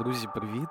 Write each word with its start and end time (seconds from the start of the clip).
Друзі, 0.00 0.26
привіт! 0.34 0.68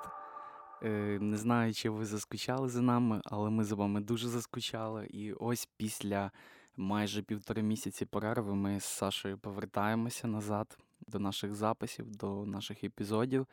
Е, 0.82 1.18
Не 1.20 1.36
знаю, 1.36 1.74
чи 1.74 1.90
ви 1.90 2.04
заскучали 2.06 2.68
за 2.68 2.82
нами, 2.82 3.20
але 3.24 3.50
ми 3.50 3.64
за 3.64 3.74
вами 3.74 4.00
дуже 4.00 4.28
заскучали. 4.28 5.06
І 5.06 5.32
ось 5.32 5.68
після 5.76 6.30
майже 6.76 7.22
півтори 7.22 7.62
місяці 7.62 8.04
перерви 8.04 8.54
ми 8.54 8.80
з 8.80 8.84
Сашою 8.84 9.38
повертаємося 9.38 10.28
назад 10.28 10.78
до 11.06 11.18
наших 11.18 11.54
записів, 11.54 12.16
до 12.16 12.46
наших 12.46 12.84
епізодів. 12.84 13.46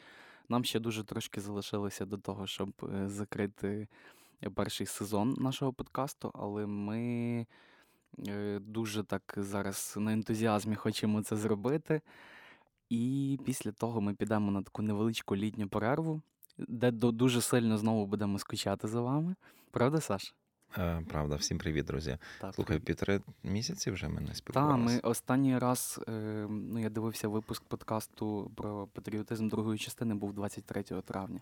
Нам 0.49 0.63
ще 0.63 0.79
дуже 0.79 1.03
трошки 1.03 1.41
залишилося 1.41 2.05
до 2.05 2.17
того, 2.17 2.47
щоб 2.47 2.69
е, 2.83 3.07
закрити 3.09 3.87
перший 4.53 4.87
сезон 4.87 5.35
нашого 5.39 5.73
подкасту, 5.73 6.31
але 6.33 6.65
ми 6.65 7.45
е, 8.27 8.59
дуже 8.59 9.03
так 9.03 9.33
зараз 9.37 9.95
на 9.97 10.13
ентузіазмі 10.13 10.75
хочемо 10.75 11.23
це 11.23 11.35
зробити. 11.35 12.01
І 12.89 13.39
після 13.45 13.71
того 13.71 14.01
ми 14.01 14.13
підемо 14.13 14.51
на 14.51 14.61
таку 14.61 14.81
невеличку 14.81 15.35
літню 15.35 15.67
перерву, 15.67 16.21
де 16.57 16.91
дуже 16.91 17.41
сильно 17.41 17.77
знову 17.77 18.05
будемо 18.05 18.39
скучати 18.39 18.87
за 18.87 19.01
вами. 19.01 19.35
Правда, 19.71 20.01
Саш? 20.01 20.33
Е, 20.77 21.03
правда, 21.09 21.35
всім 21.35 21.57
привіт, 21.57 21.85
друзі. 21.85 22.17
Так, 22.41 22.55
Слухай, 22.55 22.79
півтори 22.79 23.21
місяці 23.43 23.91
вже 23.91 24.07
ми 24.07 24.21
не 24.21 24.35
спілкувалися. 24.35 24.95
Так, 24.95 25.03
ми 25.03 25.09
останній 25.09 25.57
раз, 25.57 25.99
е, 26.07 26.11
ну 26.49 26.79
я 26.79 26.89
дивився 26.89 27.27
випуск 27.27 27.63
подкасту 27.63 28.51
про 28.55 28.87
патріотизм 28.87 29.47
другої 29.47 29.79
частини, 29.79 30.15
був 30.15 30.33
23 30.33 30.83
травня. 30.83 31.41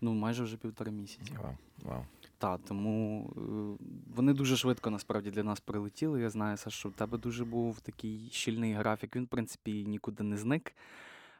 Ну, 0.00 0.14
майже 0.14 0.44
вже 0.44 0.56
півтори 0.56 0.90
місяці. 0.90 1.32
Вау, 1.42 1.56
вау. 1.82 2.04
Так, 2.44 2.60
тому 2.68 3.30
е, 3.36 3.84
вони 4.16 4.32
дуже 4.32 4.56
швидко 4.56 4.90
насправді 4.90 5.30
для 5.30 5.42
нас 5.42 5.60
прилетіли. 5.60 6.20
Я 6.20 6.30
знаю, 6.30 6.56
що 6.68 6.88
в 6.88 6.92
тебе 6.92 7.18
дуже 7.18 7.44
був 7.44 7.80
такий 7.80 8.28
щільний 8.32 8.72
графік. 8.72 9.16
Він, 9.16 9.24
в 9.24 9.28
принципі, 9.28 9.84
нікуди 9.84 10.22
не 10.22 10.36
зник. 10.36 10.74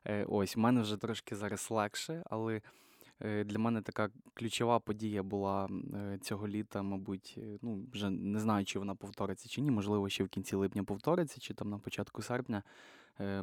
Е, 0.04 0.24
ось, 0.28 0.56
в 0.56 0.58
мене 0.58 0.80
вже 0.80 0.96
трошки 0.96 1.36
зараз 1.36 1.68
легше, 1.70 2.22
але 2.30 2.60
е, 3.20 3.44
для 3.44 3.58
мене 3.58 3.82
така 3.82 4.10
ключова 4.34 4.78
подія 4.78 5.22
була 5.22 5.68
цього 6.20 6.48
літа, 6.48 6.82
мабуть, 6.82 7.38
ну, 7.62 7.86
вже 7.92 8.10
не 8.10 8.40
знаю, 8.40 8.64
чи 8.64 8.78
вона 8.78 8.94
повториться 8.94 9.48
чи 9.48 9.60
ні. 9.60 9.70
Можливо, 9.70 10.08
ще 10.08 10.24
в 10.24 10.28
кінці 10.28 10.56
липня 10.56 10.84
повториться, 10.84 11.40
чи 11.40 11.54
там 11.54 11.70
на 11.70 11.78
початку 11.78 12.22
серпня. 12.22 12.62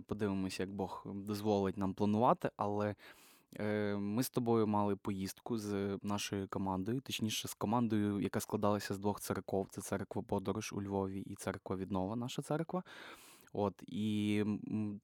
Подивимося, 0.05 0.63
як 0.63 0.71
Бог 0.71 1.03
дозволить 1.05 1.77
нам 1.77 1.93
планувати. 1.93 2.51
але... 2.57 2.95
Е, 3.59 3.95
ми 3.95 4.23
з 4.23 4.29
тобою 4.29 4.67
мали 4.67 4.95
поїздку 4.95 5.57
з 5.57 5.99
нашою 6.03 6.47
командою, 6.47 7.01
точніше, 7.01 7.47
з 7.47 7.53
командою, 7.53 8.19
яка 8.19 8.39
складалася 8.39 8.93
з 8.93 8.99
двох 8.99 9.19
церков: 9.19 9.67
це 9.71 9.81
церква 9.81 10.21
Подорож 10.21 10.73
у 10.73 10.81
Львові 10.81 11.19
і 11.19 11.35
церква 11.35 11.75
Віднова, 11.75 12.15
наша 12.15 12.41
церква. 12.41 12.83
От 13.53 13.83
і 13.87 14.43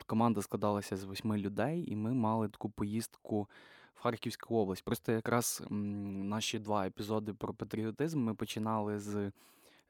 команда 0.06 0.42
складалася 0.42 0.98
з 0.98 1.04
восьми 1.04 1.38
людей, 1.38 1.92
і 1.92 1.96
ми 1.96 2.14
мали 2.14 2.50
таку 2.50 2.70
поїздку 2.70 3.48
в 3.96 4.00
Харківську 4.00 4.56
область. 4.56 4.84
Просто 4.84 5.12
якраз 5.12 5.64
наші 5.70 6.60
два 6.60 6.88
епізоди 6.88 7.34
про 7.34 7.54
патріотизм 7.54 8.24
ми 8.24 8.34
починали 8.36 9.00
з 9.00 9.32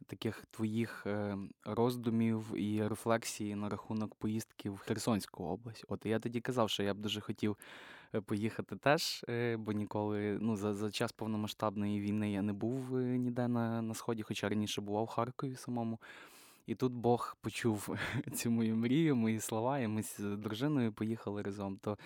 таких 0.05 0.45
твоїх 0.51 1.03
е, 1.07 1.37
роздумів 1.65 2.55
і 2.55 2.87
рефлексій 2.87 3.55
на 3.55 3.69
рахунок 3.69 4.15
поїздки 4.15 4.69
в 4.69 4.77
Херсонську 4.77 5.43
область. 5.43 5.85
От 5.87 6.05
я 6.05 6.19
тоді 6.19 6.41
казав, 6.41 6.69
що 6.69 6.83
я 6.83 6.93
б 6.93 6.97
дуже 6.97 7.21
хотів 7.21 7.57
поїхати 8.25 8.75
теж, 8.75 9.25
е, 9.29 9.57
бо 9.57 9.71
ніколи 9.71 10.37
ну, 10.41 10.55
за 10.55 10.73
за 10.73 10.91
час 10.91 11.11
повномасштабної 11.11 12.01
війни 12.01 12.31
я 12.31 12.41
не 12.41 12.53
був 12.53 12.91
ніде 12.99 13.47
на, 13.47 13.81
на 13.81 13.93
сході, 13.93 14.21
хоча 14.21 14.49
раніше 14.49 14.81
бував 14.81 15.03
в 15.03 15.07
Харкові 15.07 15.55
самому. 15.55 15.99
І 16.67 16.75
тут 16.75 16.93
Бог 16.93 17.37
почув 17.41 17.95
цю 18.33 18.51
мою 18.51 18.75
мрію, 18.75 19.15
мої 19.15 19.39
слова, 19.39 19.79
і 19.79 19.87
ми 19.87 20.03
з 20.03 20.19
дружиною 20.19 20.93
поїхали 20.93 21.41
разом. 21.41 21.77
То 21.77 21.97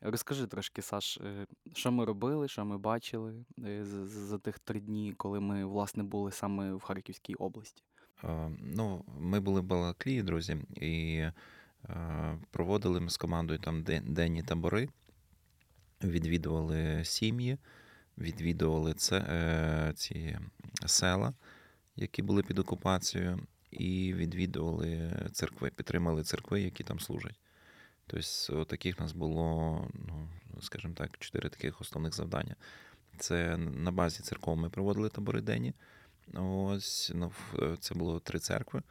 Розкажи 0.00 0.46
трошки, 0.46 0.82
Саш, 0.82 1.16
е, 1.16 1.46
що 1.72 1.92
ми 1.92 2.04
робили, 2.04 2.48
що 2.48 2.64
ми 2.64 2.78
бачили 2.78 3.44
е, 3.64 3.84
за 3.84 4.38
тих 4.38 4.58
три 4.58 4.80
дні, 4.80 5.14
коли 5.16 5.40
ми 5.40 5.64
власне 5.64 6.02
були 6.02 6.32
саме 6.32 6.74
в 6.74 6.80
Харківській 6.80 7.34
області? 7.34 7.82
Ну, 8.60 9.04
ми 9.18 9.40
були 9.40 9.60
в 9.60 9.64
Балаклії, 9.64 10.22
друзі, 10.22 10.56
і 10.76 11.24
проводили 12.50 13.00
ми 13.00 13.10
з 13.10 13.16
командою 13.16 13.58
там 13.58 13.82
денні 14.02 14.42
табори, 14.42 14.88
відвідували 16.04 17.04
сім'ї, 17.04 17.58
відвідували 18.18 18.94
це, 18.94 19.16
е, 19.18 19.92
ці 19.96 20.38
села, 20.86 21.34
які 21.96 22.22
були 22.22 22.42
під 22.42 22.58
окупацією, 22.58 23.46
і 23.70 24.14
відвідували 24.14 25.12
церкви, 25.32 25.70
підтримали 25.70 26.22
церкви, 26.22 26.60
які 26.60 26.84
там 26.84 27.00
служать. 27.00 27.40
Тобто, 28.06 28.64
таких 28.64 29.00
нас 29.00 29.12
було, 29.12 29.88
ну, 29.94 30.28
скажімо 30.60 30.94
так, 30.94 31.18
чотири 31.18 31.48
таких 31.48 31.80
основних 31.80 32.14
завдання. 32.14 32.56
Це 33.18 33.56
на 33.56 33.92
базі 33.92 34.22
церков 34.22 34.56
ми 34.56 34.70
проводили 34.70 35.08
табори 35.08 35.40
денні. 35.40 35.74
Ось 36.34 37.12
ну, 37.14 37.32
це 37.78 37.94
було 37.94 38.20
три 38.20 38.38
церкви, 38.38 38.82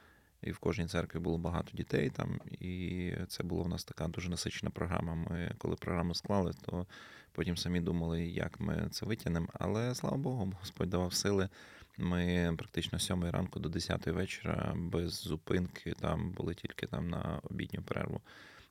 і 0.42 0.52
в 0.52 0.58
кожній 0.58 0.88
церкві 0.88 1.20
було 1.20 1.38
багато 1.38 1.72
дітей 1.74 2.09
там. 2.09 2.40
І 2.52 3.12
це 3.28 3.44
була 3.44 3.64
в 3.64 3.68
нас 3.68 3.84
така 3.84 4.08
дуже 4.08 4.30
насичена 4.30 4.70
програма. 4.70 5.16
Ми 5.16 5.52
коли 5.58 5.75
програму 5.75 6.16
склали, 6.16 6.53
то 6.66 6.86
потім 7.31 7.58
самі 7.58 7.80
думали, 7.80 8.25
як 8.25 8.59
ми 8.59 8.88
це 8.92 9.06
витягнемо. 9.06 9.48
Але 9.53 9.96
слава 9.96 10.18
Богу, 10.18 10.53
Господь 10.59 10.90
давав 10.90 11.14
сили. 11.14 11.50
Ми 11.98 12.53
практично 12.58 13.00
з 13.00 13.06
7 13.06 13.24
ранку 13.24 13.59
до 13.59 13.70
10 13.70 14.08
вечора 14.08 14.74
без 14.75 15.12
зупинки 15.12 15.94
там 16.00 16.31
були 16.31 16.54
тільки 16.54 16.86
там 16.86 17.09
на 17.09 17.40
обідню 17.44 17.81
перерву 17.81 18.22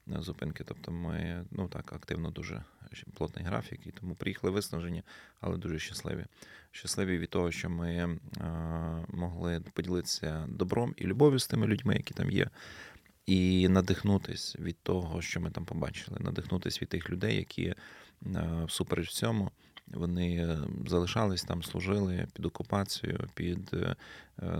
зупинки. 0.06 0.64
Тобто 0.64 0.92
ми 0.92 1.44
ну 1.50 1.68
так 1.68 1.92
активно 1.92 2.30
дуже 2.30 2.64
плотний 3.14 3.44
графік, 3.44 3.80
і 3.86 3.90
тому 3.90 4.14
приїхали 4.14 4.52
виснажені, 4.52 5.02
але 5.40 5.56
дуже 5.56 5.78
щасливі. 5.78 6.24
Щасливі 6.70 7.18
від 7.18 7.30
того, 7.30 7.50
що 7.50 7.70
ми 7.70 7.88
е, 7.90 8.18
могли 9.08 9.60
поділитися 9.60 10.46
добром 10.48 10.94
і 10.96 11.04
любов'ю 11.04 11.38
з 11.38 11.46
тими 11.46 11.66
людьми, 11.66 11.94
які 11.94 12.14
там 12.14 12.30
є. 12.30 12.50
І 13.26 13.68
надихнутись 13.68 14.56
від 14.58 14.76
того, 14.82 15.22
що 15.22 15.40
ми 15.40 15.50
там 15.50 15.64
побачили, 15.64 16.18
надихнутись 16.20 16.82
від 16.82 16.88
тих 16.88 17.10
людей, 17.10 17.36
які 17.36 17.64
е, 17.64 17.76
всупереч 18.66 19.10
цьому 19.10 19.50
вони 19.88 20.36
е, 20.36 20.58
залишались 20.86 21.42
там, 21.42 21.62
служили 21.62 22.26
під 22.32 22.46
окупацією, 22.46 23.20
під 23.34 23.70
е, 23.74 23.96
е, 24.42 24.58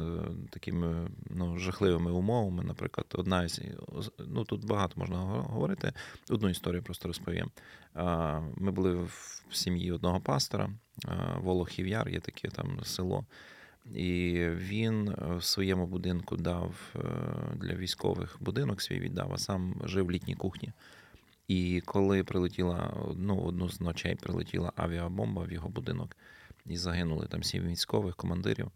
такими 0.51 1.09
ну, 1.31 1.59
жахливими 1.59 2.11
умовами. 2.11 2.65
Наприклад, 2.65 3.07
одна 3.15 3.49
з 3.49 3.61
ну 4.19 4.45
тут 4.45 4.65
багато 4.65 4.95
можна 4.97 5.17
говорити. 5.19 5.93
Одну 6.31 6.49
історію 6.49 6.83
просто 6.83 7.09
розповім. 7.09 7.51
Ми 8.57 8.71
були 8.71 8.95
в 8.95 9.43
сім'ї 9.51 9.93
одного 9.93 10.21
пастора, 10.21 10.71
Волохів 11.37 11.87
Яр, 11.87 12.09
є 12.09 12.21
таке 12.21 12.49
там 12.49 12.81
село. 12.85 13.25
І 13.95 14.41
він 14.49 15.15
в 15.37 15.45
своєму 15.45 15.87
будинку 15.87 16.37
дав 16.37 16.95
для 17.55 17.75
військових 17.75 18.37
будинок 18.41 18.83
свій 18.83 19.01
віддав, 19.01 19.33
а 19.33 19.39
сам 19.39 19.83
жив 19.85 20.07
в 20.07 20.11
літній 20.11 20.35
кухні. 20.35 20.73
І 21.49 21.83
коли 21.85 22.25
прилетіла 22.25 22.97
ну, 23.17 23.41
одну 23.41 23.69
з 23.69 23.81
ночей, 23.81 24.15
прилетіла 24.15 24.73
авіабомба 24.77 25.43
в 25.45 25.53
його 25.53 25.69
будинок, 25.69 26.17
і 26.67 26.77
загинули 26.77 27.27
там 27.27 27.43
сім 27.43 27.67
військових 27.67 28.17
командирів 28.17 28.71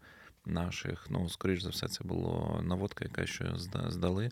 наших. 0.45 1.07
Ну, 1.09 1.29
скоріш 1.29 1.61
за 1.61 1.69
все, 1.69 1.87
це 1.87 2.03
була 2.03 2.61
наводка, 2.61 3.05
яка 3.05 3.25
що 3.25 3.45
здали. 3.87 4.31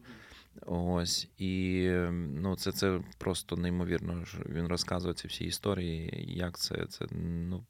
Ось 0.65 1.27
і 1.37 1.83
ну, 2.11 2.55
це 2.55 2.71
це 2.71 3.01
просто 3.17 3.55
неймовірно. 3.55 4.23
Він 4.45 4.67
розказує 4.67 5.13
ці 5.13 5.27
всі 5.27 5.45
історії. 5.45 6.25
Як 6.27 6.57
це 6.57 6.85
це 6.85 7.05
ну 7.11 7.63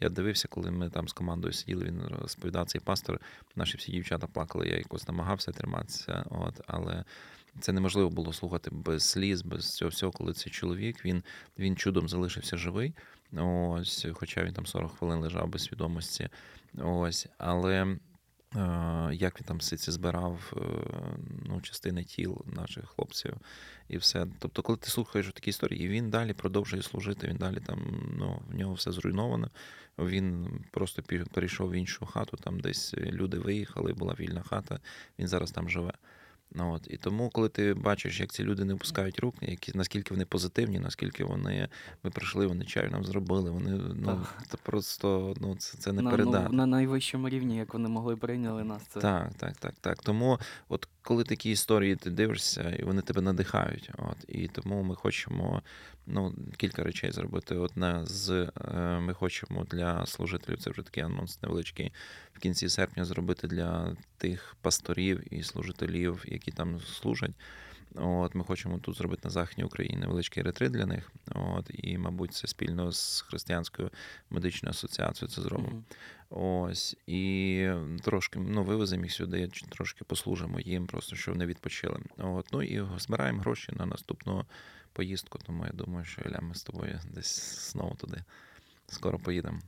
я 0.00 0.08
дивився, 0.08 0.48
коли 0.48 0.70
ми 0.70 0.90
там 0.90 1.08
з 1.08 1.12
командою 1.12 1.52
сиділи. 1.52 1.84
Він 1.84 2.00
розповідав 2.00 2.66
цей 2.66 2.80
пастор. 2.80 3.20
Наші 3.56 3.76
всі 3.76 3.92
дівчата 3.92 4.26
плакали. 4.26 4.68
Я 4.68 4.76
якось 4.76 5.08
намагався 5.08 5.52
триматися. 5.52 6.24
От 6.30 6.60
але 6.66 7.04
це 7.60 7.72
неможливо 7.72 8.10
було 8.10 8.32
слухати 8.32 8.70
без 8.72 9.04
сліз, 9.04 9.42
без 9.42 9.74
цього 9.74 9.88
всього, 9.88 10.12
коли 10.12 10.32
цей 10.32 10.52
чоловік 10.52 11.04
він 11.04 11.22
він 11.58 11.76
чудом 11.76 12.08
залишився 12.08 12.56
живий. 12.56 12.94
Ось, 13.32 14.06
хоча 14.12 14.44
він 14.44 14.52
там 14.52 14.66
40 14.66 14.92
хвилин 14.98 15.18
лежав 15.18 15.48
без 15.48 15.62
свідомості. 15.62 16.28
Ось, 16.78 17.26
але. 17.38 17.96
Е, 18.56 19.10
як 19.12 19.40
він 19.40 19.46
там 19.46 19.60
це 19.60 19.92
збирав 19.92 20.52
е, 20.56 20.60
ну, 21.46 21.60
частини 21.60 22.04
тіл 22.04 22.44
наших 22.46 22.88
хлопців 22.88 23.34
і 23.88 23.98
все. 23.98 24.26
Тобто, 24.38 24.62
коли 24.62 24.78
ти 24.78 24.90
слухаєш 24.90 25.26
такі 25.26 25.50
історії, 25.50 25.84
і 25.84 25.88
він 25.88 26.10
далі 26.10 26.32
продовжує 26.32 26.82
служити, 26.82 27.28
він 27.28 27.36
далі 27.36 27.60
там, 27.66 27.78
ну, 28.18 28.42
в 28.48 28.54
нього 28.54 28.74
все 28.74 28.92
зруйновано. 28.92 29.50
Він 29.98 30.48
просто 30.70 31.02
перейшов 31.32 31.70
в 31.70 31.74
іншу 31.74 32.06
хату, 32.06 32.36
там 32.36 32.60
десь 32.60 32.94
люди 32.94 33.38
виїхали, 33.38 33.92
була 33.92 34.14
вільна 34.20 34.42
хата, 34.42 34.80
він 35.18 35.28
зараз 35.28 35.50
там 35.50 35.68
живе. 35.68 35.92
Ну, 36.52 36.72
от. 36.72 36.86
І 36.90 36.96
тому, 36.96 37.30
коли 37.30 37.48
ти 37.48 37.74
бачиш, 37.74 38.20
як 38.20 38.32
ці 38.32 38.44
люди 38.44 38.64
не 38.64 38.74
опускають 38.74 39.18
рук, 39.20 39.34
які, 39.40 39.72
наскільки 39.74 40.14
вони 40.14 40.24
позитивні, 40.24 40.78
наскільки 40.78 41.24
вони 41.24 41.68
ми 42.04 42.10
прийшли, 42.10 42.46
вони 42.46 42.64
чаю 42.64 42.90
нам 42.90 43.04
зробили, 43.04 43.50
вони 43.50 43.70
ну, 43.94 44.26
це 44.50 44.56
просто 44.62 45.34
ну, 45.40 45.56
це 45.56 45.78
це 45.78 45.92
не 45.92 46.02
на, 46.02 46.10
передати. 46.10 46.46
Ну, 46.50 46.56
на 46.56 46.66
найвищому 46.66 47.28
рівні, 47.28 47.56
як 47.56 47.74
вони 47.74 47.88
могли 47.88 48.16
прийняли 48.16 48.64
нас. 48.64 48.82
Це... 48.88 49.00
Так, 49.00 49.34
так, 49.34 49.56
так, 49.56 49.74
так. 49.80 50.02
Тому, 50.02 50.38
от 50.68 50.88
коли 51.08 51.24
такі 51.24 51.50
історії 51.50 51.96
ти 51.96 52.10
дивишся, 52.10 52.76
і 52.78 52.82
вони 52.82 53.02
тебе 53.02 53.20
надихають. 53.20 53.90
От, 53.98 54.16
і 54.28 54.48
тому 54.48 54.82
ми 54.82 54.94
хочемо 54.94 55.62
ну, 56.06 56.34
кілька 56.56 56.84
речей 56.84 57.10
зробити. 57.12 57.54
Одне 57.54 58.00
з 58.06 58.30
е, 58.30 58.50
ми 59.00 59.14
хочемо 59.14 59.64
для 59.64 60.06
служителів, 60.06 60.58
це 60.58 60.70
вже 60.70 60.82
такий 60.82 61.02
анонс 61.02 61.42
невеличкий, 61.42 61.92
в 62.32 62.38
кінці 62.38 62.68
серпня 62.68 63.04
зробити 63.04 63.48
для 63.48 63.96
тих 64.18 64.56
пасторів 64.60 65.34
і 65.34 65.42
служителів, 65.42 66.24
які 66.26 66.50
там 66.50 66.80
служать. 66.80 67.34
От, 68.00 68.34
Ми 68.34 68.44
хочемо 68.44 68.78
тут 68.78 68.96
зробити 68.96 69.20
на 69.24 69.30
Західній 69.30 69.64
Україні 69.64 69.96
невеличкий 69.96 70.42
ретрит 70.42 70.72
для 70.72 70.86
них. 70.86 71.12
От, 71.34 71.70
І, 71.72 71.98
мабуть, 71.98 72.34
це 72.34 72.46
спільно 72.46 72.92
з 72.92 73.20
Християнською 73.20 73.90
медичною 74.30 74.70
асоціацією 74.70 75.34
це 75.34 75.42
зробимо. 75.42 75.68
Мгм. 75.68 75.84
Ось, 76.30 76.96
і 77.06 77.70
трошки 78.02 78.38
ну, 78.38 78.64
вивеземо 78.64 79.02
їх 79.02 79.12
сюди, 79.12 79.48
трошки 79.68 80.04
послужимо 80.04 80.60
їм, 80.60 80.86
просто 80.86 81.16
щоб 81.16 81.34
вони 81.34 81.46
відпочили. 81.46 82.00
От, 82.18 82.46
ну 82.52 82.62
і 82.62 82.86
збираємо 82.98 83.40
гроші 83.40 83.72
на 83.76 83.86
наступну 83.86 84.44
поїздку. 84.92 85.38
Тому 85.38 85.66
я 85.66 85.72
думаю, 85.72 86.04
що 86.04 86.22
Іля, 86.22 86.38
ми 86.40 86.54
з 86.54 86.62
тобою 86.62 87.00
десь 87.14 87.70
знову 87.72 87.94
туди 87.94 88.24
скоро 88.86 89.18
поїдемо. 89.18 89.60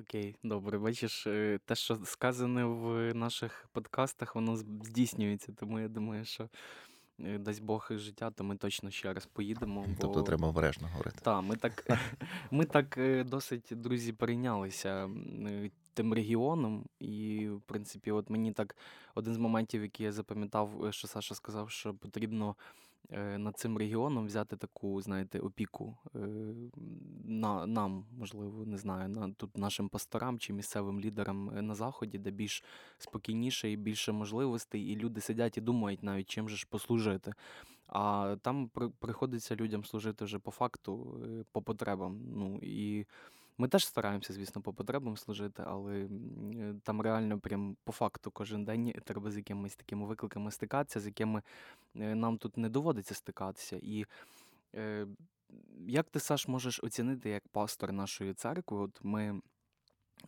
Окей, 0.00 0.36
добре. 0.42 0.78
Бачиш, 0.78 1.26
е, 1.26 1.58
те, 1.64 1.74
що 1.74 1.98
сказане 2.04 2.64
в 2.64 3.14
наших 3.14 3.68
подкастах, 3.72 4.34
воно 4.34 4.56
здійснюється. 4.56 5.52
Тому 5.52 5.80
я 5.80 5.88
думаю, 5.88 6.24
що 6.24 6.48
дасть 7.18 7.62
Бог 7.62 7.88
і 7.90 7.96
життя, 7.96 8.30
то 8.30 8.44
ми 8.44 8.56
точно 8.56 8.90
ще 8.90 9.12
раз 9.12 9.26
поїдемо. 9.26 9.86
Тобто 10.00 10.22
треба 10.22 10.48
обережно 10.48 10.88
говорити. 10.88 11.18
Так, 11.22 11.44
ми 11.44 11.56
так, 11.56 11.86
ми 12.50 12.64
так 12.64 12.98
е, 12.98 13.24
досить, 13.24 13.68
друзі, 13.70 14.12
перейнялися 14.12 15.10
е, 15.46 15.70
тим 15.94 16.14
регіоном. 16.14 16.84
І, 16.98 17.48
в 17.48 17.60
принципі, 17.60 18.10
от 18.10 18.30
мені 18.30 18.52
так 18.52 18.76
один 19.14 19.34
з 19.34 19.38
моментів, 19.38 19.82
який 19.82 20.06
я 20.06 20.12
запам'ятав, 20.12 20.84
е, 20.84 20.92
що 20.92 21.08
Саша 21.08 21.34
сказав, 21.34 21.70
що 21.70 21.94
потрібно 21.94 22.50
е, 22.50 22.54
над 23.38 23.58
цим 23.58 23.78
регіоном 23.78 24.26
взяти 24.26 24.56
таку, 24.56 25.02
знаєте, 25.02 25.38
опіку 25.38 25.96
е, 26.14 26.18
на, 27.24 27.66
нам, 27.66 28.04
можливо, 28.18 28.66
не 28.66 28.78
знаю, 28.78 29.08
на 29.08 29.32
тут 29.32 29.58
нашим 29.58 29.88
пасторам 29.88 30.38
чи 30.38 30.52
місцевим 30.52 31.00
лідерам 31.00 31.50
е, 31.50 31.62
на 31.62 31.74
заході, 31.74 32.18
де 32.18 32.30
більш 32.30 32.64
спокійніше 32.98 33.70
і 33.70 33.76
більше 33.76 34.12
можливостей, 34.12 34.82
і 34.82 34.96
люди 34.96 35.20
сидять 35.20 35.58
і 35.58 35.60
думають 35.60 36.02
навіть 36.02 36.28
чим 36.28 36.48
же 36.48 36.56
ж 36.56 36.66
послужити. 36.70 37.32
А 37.86 38.36
там 38.42 38.68
при- 38.68 38.88
приходиться 38.88 39.56
людям 39.56 39.84
служити 39.84 40.24
вже 40.24 40.38
по 40.38 40.50
факту, 40.50 41.20
е, 41.24 41.44
по 41.52 41.62
потребам. 41.62 42.20
Ну 42.36 42.58
і 42.62 43.06
ми 43.62 43.68
теж 43.68 43.86
стараємося, 43.86 44.32
звісно, 44.32 44.62
по 44.62 44.72
потребам 44.72 45.16
служити, 45.16 45.62
але 45.66 46.08
е, 46.54 46.74
там 46.82 47.00
реально 47.00 47.38
прям 47.38 47.76
по 47.84 47.92
факту 47.92 48.30
кожен 48.30 48.64
день 48.64 48.92
треба 49.04 49.30
з 49.30 49.36
якимись 49.36 49.76
такими 49.76 50.06
викликами 50.06 50.50
стикатися, 50.50 51.00
з 51.00 51.06
якими 51.06 51.42
е, 51.96 52.14
нам 52.14 52.38
тут 52.38 52.56
не 52.56 52.68
доводиться 52.68 53.14
стикатися. 53.14 53.80
І 53.82 54.06
е, 54.74 55.06
як 55.86 56.10
ти, 56.10 56.20
Саш, 56.20 56.48
можеш 56.48 56.80
оцінити 56.84 57.30
як 57.30 57.48
пастор 57.48 57.92
нашої 57.92 58.34
церкви? 58.34 58.78
От 58.78 59.00
ми 59.02 59.40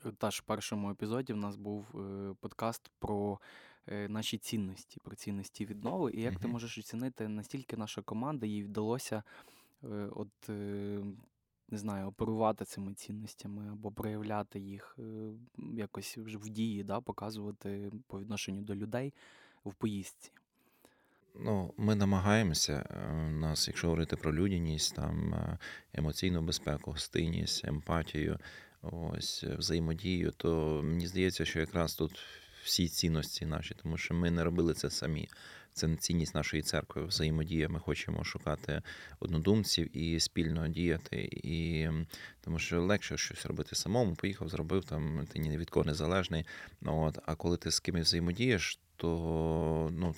е, 0.06 0.12
теж 0.18 0.38
в 0.38 0.42
першому 0.42 0.90
епізоді 0.90 1.32
в 1.32 1.36
нас 1.36 1.56
був 1.56 1.84
е, 1.94 2.34
подкаст 2.40 2.90
про 2.98 3.38
е, 3.86 4.08
наші 4.08 4.38
цінності, 4.38 5.00
про 5.04 5.16
цінності 5.16 5.64
віднови. 5.64 6.12
І 6.12 6.22
як 6.22 6.36
ти 6.36 6.48
можеш 6.48 6.78
оцінити, 6.78 7.28
настільки 7.28 7.76
наша 7.76 8.02
команда 8.02 8.46
їй 8.46 8.62
вдалося 8.64 9.22
е, 9.84 10.08
от, 10.12 10.48
е, 10.48 11.02
не 11.68 11.78
знаю, 11.78 12.06
оперувати 12.06 12.64
цими 12.64 12.94
цінностями 12.94 13.68
або 13.72 13.90
проявляти 13.90 14.60
їх 14.60 14.96
е, 14.98 15.02
якось 15.74 16.18
вже 16.18 16.38
в 16.38 16.48
дії, 16.48 16.84
да, 16.84 17.00
показувати 17.00 17.92
по 18.06 18.20
відношенню 18.20 18.62
до 18.62 18.74
людей 18.74 19.14
в 19.64 19.74
поїздці. 19.74 20.30
Ну, 21.40 21.74
ми 21.76 21.94
намагаємося. 21.94 22.72
е, 22.90 23.12
У 23.28 23.30
нас, 23.30 23.68
якщо 23.68 23.86
говорити 23.86 24.16
про 24.16 24.34
людяність, 24.34 24.96
там 24.96 25.34
е, 25.34 25.58
емоційну 25.92 26.42
безпеку, 26.42 26.90
гостинність, 26.90 27.64
емпатію, 27.64 28.38
ось 28.82 29.44
взаємодію, 29.44 30.30
то 30.30 30.80
мені 30.84 31.06
здається, 31.06 31.44
що 31.44 31.60
якраз 31.60 31.94
тут 31.94 32.20
всі 32.64 32.88
цінності 32.88 33.46
наші, 33.46 33.74
тому 33.82 33.96
що 33.96 34.14
ми 34.14 34.30
не 34.30 34.44
робили 34.44 34.74
це 34.74 34.90
самі. 34.90 35.28
Це 35.72 35.96
цінність 35.96 36.34
нашої 36.34 36.62
церкви, 36.62 37.04
взаємодія. 37.04 37.68
Ми 37.68 37.80
хочемо 37.80 38.24
шукати 38.24 38.82
однодумців 39.20 39.96
і 39.96 40.20
спільно 40.20 40.68
діяти. 40.68 41.28
І 41.32 41.88
тому 42.40 42.58
що 42.58 42.82
легше 42.82 43.16
щось 43.16 43.46
робити 43.46 43.76
самому. 43.76 44.14
Поїхав, 44.14 44.48
зробив 44.48 44.84
там, 44.84 45.26
ти 45.32 45.38
ні 45.38 45.58
від 45.58 45.70
кого 45.70 45.84
не 45.84 45.94
залежний. 45.94 46.46
Ну, 46.80 47.02
От, 47.02 47.18
а 47.26 47.34
коли 47.34 47.56
ти 47.56 47.70
з 47.70 47.80
кимось 47.80 48.06
взаємодієш, 48.06 48.78
то 48.96 49.88
ну, 49.92 50.14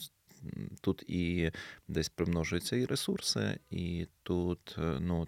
тут 0.80 1.02
і 1.02 1.50
десь 1.88 2.08
примножуються 2.08 2.76
і 2.76 2.84
ресурси, 2.84 3.58
і 3.70 4.06
тут 4.22 4.76
е, 4.78 4.98
ну, 5.00 5.26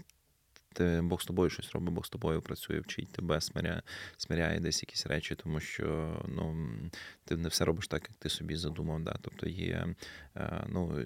ти, 0.74 1.00
Бог 1.02 1.22
з 1.22 1.24
тобою 1.24 1.50
щось 1.50 1.72
робить, 1.72 1.94
Бог 1.94 2.06
з 2.06 2.10
тобою 2.10 2.42
працює, 2.42 2.80
вчить 2.80 3.08
тебе, 3.12 3.40
смиряє, 3.40 3.82
смиряє 4.16 4.60
десь 4.60 4.82
якісь 4.82 5.06
речі, 5.06 5.34
тому 5.34 5.60
що 5.60 6.16
ну, 6.28 6.68
ти 7.24 7.36
не 7.36 7.48
все 7.48 7.64
робиш 7.64 7.88
так, 7.88 8.02
як 8.08 8.16
ти 8.18 8.28
собі 8.28 8.56
задумав. 8.56 9.04
Да? 9.04 9.16
Тобто 9.22 9.48
є, 9.48 9.86
е, 10.36 10.64
ну, 10.68 11.04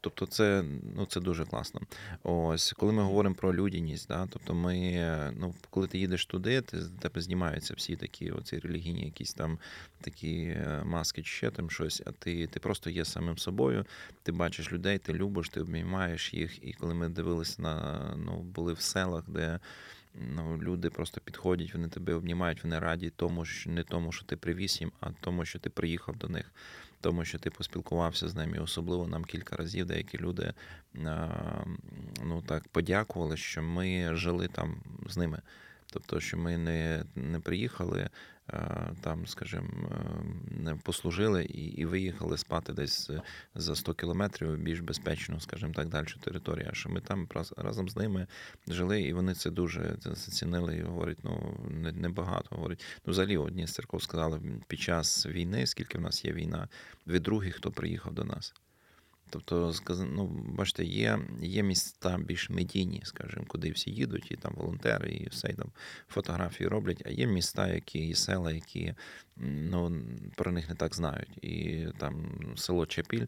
тобто 0.00 0.26
це, 0.26 0.64
ну, 0.96 1.06
це 1.06 1.20
дуже 1.20 1.44
класно. 1.44 1.80
Ось, 2.22 2.72
коли 2.72 2.92
ми 2.92 3.02
говоримо 3.02 3.34
про 3.34 3.54
людяність, 3.54 4.08
да? 4.08 4.28
тобто 4.30 4.54
ми, 4.54 5.32
ну, 5.38 5.54
коли 5.70 5.86
ти 5.86 5.98
їдеш 5.98 6.26
туди, 6.26 6.60
ти, 6.60 6.78
тебе 7.00 7.20
знімаються 7.20 7.74
всі 7.74 7.96
такі 7.96 8.30
оці 8.30 8.58
релігійні 8.58 9.04
якісь 9.04 9.34
там 9.34 9.58
такі 10.00 10.36
е, 10.36 10.82
маски 10.84 11.22
чи 11.22 11.30
ще 11.30 11.50
там 11.50 11.70
щось, 11.70 12.02
а 12.06 12.12
ти, 12.12 12.46
ти 12.46 12.60
просто 12.60 12.90
є 12.90 13.04
самим 13.04 13.38
собою, 13.38 13.84
ти 14.22 14.32
бачиш 14.32 14.72
людей, 14.72 14.98
ти 14.98 15.12
любиш, 15.12 15.48
ти 15.48 15.60
обіймаєш 15.60 16.34
їх. 16.34 16.64
І 16.64 16.72
коли 16.72 16.94
ми 16.94 17.08
дивилися 17.08 17.62
на 17.62 17.96
ну, 18.16 18.42
були 18.42 18.72
в 18.72 18.80
селах, 18.96 19.24
де 19.28 19.58
ну, 20.14 20.58
люди 20.62 20.90
просто 20.90 21.20
підходять, 21.20 21.74
вони 21.74 21.88
тебе 21.88 22.14
обнімають, 22.14 22.64
вони 22.64 22.78
раді 22.78 23.12
тому, 23.16 23.44
що 23.44 23.70
не 23.70 23.82
тому, 23.82 24.12
що 24.12 24.24
ти 24.24 24.36
привіз 24.36 24.80
їм, 24.80 24.92
а 25.00 25.10
тому, 25.20 25.44
що 25.44 25.58
ти 25.58 25.70
приїхав 25.70 26.16
до 26.16 26.28
них. 26.28 26.52
Тому 27.00 27.24
що 27.24 27.38
ти 27.38 27.50
поспілкувався 27.50 28.28
з 28.28 28.34
ними, 28.34 28.56
І 28.56 28.60
особливо 28.60 29.06
нам 29.06 29.24
кілька 29.24 29.56
разів 29.56 29.86
деякі 29.86 30.18
люди 30.18 30.52
ну 32.24 32.42
так 32.46 32.68
подякували, 32.68 33.36
що 33.36 33.62
ми 33.62 34.14
жили 34.14 34.48
там 34.48 34.76
з 35.08 35.16
ними. 35.16 35.42
Тобто, 35.92 36.20
що 36.20 36.38
ми 36.38 36.58
не, 36.58 37.04
не 37.14 37.40
приїхали 37.40 38.10
там, 39.00 39.26
скажімо, 39.26 39.68
е, 39.90 39.96
не 40.62 40.74
послужили 40.74 41.44
і, 41.44 41.64
і 41.64 41.84
виїхали 41.84 42.38
спати 42.38 42.72
десь 42.72 43.10
е, 43.10 43.22
за 43.54 43.76
100 43.76 43.94
кілометрів 43.94 44.56
більш 44.56 44.80
безпечно, 44.80 45.40
скажімо 45.40 45.72
так, 45.72 45.88
далі 45.88 46.06
територія. 46.20 46.70
Що 46.72 46.88
ми 46.88 47.00
там 47.00 47.26
раз- 47.30 47.54
разом 47.56 47.88
з 47.88 47.96
ними 47.96 48.26
жили, 48.68 49.00
і 49.02 49.12
вони 49.12 49.34
це 49.34 49.50
дуже 49.50 49.96
зацінили 50.00 50.76
і 50.76 50.82
говорять, 50.82 51.18
ну 51.24 51.58
не- 51.70 51.92
небагато. 51.92 52.56
Говорять, 52.56 52.84
ну 53.06 53.10
взагалі 53.10 53.36
одні 53.36 53.66
з 53.66 53.72
церков 53.72 54.02
сказали 54.02 54.40
під 54.68 54.80
час 54.80 55.26
війни, 55.26 55.66
скільки 55.66 55.98
в 55.98 56.00
нас 56.00 56.24
є 56.24 56.32
війна, 56.32 56.68
ви 57.06 57.20
другі, 57.20 57.50
хто 57.50 57.70
приїхав 57.70 58.14
до 58.14 58.24
нас. 58.24 58.54
Тобто, 59.30 59.72
ну, 60.12 60.26
бачите, 60.26 60.84
є, 60.84 61.18
є 61.42 61.62
міста 61.62 62.18
більш 62.18 62.50
медійні, 62.50 63.02
скажімо, 63.04 63.44
куди 63.48 63.70
всі 63.70 63.90
їдуть, 63.90 64.30
і 64.30 64.36
там 64.36 64.52
волонтери, 64.56 65.10
і 65.10 65.28
все 65.28 65.48
і 65.48 65.52
там 65.52 65.72
фотографії 66.08 66.68
роблять. 66.68 67.02
А 67.06 67.10
є 67.10 67.26
міста, 67.26 67.68
які 67.68 68.08
і 68.08 68.14
села, 68.14 68.52
які 68.52 68.94
ну, 69.36 70.02
про 70.36 70.52
них 70.52 70.68
не 70.68 70.74
так 70.74 70.94
знають. 70.94 71.38
І 71.44 71.86
там 71.98 72.40
село 72.56 72.86
Чепіль, 72.86 73.26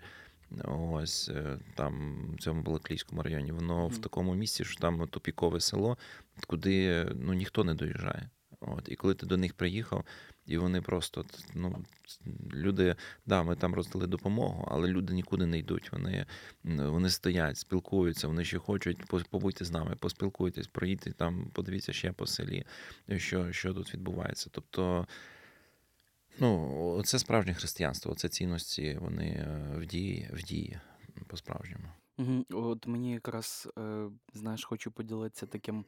ось 0.64 1.28
е, 1.28 1.58
там 1.74 2.22
в 2.34 2.40
цьому 2.42 2.62
Балаклійському 2.62 3.22
районі, 3.22 3.52
воно 3.52 3.86
в 3.86 3.92
Мгм. 3.92 4.00
такому 4.00 4.34
місці, 4.34 4.64
що 4.64 4.80
там 4.80 5.08
тупікове 5.08 5.60
село, 5.60 5.98
куди 6.46 7.06
ну, 7.14 7.32
ніхто 7.32 7.64
не 7.64 7.74
доїжджає. 7.74 8.30
От, 8.60 8.88
і 8.88 8.96
коли 8.96 9.14
ти 9.14 9.26
до 9.26 9.36
них 9.36 9.54
приїхав, 9.54 10.04
і 10.48 10.58
вони 10.58 10.80
просто 10.80 11.24
ну, 11.54 11.84
люди, 12.52 12.96
да, 13.26 13.42
ми 13.42 13.56
там 13.56 13.74
роздали 13.74 14.06
допомогу, 14.06 14.68
але 14.70 14.88
люди 14.88 15.14
нікуди 15.14 15.46
не 15.46 15.58
йдуть. 15.58 15.92
Вони, 15.92 16.26
вони 16.64 17.10
стоять, 17.10 17.56
спілкуються, 17.56 18.28
вони 18.28 18.44
ще 18.44 18.58
хочуть 18.58 19.04
побудьте 19.30 19.64
з 19.64 19.70
нами, 19.70 19.96
поспілкуйтесь, 20.00 20.66
проїдьте 20.66 21.12
там, 21.12 21.50
подивіться 21.52 21.92
ще 21.92 22.12
по 22.12 22.26
селі, 22.26 22.64
що, 23.16 23.52
що 23.52 23.74
тут 23.74 23.94
відбувається. 23.94 24.50
Тобто, 24.52 25.06
ну, 26.38 27.02
це 27.04 27.18
справжнє 27.18 27.54
християнство, 27.54 28.14
це 28.14 28.28
цінності, 28.28 28.98
вони 29.00 29.26
е, 29.26 29.74
в 29.78 29.86
дії, 29.86 30.30
в 30.32 30.42
дії 30.42 30.80
по-справжньому. 31.26 31.88
От 32.50 32.86
мені 32.86 33.12
якраз, 33.12 33.68
е, 33.78 34.08
знаєш, 34.34 34.64
хочу 34.64 34.90
поділитися 34.90 35.46
таким 35.46 35.84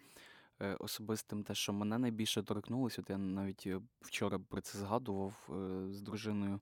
особистим, 0.80 1.42
те, 1.44 1.54
що 1.54 1.72
мене 1.72 1.98
найбільше 1.98 2.42
торкнулося. 2.42 3.02
От 3.02 3.10
я 3.10 3.18
навіть 3.18 3.64
е, 3.66 3.80
вчора 4.00 4.38
про 4.38 4.60
це 4.60 4.78
згадував 4.78 5.48
е, 5.50 5.92
з 5.92 6.02
дружиною. 6.02 6.60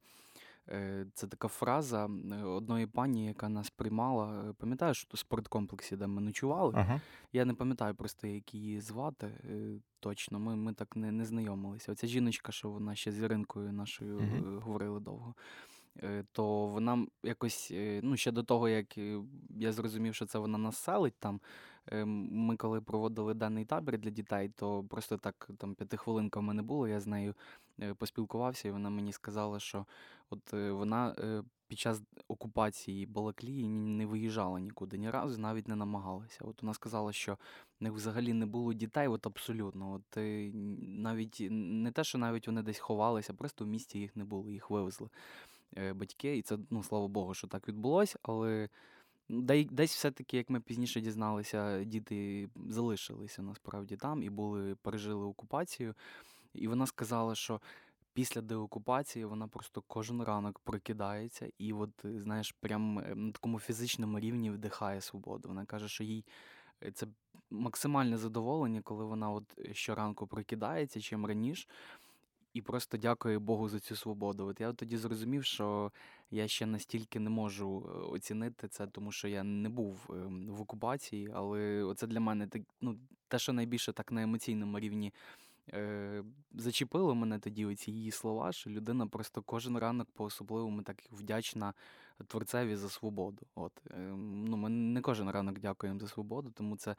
Е, 0.71 1.07
Це 1.15 1.27
така 1.27 1.49
фраза 1.49 2.07
е, 2.33 2.43
одної 2.45 2.87
пані, 2.87 3.27
яка 3.27 3.49
нас 3.49 3.71
приймала. 3.71 4.45
Е, 4.51 4.53
Пам'ятаєш, 4.53 5.07
у 5.15 5.17
спорткомплексі, 5.17 5.97
де 5.97 6.07
ми 6.07 6.21
ночували? 6.21 6.73
Ага. 6.77 7.01
Я 7.33 7.45
не 7.45 7.55
пам'ятаю 7.55 7.95
просто, 7.95 8.27
як 8.27 8.55
її 8.55 8.81
звати 8.81 9.27
е, 9.27 9.79
точно. 10.01 10.39
Ми, 10.39 10.57
ми 10.57 10.73
так 10.73 10.97
не, 10.97 11.13
не 11.13 11.25
знайомилися. 11.25 11.93
Оця 11.93 12.07
жіночка, 12.07 12.53
що 12.53 12.71
вона 12.71 12.95
ще 12.95 13.13
з 13.13 13.19
Іринкою 13.23 13.73
нашою 13.73 14.21
Мгм. 14.21 14.57
е, 14.57 14.61
говорили 14.61 15.01
довго. 15.01 15.35
е, 16.03 16.25
то 16.33 16.67
вона 16.67 17.07
якось, 17.23 17.69
е, 17.73 18.01
ну, 18.03 18.17
ще 18.17 18.33
до 18.33 18.43
того, 18.43 18.69
як 18.69 18.99
е, 18.99 19.21
я 19.51 19.73
зрозумів, 19.73 20.15
що 20.15 20.27
це 20.27 20.39
вона 20.39 20.59
нас 20.59 20.77
селить 20.77 21.19
там. 21.19 21.41
Е, 21.93 22.05
Ми 22.05 22.57
коли 22.57 22.81
проводили 22.81 23.35
даний 23.35 23.65
табір 23.65 23.99
для 23.99 24.11
дітей, 24.11 24.49
то 24.57 24.85
просто 24.85 25.17
так 25.17 25.51
там 25.59 25.75
п'ятихвилинка 25.75 26.41
в 26.41 26.43
мене 26.43 26.63
було, 26.63 26.89
я 26.89 27.01
з 27.01 27.07
нею 27.07 27.35
е, 27.81 27.95
поспілкувався, 27.95 28.69
і 28.69 28.71
вона 28.71 28.91
мені 28.91 29.13
сказала, 29.13 29.61
що 29.61 29.87
от 30.31 30.55
е, 30.55 30.73
вона 30.73 31.15
під 31.69 31.79
час 31.79 32.03
окупації 32.29 33.07
Балаклії 33.07 33.69
не 33.69 34.07
виїжджала 34.07 34.61
нікуди 34.61 34.99
ні 34.99 35.11
разу, 35.11 35.41
навіть 35.41 35.69
не 35.69 35.77
намагалася. 35.77 36.45
От 36.45 36.63
вона 36.63 36.75
сказала, 36.75 37.13
що 37.13 37.39
в 37.81 37.85
них 37.85 37.93
взагалі 37.93 38.33
не 38.33 38.47
було 38.47 38.73
дітей, 38.73 39.09
от 39.09 39.27
абсолютно. 39.27 39.93
От 39.93 40.19
навіть 40.81 41.47
не 41.51 41.93
те, 41.93 42.05
що 42.05 42.19
навіть 42.19 42.47
вони 42.47 42.63
десь 42.63 42.79
ховалися, 42.79 43.35
просто 43.35 43.65
в 43.65 43.69
місті 43.69 43.99
їх 43.99 44.17
не 44.17 44.25
було, 44.25 44.51
їх 44.51 44.71
вивезли 44.71 45.09
батьки. 45.95 46.37
І 46.37 46.43
це, 46.43 46.59
ну 46.71 46.83
слава 46.83 47.09
Богу, 47.09 47.35
що 47.35 47.47
так 47.47 47.69
відбулося, 47.69 48.19
але. 48.23 48.69
Ну, 49.29 49.43
де- 49.43 49.65
Десь 49.65 49.95
все-таки, 49.95 50.37
як 50.37 50.51
ми 50.51 50.61
пізніше 50.61 51.01
дізналися, 51.01 51.85
діти 51.85 52.49
залишилися 52.69 53.43
насправді 53.43 53.97
там 53.97 54.23
і 54.23 54.31
були, 54.31 54.75
пережили 54.75 55.25
окупацію. 55.25 55.95
І 56.55 56.69
вона 56.69 56.87
сказала, 56.87 57.35
що 57.35 57.61
після 58.13 58.41
деокупації 58.41 59.25
вона 59.25 59.49
просто 59.49 59.83
кожен 59.87 60.23
ранок 60.23 60.59
прокидається 60.59 61.49
і, 61.59 61.73
от, 61.73 62.05
е, 62.05 62.21
знаєш, 62.21 62.53
прям 62.61 62.99
е, 62.99 63.15
на 63.15 63.33
такому 63.33 63.61
фізичному 63.61 64.21
рівні 64.21 64.51
вдихає 64.51 65.01
свободу. 65.01 65.49
Вона 65.49 65.65
каже, 65.65 65.89
що 65.89 66.05
їй 66.05 66.25
е, 66.83 66.93
це 66.93 67.07
максимальне 67.51 68.17
задоволення, 68.17 68.83
коли 68.83 69.05
вона 69.05 69.31
от 69.31 69.45
щоранку 69.73 70.27
прокидається 70.27 71.01
чим 71.01 71.27
раніше. 71.27 71.69
І 72.55 72.63
просто 72.63 72.97
дякую 72.97 73.41
Богу 73.41 73.69
за 73.69 73.81
цю 73.81 73.97
свободу. 73.97 74.47
От 74.47 74.61
я 74.61 74.73
тоді 74.73 74.97
зрозумів, 74.97 75.45
що 75.45 75.93
я 76.31 76.49
ще 76.49 76.67
настільки 76.67 77.21
не 77.21 77.31
можу 77.31 77.87
е, 77.87 77.99
оцінити 77.99 78.69
це, 78.69 78.87
тому 78.87 79.13
що 79.13 79.29
я 79.29 79.43
не 79.45 79.69
був 79.69 80.07
ем, 80.11 80.49
в 80.49 80.61
окупації, 80.61 81.31
але 81.35 81.83
оце 81.83 82.07
для 82.07 82.21
мене 82.21 82.47
так, 82.47 82.63
ну, 82.81 82.99
те, 83.29 83.39
що 83.39 83.53
найбільше 83.53 83.93
так 83.93 84.13
на 84.13 84.23
емоційному 84.23 84.79
рівні 84.79 85.15
е, 85.73 86.25
зачепило 86.55 87.15
мене 87.15 87.39
тоді, 87.39 87.67
оці 87.67 87.91
її 87.91 88.11
слова, 88.11 88.53
що 88.53 88.71
людина 88.71 89.07
просто 89.07 89.43
кожен 89.43 89.79
ранок 89.79 90.09
по-особливому 90.15 90.83
так 90.83 90.97
вдячна 91.13 91.75
творцеві 92.27 92.77
за 92.77 92.89
свободу. 92.89 93.47
От, 93.55 93.73
е, 93.91 93.99
ну, 94.19 94.57
ми 94.57 94.69
не 94.69 95.01
кожен 95.01 95.31
ранок 95.31 95.59
дякуємо 95.59 96.01
за 96.01 96.09
свободу, 96.09 96.51
тому 96.55 96.77
це 96.77 96.97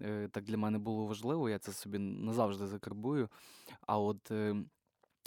е, 0.00 0.28
так 0.28 0.44
для 0.44 0.56
мене 0.56 0.78
було 0.78 1.06
важливо. 1.06 1.50
Я 1.50 1.58
це 1.58 1.72
собі 1.72 1.98
назавжди 1.98 2.66
закарбую. 2.66 3.28
А 3.86 3.98
от. 3.98 4.32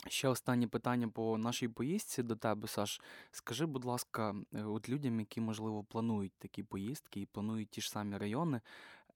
Ще 0.08 0.28
останнє 0.28 0.68
питання 0.68 1.08
по 1.08 1.38
нашій 1.38 1.68
поїздці 1.68 2.24
до 2.24 2.36
тебе, 2.36 2.68
Саш. 2.68 3.02
Скажи, 3.32 3.66
будь 3.66 3.86
ласка, 3.86 4.36
е, 4.54 4.64
от 4.64 4.90
людям, 4.90 5.20
які, 5.20 5.42
можливо, 5.42 5.84
планують 5.84 6.34
такі 6.38 6.64
поїздки 6.64 7.22
і 7.22 7.26
планують 7.26 7.70
ті 7.70 7.82
ж 7.82 7.90
самі 7.90 8.18
райони, 8.18 8.62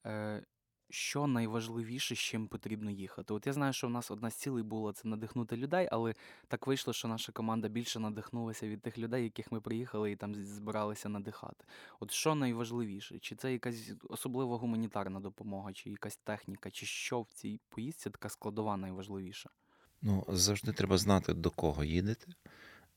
е, 0.06 0.44
що 0.90 1.28
найважливіше, 1.28 2.16
з 2.16 2.20
чим 2.20 2.48
потрібно 2.48 2.92
їхати? 2.92 3.34
От 3.34 3.48
я 3.48 3.54
знаю, 3.54 3.74
що 3.74 3.88
в 3.88 3.90
нас 3.90 4.12
одна 4.12 4.30
з 4.30 4.36
цілей 4.36 4.64
була 4.64 4.94
це 4.94 5.08
надихнути 5.08 5.58
людей, 5.58 5.88
але 5.92 6.14
так 6.48 6.68
вийшло, 6.68 6.94
що 6.94 7.08
наша 7.08 7.32
команда 7.32 7.68
більше 7.68 8.00
надихнулася 8.00 8.68
від 8.68 8.82
тих 8.82 8.98
людей, 8.98 9.24
яких 9.24 9.52
ми 9.52 9.62
приїхали 9.62 10.12
і 10.12 10.16
там 10.16 10.36
збиралися 10.36 11.10
надихати. 11.10 11.66
От 12.00 12.12
що 12.12 12.36
найважливіше? 12.36 13.20
Чи 13.20 13.36
це 13.36 13.52
якась 13.54 13.92
особлива 14.10 14.58
гуманітарна 14.58 15.20
допомога, 15.20 15.74
чи 15.74 15.90
якась 15.90 16.18
техніка, 16.18 16.72
чи 16.72 16.86
що 16.86 17.22
в 17.22 17.32
цій 17.32 17.60
поїздці 17.70 18.10
така 18.10 18.30
складова 18.30 18.78
найважливіша? 18.78 19.50
Ну, 20.01 20.25
завжди 20.27 20.72
треба 20.72 20.98
знати, 20.98 21.34
до 21.34 21.50
кого 21.50 21.84
їдете. 21.84 22.27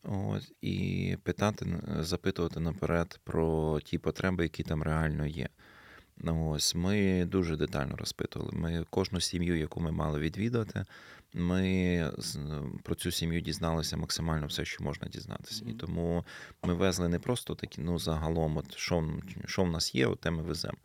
От, 0.03 0.53
і 0.61 1.17
питати, 1.23 1.67
запитувати 2.01 2.61
наперед 2.61 3.21
про 3.25 3.81
ті 3.81 3.99
потреби, 3.99 4.43
які 4.43 4.63
там 4.63 4.83
реально 4.83 5.27
є. 5.27 5.49
Ну, 6.17 6.51
ось 6.51 6.75
ми 6.75 7.25
дуже 7.25 7.57
детально 7.57 7.97
розпитували. 7.97 8.53
Ми 8.53 8.85
кожну 8.91 9.21
сім'ю, 9.21 9.59
яку 9.59 9.81
ми 9.81 9.93
мали 9.93 10.19
відвідати, 10.19 10.85
ми 11.35 12.13
про 12.83 12.95
цю 12.95 13.11
сім'ю 13.11 13.41
дізналися 13.41 13.97
максимально 13.97 14.47
все, 14.47 14.65
що 14.65 14.85
можна 14.85 15.09
дізнатися. 15.09 15.65
І 15.69 15.73
тому 15.73 16.25
ми 16.63 16.75
везли 16.75 17.09
не 17.09 17.19
просто 17.19 17.55
такі, 17.55 17.81
ну 17.81 17.99
загалом, 17.99 18.57
от 18.57 18.77
що, 18.77 19.13
що 19.47 19.65
в 19.65 19.71
нас 19.71 19.95
є, 19.95 20.07
от 20.07 20.21
те 20.21 20.31
ми 20.31 20.43
веземо. 20.43 20.79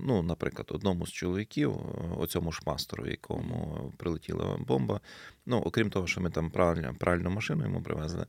Ну, 0.00 0.22
наприклад, 0.22 0.68
одному 0.70 1.06
з 1.06 1.12
чоловіків, 1.12 1.70
е, 1.70 2.14
оцьому 2.18 2.52
ж 2.52 2.60
пастору, 2.64 3.06
якому 3.06 3.92
прилетіла 3.96 4.58
бомба. 4.66 5.00
Ну, 5.46 5.58
окрім 5.58 5.90
того, 5.90 6.06
що 6.06 6.20
ми 6.20 6.30
там 6.30 6.50
пральну 6.98 7.30
машину 7.30 7.64
йому 7.64 7.82
привезли, 7.82 8.26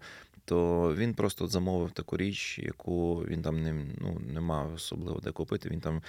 то 0.49 0.95
він 0.95 1.13
просто 1.13 1.47
замовив 1.47 1.91
таку 1.91 2.17
річ, 2.17 2.59
яку 2.59 3.15
він 3.15 3.41
там 3.41 3.63
не, 3.63 3.73
ну, 3.73 4.21
не 4.33 4.41
мав 4.41 4.73
особливо 4.73 5.19
де 5.19 5.31
купити. 5.31 5.69
Він 5.69 5.79
там 5.79 6.01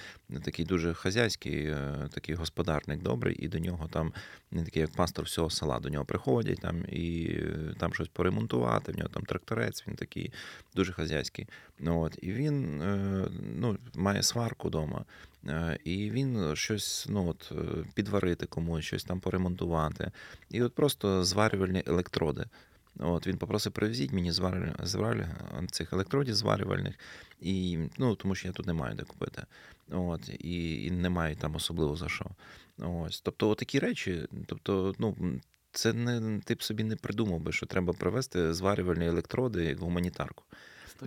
такий 0.45 0.65
дуже 0.65 0.95
хазяйський, 0.95 1.67
е, 1.67 2.09
такий 2.11 2.35
господарник 2.35 3.03
добрий, 3.03 3.37
і 3.37 3.49
до 3.49 3.59
нього 3.59 3.89
там 3.93 4.13
не 4.51 4.65
такий, 4.65 4.83
як 4.83 4.93
пастор 4.93 5.25
всього 5.25 5.51
села. 5.51 5.81
До 5.81 5.89
нього 5.89 6.05
приходять 6.05 6.59
там 6.61 6.85
і 6.89 7.25
е, 7.25 7.75
там 7.79 7.95
щось 7.95 8.09
поремонтувати. 8.09 8.93
В 8.93 8.97
нього 8.97 9.09
там 9.09 9.23
тракторець, 9.23 9.85
він 9.89 9.95
такий 9.95 10.33
дуже 10.75 10.93
хазяйський. 10.93 11.49
Ну, 11.79 12.01
от, 12.01 12.19
і 12.23 12.33
він 12.33 12.83
е, 12.83 13.29
ну, 13.57 13.79
має 13.95 14.23
сварку 14.23 14.69
вдома. 14.69 15.05
І 15.85 16.11
він 16.11 16.57
щось 16.57 17.07
ну, 17.11 17.29
от, 17.29 17.53
підварити 17.95 18.47
комусь, 18.47 18.85
щось 18.85 19.05
там 19.05 19.21
поремонтувати. 19.21 20.11
І 20.51 20.63
от 20.63 20.75
просто 20.75 21.25
зварювальні 21.25 21.83
електроди. 21.87 22.47
От 23.03 23.27
він 23.27 23.39
попросив 23.39 23.73
привезіть 23.73 24.13
мені 24.13 24.33
зварювальні, 24.33 24.75
зварювальні 24.83 25.67
цих 25.71 25.93
електродів 25.93 26.35
зварювальних, 26.35 26.95
і, 27.41 27.79
ну, 27.99 28.15
тому 28.15 28.35
що 28.35 28.49
я 28.49 28.53
тут 28.53 28.67
не 28.67 28.73
маю 28.73 28.95
де 28.95 29.03
купити. 29.03 29.43
От, 29.91 30.29
і, 30.29 30.85
і 30.85 30.91
не 30.91 31.11
маю 31.11 31.37
там 31.37 31.57
особливо 31.57 31.97
за 31.97 32.09
що. 32.09 32.27
Ось. 32.79 33.21
Тобто, 33.21 33.55
такі 33.55 33.79
речі, 33.79 34.29
тобто, 34.47 34.95
ну. 34.99 35.17
Це 35.73 35.93
не 35.93 36.41
ти 36.45 36.55
б 36.55 36.63
собі 36.63 36.85
не 36.85 36.97
придумав 36.97 37.41
би, 37.41 37.53
що 37.53 37.67
треба 37.67 37.93
привезти 37.93 38.55
зварювальні 38.55 39.07
електроди 39.07 39.65
як 39.65 39.79
гуманітарку. 39.79 40.45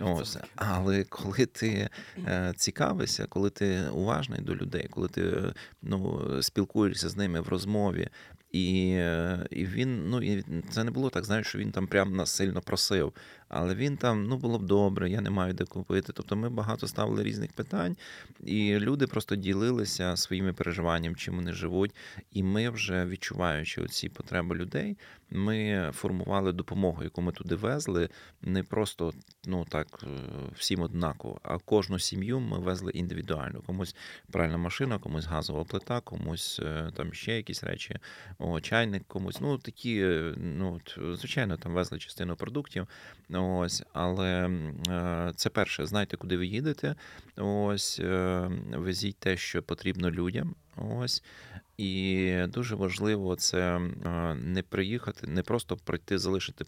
Ось. 0.00 0.36
Але 0.56 1.04
коли 1.04 1.46
ти 1.46 1.88
е, 2.26 2.52
цікавишся, 2.56 3.26
коли 3.26 3.50
ти 3.50 3.88
уважний 3.88 4.40
до 4.40 4.54
людей, 4.54 4.86
коли 4.90 5.08
ти 5.08 5.22
е, 5.22 5.54
ну, 5.82 6.28
спілкуєшся 6.42 7.08
з 7.08 7.16
ними 7.16 7.40
в 7.40 7.48
розмові, 7.48 8.08
і, 8.54 8.90
е, 8.90 9.46
і 9.50 9.66
він, 9.66 10.10
ну 10.10 10.22
і 10.22 10.44
це 10.70 10.84
не 10.84 10.90
було 10.90 11.10
так, 11.10 11.24
знаєш, 11.24 11.46
що 11.46 11.58
він 11.58 11.72
там 11.72 11.86
прям 11.86 12.16
нас 12.16 12.30
сильно 12.30 12.60
просив. 12.60 13.12
Але 13.48 13.74
він 13.74 13.96
там, 13.96 14.24
ну 14.24 14.36
було 14.36 14.58
б 14.58 14.62
добре, 14.62 15.10
я 15.10 15.20
не 15.20 15.30
маю 15.30 15.54
де 15.54 15.64
купити. 15.64 16.12
Тобто 16.12 16.36
ми 16.36 16.48
багато 16.48 16.86
ставили 16.86 17.22
різних 17.22 17.52
питань, 17.52 17.96
і 18.44 18.78
люди 18.78 19.06
просто 19.06 19.36
ділилися 19.36 20.16
своїми 20.16 20.52
переживаннями, 20.52 21.14
чим 21.14 21.36
вони 21.36 21.52
живуть. 21.52 21.94
І 22.32 22.42
ми 22.42 22.70
вже 22.70 23.06
відчуваючи 23.06 23.86
ці 23.86 24.08
потреби 24.08 24.56
людей, 24.56 24.96
ми 25.30 25.90
формували 25.94 26.52
допомогу, 26.52 27.02
яку 27.02 27.22
ми 27.22 27.32
туди 27.32 27.54
везли, 27.54 28.08
не 28.42 28.62
просто 28.62 29.12
ну 29.46 29.64
так 29.68 29.86
е, 30.02 30.06
всім 30.56 30.80
однаково, 30.80 31.40
а 31.42 31.58
кожну 31.58 31.98
сім'ю 31.98 32.40
ми 32.40 32.58
везли 32.58 32.92
індивідуально. 32.92 33.60
Комусь 33.60 33.96
пральна 34.30 34.56
машина, 34.56 34.98
комусь 34.98 35.24
газова 35.24 35.64
плита, 35.64 36.00
комусь 36.00 36.60
е, 36.62 36.90
там 36.96 37.12
ще 37.12 37.36
якісь 37.36 37.64
речі, 37.64 37.96
о, 38.38 38.60
чайник, 38.60 39.04
комусь. 39.06 39.40
Ну 39.40 39.58
такі, 39.58 40.00
е, 40.00 40.34
ну 40.36 40.80
звичайно, 40.96 41.56
там 41.56 41.72
везли 41.72 41.98
частину 41.98 42.36
продуктів. 42.36 42.86
Ось, 43.34 43.82
але 43.92 44.50
е, 44.88 45.32
це 45.36 45.50
перше, 45.50 45.86
знайте, 45.86 46.16
куди 46.16 46.36
ви 46.36 46.46
їдете. 46.46 46.94
Ось 47.36 48.00
е, 48.00 48.50
везіть 48.70 49.16
те, 49.18 49.36
що 49.36 49.62
потрібно 49.62 50.10
людям. 50.10 50.54
Ось. 50.76 51.22
І 51.76 52.36
дуже 52.48 52.74
важливо 52.74 53.36
це 53.36 53.76
е, 53.76 54.34
не 54.34 54.62
приїхати, 54.62 55.26
не 55.26 55.42
просто 55.42 55.76
прийти, 55.76 56.18
залишити 56.18 56.64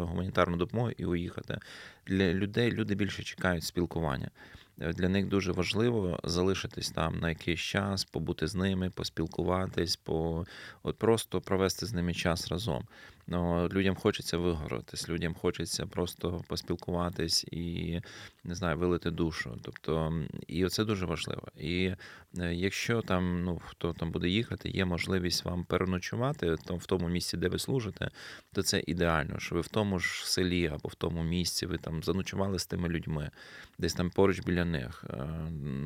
гуманітарну 0.00 0.56
допомогу 0.56 0.90
і 0.90 1.04
уїхати. 1.04 1.58
Для 2.06 2.32
людей 2.32 2.72
люди 2.72 2.94
більше 2.94 3.22
чекають 3.22 3.64
спілкування. 3.64 4.30
Для 4.76 5.08
них 5.08 5.26
дуже 5.26 5.52
важливо 5.52 6.20
залишитись 6.24 6.90
там 6.90 7.18
на 7.18 7.28
якийсь 7.28 7.60
час, 7.60 8.04
побути 8.04 8.46
з 8.46 8.54
ними, 8.54 8.90
поспілкуватись, 8.90 9.96
по 9.96 10.46
от 10.82 10.98
просто 10.98 11.40
провести 11.40 11.86
з 11.86 11.92
ними 11.92 12.14
час 12.14 12.48
разом. 12.48 12.84
Ну, 13.30 13.68
людям 13.68 13.94
хочеться 13.94 14.38
вигоротись, 14.38 15.08
людям 15.08 15.34
хочеться 15.34 15.86
просто 15.86 16.44
поспілкуватись 16.48 17.44
і 17.44 18.00
не 18.44 18.54
знаю, 18.54 18.78
вилити 18.78 19.10
душу. 19.10 19.58
Тобто, 19.62 20.22
і 20.46 20.66
це 20.66 20.84
дуже 20.84 21.06
важливо. 21.06 21.42
І 21.56 21.94
е, 22.38 22.54
якщо 22.54 23.02
там, 23.02 23.44
ну 23.44 23.62
хто 23.64 23.92
там 23.92 24.10
буде 24.10 24.28
їхати, 24.28 24.68
є 24.68 24.84
можливість 24.84 25.44
вам 25.44 25.64
переночувати 25.64 26.56
там 26.56 26.76
в 26.76 26.86
тому 26.86 27.08
місці, 27.08 27.36
де 27.36 27.48
ви 27.48 27.58
служите, 27.58 28.10
то 28.52 28.62
це 28.62 28.82
ідеально, 28.86 29.38
що 29.38 29.54
ви 29.54 29.60
в 29.60 29.68
тому 29.68 29.98
ж 29.98 30.30
селі 30.30 30.66
або 30.66 30.88
в 30.88 30.94
тому 30.94 31.22
місці 31.22 31.66
ви 31.66 31.78
там 31.78 32.02
заночували 32.02 32.58
з 32.58 32.66
тими 32.66 32.88
людьми, 32.88 33.30
десь 33.78 33.94
там 33.94 34.10
поруч 34.10 34.40
біля 34.40 34.64
них. 34.64 35.04
Е, 35.10 35.26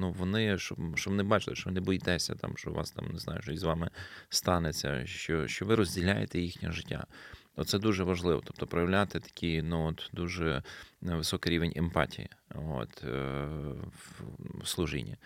Ну 0.02 0.12
вони 0.12 0.58
щоб, 0.58 0.78
щоб 0.98 1.12
не 1.12 1.22
бачили, 1.22 1.56
що 1.56 1.70
ви 1.70 1.74
не 1.74 1.80
боїтеся, 1.80 2.34
там 2.34 2.56
що 2.56 2.70
у 2.70 2.74
вас 2.74 2.90
там 2.90 3.08
не 3.12 3.18
знаю, 3.18 3.42
що 3.42 3.56
з 3.56 3.62
вами 3.62 3.90
станеться, 4.28 5.06
що, 5.06 5.46
що 5.46 5.66
ви 5.66 5.74
розділяєте 5.74 6.40
їхнє 6.40 6.72
життя. 6.72 7.06
Оце 7.56 7.78
дуже 7.78 8.04
важливо. 8.04 8.42
Тобто 8.44 8.66
проявляти 8.66 9.20
такий 9.20 9.62
ну, 9.62 9.86
от, 9.86 10.10
дуже 10.12 10.62
е, 11.02 11.14
високий 11.14 11.52
рівень 11.52 11.72
емпатії 11.76 12.28
от, 12.54 13.04
е, 13.04 13.46
в 14.60 14.66
служінні. 14.68 15.16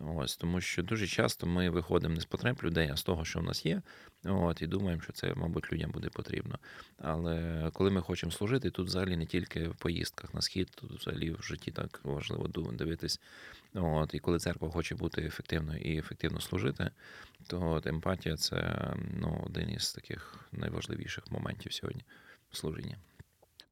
Ось, 0.00 0.36
тому 0.36 0.60
що 0.60 0.82
дуже 0.82 1.06
часто 1.06 1.46
ми 1.46 1.70
виходимо 1.70 2.14
не 2.14 2.20
з 2.20 2.24
потреб 2.24 2.58
людей, 2.62 2.90
а 2.92 2.96
з 2.96 3.02
того, 3.02 3.24
що 3.24 3.40
в 3.40 3.42
нас 3.42 3.66
є, 3.66 3.82
от, 4.24 4.62
і 4.62 4.66
думаємо, 4.66 5.02
що 5.02 5.12
це, 5.12 5.34
мабуть, 5.34 5.72
людям 5.72 5.90
буде 5.90 6.08
потрібно. 6.08 6.58
Але 6.98 7.70
коли 7.72 7.90
ми 7.90 8.00
хочемо 8.00 8.32
служити, 8.32 8.70
тут 8.70 8.86
взагалі 8.86 9.16
не 9.16 9.26
тільки 9.26 9.68
в 9.68 9.76
поїздках 9.76 10.34
на 10.34 10.42
схід, 10.42 10.70
тут 10.74 10.90
взагалі 10.92 11.30
в 11.30 11.42
житті 11.42 11.70
так 11.70 12.00
важливо 12.04 12.48
дивитись. 12.72 13.20
От, 13.74 14.14
і 14.14 14.18
коли 14.18 14.38
церква 14.38 14.70
хоче 14.70 14.94
бути 14.94 15.22
ефективною 15.22 15.80
і 15.80 15.98
ефективно 15.98 16.40
служити, 16.40 16.90
то 17.46 17.70
от 17.70 17.86
емпатія 17.86 18.36
це 18.36 18.76
ну, 19.20 19.42
один 19.46 19.70
із 19.70 19.92
таких 19.92 20.48
найважливіших 20.52 21.30
моментів 21.30 21.72
сьогодні 21.72 22.04
в 22.50 22.56
служінні. 22.56 22.96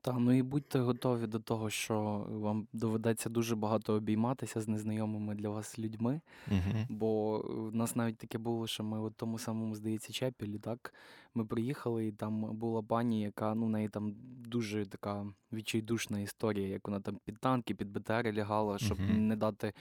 Та, 0.07 0.13
ну 0.13 0.33
і 0.33 0.43
будьте 0.43 0.79
готові 0.79 1.27
до 1.27 1.39
того, 1.39 1.71
що 1.71 2.27
вам 2.29 2.67
доведеться 2.73 3.29
дуже 3.29 3.57
багато 3.57 3.95
обійматися 3.95 4.61
з 4.61 4.69
незнайомими 4.69 5.35
для 5.35 5.49
вас 5.49 5.79
людьми. 5.79 6.21
Угу. 6.51 6.87
Бо 6.89 7.39
в 7.49 7.75
нас 7.75 7.97
навіть 7.97 8.19
таке 8.19 8.39
було, 8.39 8.67
що 8.67 8.85
ми 8.85 9.09
в 9.09 9.13
тому 9.13 9.39
самому, 9.39 9.75
здається, 9.75 10.13
Чепілі, 10.13 10.59
так? 10.59 10.95
Ми 11.35 11.45
приїхали, 11.45 12.07
і 12.07 12.13
там 12.13 12.57
була 12.57 12.83
пані, 12.83 13.23
яка 13.23 13.55
ну, 13.55 13.67
в 13.67 13.71
неї 13.71 13.89
там 13.89 14.15
дуже 14.49 14.87
така 14.87 15.27
відчайдушна 15.53 16.21
історія, 16.21 16.69
як 16.69 16.89
вона 16.89 17.01
там 17.01 17.19
під 17.25 17.39
танки, 17.39 17.75
під 17.75 17.93
БТР 17.93 18.33
лягала, 18.35 18.79
щоб 18.79 19.01
Мгм. 19.01 19.29
не 19.29 19.37
дати 19.37 19.73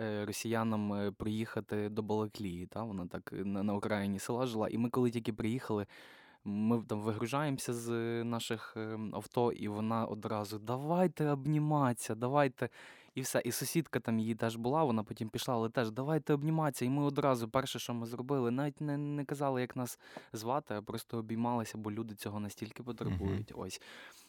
е, 0.00 0.24
росіянам 0.24 0.92
е, 0.92 1.10
приїхати 1.10 1.88
до 1.88 2.02
Балаклії. 2.02 2.66
Та? 2.66 2.82
Вона 2.82 3.06
так 3.06 3.32
е, 3.32 3.44
на, 3.44 3.62
на 3.62 3.74
окраїні 3.74 4.18
села 4.18 4.46
жила. 4.46 4.68
І 4.68 4.78
ми, 4.78 4.90
коли 4.90 5.10
тільки 5.10 5.32
приїхали, 5.32 5.86
ми 6.44 6.82
там 6.82 7.00
вигружаємося 7.00 7.72
з 7.72 7.90
наших 8.24 8.74
е, 8.76 8.98
авто, 9.12 9.52
і 9.52 9.68
вона 9.68 10.04
одразу 10.04 10.58
давайте 10.58 11.30
обніматися, 11.30 12.14
давайте. 12.14 12.68
І 13.14 13.20
все. 13.20 13.42
І 13.44 13.52
сусідка 13.52 14.00
там 14.00 14.18
її 14.18 14.34
теж 14.34 14.56
була, 14.56 14.84
вона 14.84 15.04
потім 15.04 15.28
пішла, 15.28 15.54
але 15.54 15.68
теж 15.68 15.90
давайте 15.90 16.34
обніматися. 16.34 16.84
І 16.84 16.88
ми 16.88 17.02
одразу, 17.02 17.48
перше, 17.48 17.78
що 17.78 17.94
ми 17.94 18.06
зробили, 18.06 18.50
навіть 18.50 18.80
не, 18.80 18.96
не 18.96 19.24
казали, 19.24 19.60
як 19.60 19.76
нас 19.76 19.98
звати, 20.32 20.74
а 20.74 20.82
просто 20.82 21.18
обіймалися, 21.18 21.78
бо 21.78 21.92
люди 21.92 22.14
цього 22.14 22.40
настільки 22.40 22.82
потребують. 22.82 23.52
Ось. 23.56 23.80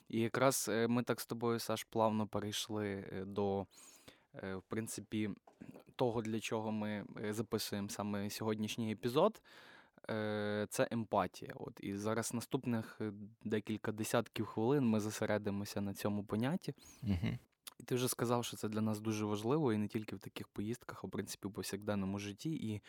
І 0.10 0.20
якраз 0.20 0.70
е, 0.72 0.88
ми 0.88 1.04
так 1.04 1.22
з 1.22 1.26
тобою, 1.26 1.60
Саш, 1.60 1.84
плавно 1.84 2.28
перейшли 2.28 2.88
е, 2.88 3.26
до, 3.26 3.66
е, 4.44 4.56
в 4.56 4.62
принципі, 4.62 5.30
того, 5.96 6.22
для 6.22 6.40
чого 6.40 6.72
ми 6.72 7.06
записуємо 7.30 7.90
саме 7.90 8.30
сьогоднішній 8.30 8.92
епізод. 8.92 9.42
Е, 10.10 10.68
Це 10.70 10.88
емпатія. 10.92 11.54
От. 11.56 11.80
І 11.84 11.98
зараз 11.98 12.34
наступних 12.34 12.98
е, 13.02 13.12
декілька 13.44 13.92
десятків 13.92 14.46
хвилин 14.46 14.86
ми 14.86 15.00
зосередимося 15.00 15.82
на 15.82 15.94
цьому 15.94 16.24
понятті. 16.24 16.74
Угу. 17.04 17.38
І 17.80 17.84
ти 17.84 17.96
вже 17.96 18.08
сказав, 18.08 18.46
що 18.46 18.58
це 18.58 18.70
для 18.70 18.82
нас 18.82 19.00
дуже 19.00 19.26
важливо, 19.26 19.74
і 19.74 19.78
не 19.78 19.88
тільки 19.88 20.16
в 20.16 20.20
таких 20.20 20.48
поїздках, 20.48 21.04
а 21.04 21.08
в 21.08 21.10
принципі 21.10 21.48
в 21.48 21.54
повсякденному 21.54 22.20
житті. 22.20 22.54
І 22.54 22.82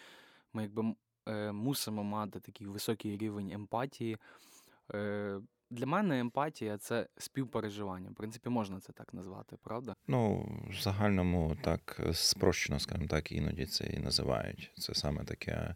ми 0.52 0.62
якби 0.62 0.94
е, 1.28 1.52
мусимо 1.52 2.04
мати 2.04 2.40
такий 2.40 2.66
високий 2.66 3.16
рівень 3.16 3.50
емпатії. 3.50 4.18
Для 5.70 5.86
мене 5.86 6.20
емпатія 6.20 6.78
це 6.78 7.06
співпереживання. 7.18 8.10
В 8.10 8.14
принципі, 8.14 8.48
можна 8.48 8.80
це 8.80 8.92
так 8.92 9.14
назвати, 9.14 9.56
правда? 9.62 9.94
Ну, 10.08 10.48
в 10.70 10.82
загальному 10.82 11.56
так 11.62 12.00
спрощено, 12.12 12.78
скажімо 12.78 13.06
так, 13.08 13.32
іноді 13.32 13.66
це 13.66 13.84
і 13.84 13.98
називають. 13.98 14.72
Це 14.74 14.94
саме 14.94 15.24
таке. 15.24 15.74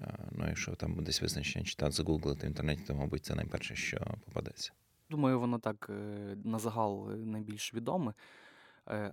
Е, 0.00 0.18
Ну, 0.32 0.48
якщо 0.48 0.74
там 0.74 1.04
десь 1.04 1.22
визначення 1.22 1.64
читати, 1.64 1.92
загуглити 1.92 2.46
в 2.46 2.50
інтернеті, 2.50 2.82
то, 2.86 2.94
мабуть, 2.94 3.24
це 3.24 3.34
найперше, 3.34 3.76
що 3.76 3.98
попадеться. 4.24 4.72
Думаю, 5.10 5.40
воно 5.40 5.58
так 5.58 5.86
е, 5.90 6.36
на 6.44 6.58
загал 6.58 7.12
е, 7.12 7.16
найбільш 7.16 7.74
відоме. 7.74 8.14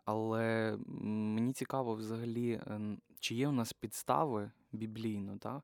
Але 0.06 0.78
мені 0.88 1.54
цікаво 1.54 1.96
взагалі, 1.96 2.62
чи 3.20 3.36
є 3.36 3.48
у 3.48 3.52
нас 3.52 3.74
підстави 3.74 4.52
біблійно, 4.72 5.38
та? 5.38 5.62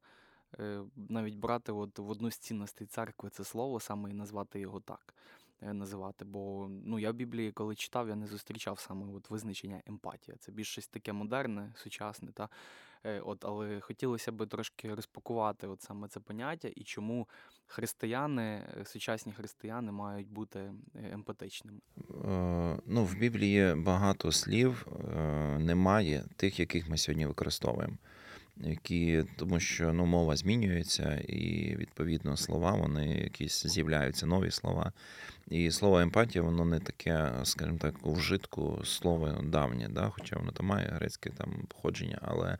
навіть 0.95 1.35
брати 1.35 1.71
от 1.71 1.99
в 1.99 2.09
одну 2.09 2.31
з 2.31 2.37
цінностей 2.37 2.87
церкви 2.87 3.29
це 3.29 3.43
слово 3.43 3.79
саме 3.79 4.09
і 4.09 4.13
назвати 4.13 4.59
його 4.59 4.79
так. 4.79 5.13
Називати, 5.61 6.25
бо 6.25 6.67
ну 6.69 6.99
я 6.99 7.11
в 7.11 7.13
Біблії, 7.13 7.51
коли 7.51 7.75
читав, 7.75 8.07
я 8.07 8.15
не 8.15 8.27
зустрічав 8.27 8.79
саме 8.79 9.13
от 9.13 9.29
визначення 9.29 9.81
емпатія. 9.85 10.37
Це 10.37 10.51
більш 10.51 10.67
щось 10.71 10.87
таке 10.87 11.13
модерне, 11.13 11.73
сучасне, 11.75 12.31
та 12.31 12.49
от, 13.03 13.45
але 13.45 13.79
хотілося 13.79 14.31
б 14.31 14.45
трошки 14.45 14.93
розпакувати 14.93 15.67
от 15.67 15.81
саме 15.81 16.07
це 16.07 16.19
поняття 16.19 16.67
і 16.75 16.83
чому 16.83 17.27
християни, 17.67 18.43
е, 18.81 18.85
сучасні 18.85 19.33
християни 19.33 19.91
мають 19.91 20.29
бути 20.29 20.59
е, 20.59 20.73
емпатичними. 21.11 21.79
Е, 22.25 22.79
Ну, 22.85 23.05
в 23.05 23.15
Біблії 23.15 23.75
багато 23.75 24.31
слів 24.31 24.87
е, 24.87 25.19
немає 25.59 26.23
тих, 26.35 26.59
яких 26.59 26.89
ми 26.89 26.97
сьогодні 26.97 27.25
використовуємо. 27.25 27.97
Які, 28.57 29.23
тому 29.35 29.59
що 29.59 29.93
ну, 29.93 30.05
мова 30.05 30.35
змінюється, 30.35 31.15
і 31.27 31.75
відповідно 31.75 32.37
слова, 32.37 32.71
вони 32.71 33.07
якісь 33.07 33.65
з'являються 33.65 34.25
нові 34.25 34.51
слова. 34.51 34.91
І 35.47 35.71
слово 35.71 35.99
емпатія, 35.99 36.43
воно 36.43 36.65
не 36.65 36.79
таке, 36.79 37.31
скажімо 37.43 37.77
так, 37.81 37.95
у 38.03 38.13
вжитку 38.13 38.81
слово 38.83 39.29
давнє, 39.43 39.89
да? 39.89 40.09
хоча 40.09 40.35
воно 40.35 40.51
там 40.51 40.65
має 40.65 40.87
грецьке 40.87 41.29
там 41.29 41.53
походження, 41.67 42.19
але 42.21 42.57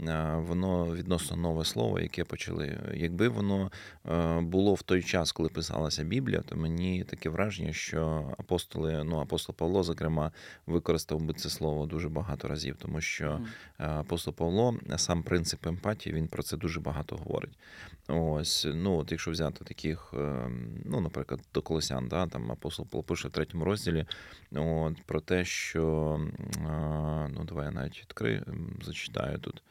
е, 0.00 0.34
воно 0.36 0.94
відносно 0.94 1.36
нове 1.36 1.64
слово, 1.64 2.00
яке 2.00 2.24
почали. 2.24 2.78
Якби 2.94 3.28
воно 3.28 3.70
е, 4.10 4.40
було 4.40 4.74
в 4.74 4.82
той 4.82 5.02
час, 5.02 5.32
коли 5.32 5.48
писалася 5.48 6.04
Біблія, 6.04 6.40
то 6.40 6.56
мені 6.56 7.04
таке 7.04 7.28
враження, 7.28 7.72
що 7.72 8.30
апостоли, 8.38 9.04
ну 9.04 9.20
апостол 9.20 9.54
Павло, 9.54 9.82
зокрема, 9.82 10.32
використав 10.66 11.20
би 11.20 11.34
це 11.34 11.50
слово 11.50 11.86
дуже 11.86 12.08
багато 12.08 12.48
разів, 12.48 12.76
тому 12.78 13.00
що 13.00 13.40
Е, 13.80 13.86
Апостол 13.86 14.34
Павло, 14.34 14.76
сам 14.96 15.22
принцип 15.30 15.66
емпатії, 15.66 16.14
він 16.14 16.28
про 16.28 16.42
це 16.42 16.56
дуже 16.56 16.80
багато 16.80 17.16
говорить. 17.16 17.58
Ось, 18.08 18.66
ну, 18.74 18.98
от 18.98 19.10
якщо 19.10 19.30
взяти 19.30 19.64
таких, 19.64 20.14
е, 20.14 20.50
ну, 20.84 21.00
наприклад, 21.00 21.40
до 21.54 21.62
Колосян, 21.62 22.08
да, 22.08 22.26
там 22.26 22.52
апостол 22.52 22.86
Павло 22.86 23.02
пише 23.02 23.28
в 23.28 23.30
третьому 23.30 23.64
розділі 23.64 24.06
от, 24.52 25.02
про 25.06 25.20
те, 25.20 25.44
що, 25.44 26.20
е, 26.38 27.30
ну, 27.34 27.44
давай 27.44 27.64
я 27.64 27.70
навіть 27.70 28.00
відкрию, 28.00 28.42
зачитаю 28.82 29.38
тут. 29.38 29.62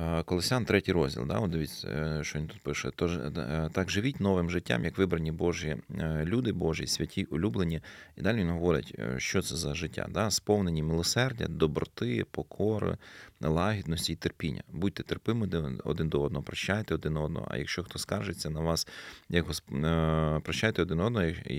Е, 0.00 0.22
Колосян, 0.22 0.64
третій 0.64 0.92
розділ, 0.92 1.26
да, 1.26 1.38
от 1.38 1.50
дивіться, 1.50 2.20
що 2.22 2.38
він 2.38 2.46
тут 2.46 2.60
пише. 2.60 2.90
Тож 2.96 3.18
так 3.72 3.90
живіть 3.90 4.20
новим 4.20 4.50
життям, 4.50 4.84
як 4.84 4.98
вибрані 4.98 5.32
Божі 5.32 5.76
люди 6.24 6.52
Божі, 6.52 6.86
святі, 6.86 7.24
улюблені. 7.24 7.80
І 8.16 8.22
далі 8.22 8.38
він 8.38 8.50
говорить, 8.50 8.94
що 9.16 9.42
це 9.42 9.56
за 9.56 9.74
життя, 9.74 10.06
да? 10.10 10.30
сповнені 10.30 10.82
милосердя, 10.82 11.46
доброти, 11.48 12.24
покори, 12.30 12.96
лагідності 13.40 14.12
і 14.12 14.16
терпіння. 14.16 14.62
Будьте 14.72 15.02
терпими 15.02 15.46
один- 15.84 16.08
до 16.08 16.22
одного, 16.22 16.42
прощайте 16.42 16.94
один 16.94 17.16
одного. 17.16 17.46
А 17.50 17.56
якщо 17.56 17.84
хто 17.84 17.98
скаржиться 17.98 18.50
на 18.50 18.60
вас, 18.60 18.88
як 19.28 19.46
Госп... 19.46 19.72
е, 19.72 20.40
прощайте 20.44 20.82
один 20.82 21.00
одного, 21.00 21.26
і 21.26 21.56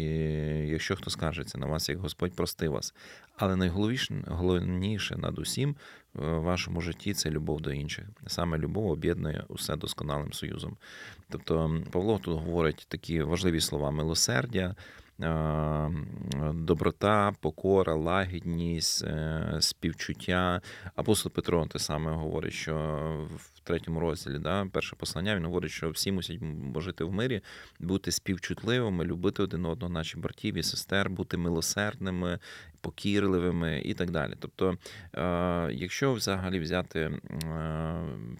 якщо 0.67 0.95
хто 0.95 1.09
скаржиться 1.09 1.57
на 1.57 1.65
вас, 1.65 1.89
як 1.89 1.99
Господь 1.99 2.33
простив 2.33 2.71
вас. 2.71 2.93
Але 3.37 3.55
найголовніше 3.55 4.23
головніше 4.27 5.17
над 5.17 5.39
усім 5.39 5.75
в 6.13 6.39
вашому 6.39 6.81
житті 6.81 7.13
це 7.13 7.29
любов 7.29 7.61
до 7.61 7.71
інших. 7.71 8.05
Саме 8.27 8.57
любов 8.57 8.91
об'єднує 8.91 9.43
усе 9.47 9.75
досконалим 9.75 10.33
союзом. 10.33 10.77
Тобто 11.29 11.81
Павло 11.91 12.19
тут 12.19 12.39
говорить 12.39 12.85
такі 12.89 13.21
важливі 13.21 13.61
слова: 13.61 13.91
милосердя, 13.91 14.59
е, 14.59 14.75
доброта, 16.53 17.33
покора, 17.41 17.95
лагідність, 17.95 19.03
е, 19.03 19.57
співчуття. 19.59 20.61
Апостол 20.95 21.31
Петро 21.31 21.65
те 21.65 21.79
саме 21.79 22.11
говорить, 22.11 22.53
що 22.53 22.75
в 23.35 23.59
третьому 23.59 23.99
розділі, 23.99 24.39
да, 24.39 24.67
перше 24.71 24.95
послання, 24.95 25.35
він 25.35 25.45
говорить, 25.45 25.71
що 25.71 25.89
всі 25.89 26.11
мусять 26.11 26.39
жити 26.75 27.03
в 27.03 27.13
мирі, 27.13 27.41
бути 27.79 28.11
співчутливими, 28.11 29.05
любити 29.05 29.43
один 29.43 29.65
одного, 29.65 29.93
наші 29.93 30.17
братів 30.17 30.57
і 30.57 30.63
сестер, 30.63 31.09
бути 31.09 31.37
милосердними, 31.37 32.39
покірливими 32.81 33.81
і 33.85 33.93
так 33.93 34.11
далі. 34.11 34.33
Тобто, 34.39 34.77
е, 35.15 35.69
якщо 35.73 36.13
взагалі 36.13 36.59
взяти 36.59 36.99
е, 36.99 37.19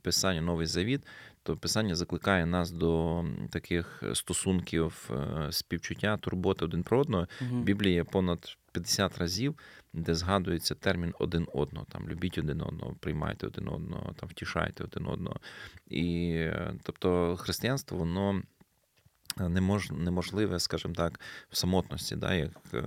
писання 0.04 0.42
Новий 0.42 0.68
Завіт, 0.68 1.02
то 1.43 1.58
писання 1.58 1.95
закликає 1.95 2.45
нас 2.45 2.71
до 2.71 3.23
таких 3.49 4.04
стосунків 4.13 5.10
е, 5.12 5.52
співчуття, 5.52 6.17
турботи 6.17 6.65
один 6.65 6.84
про 6.84 6.99
одного. 6.99 7.28
Біблії 7.52 7.95
є 7.95 8.04
понад 8.04 8.58
50 8.71 9.17
разів, 9.17 9.56
де 9.93 10.15
згадується 10.15 10.75
термін 10.75 11.13
один 11.19 11.47
одного. 11.54 11.86
Там 11.89 12.10
любіть 12.10 12.38
один 12.38 12.62
одного, 12.62 12.95
приймайте 12.99 13.47
один 13.47 13.67
одного, 13.67 14.13
там 14.13 14.30
втішайте 14.30 14.84
один 14.84 15.08
одного. 15.08 15.36
І 15.88 16.32
е, 16.32 16.73
тобто 16.84 17.36
християнство, 17.36 17.97
воно. 17.97 18.41
Немож, 19.49 19.91
неможливе, 19.91 20.60
скажімо 20.60 20.93
так, 20.93 21.19
в 21.49 21.58
самотності, 21.58 22.15
да, 22.15 22.34
як 22.34 22.52
е, 22.73 22.84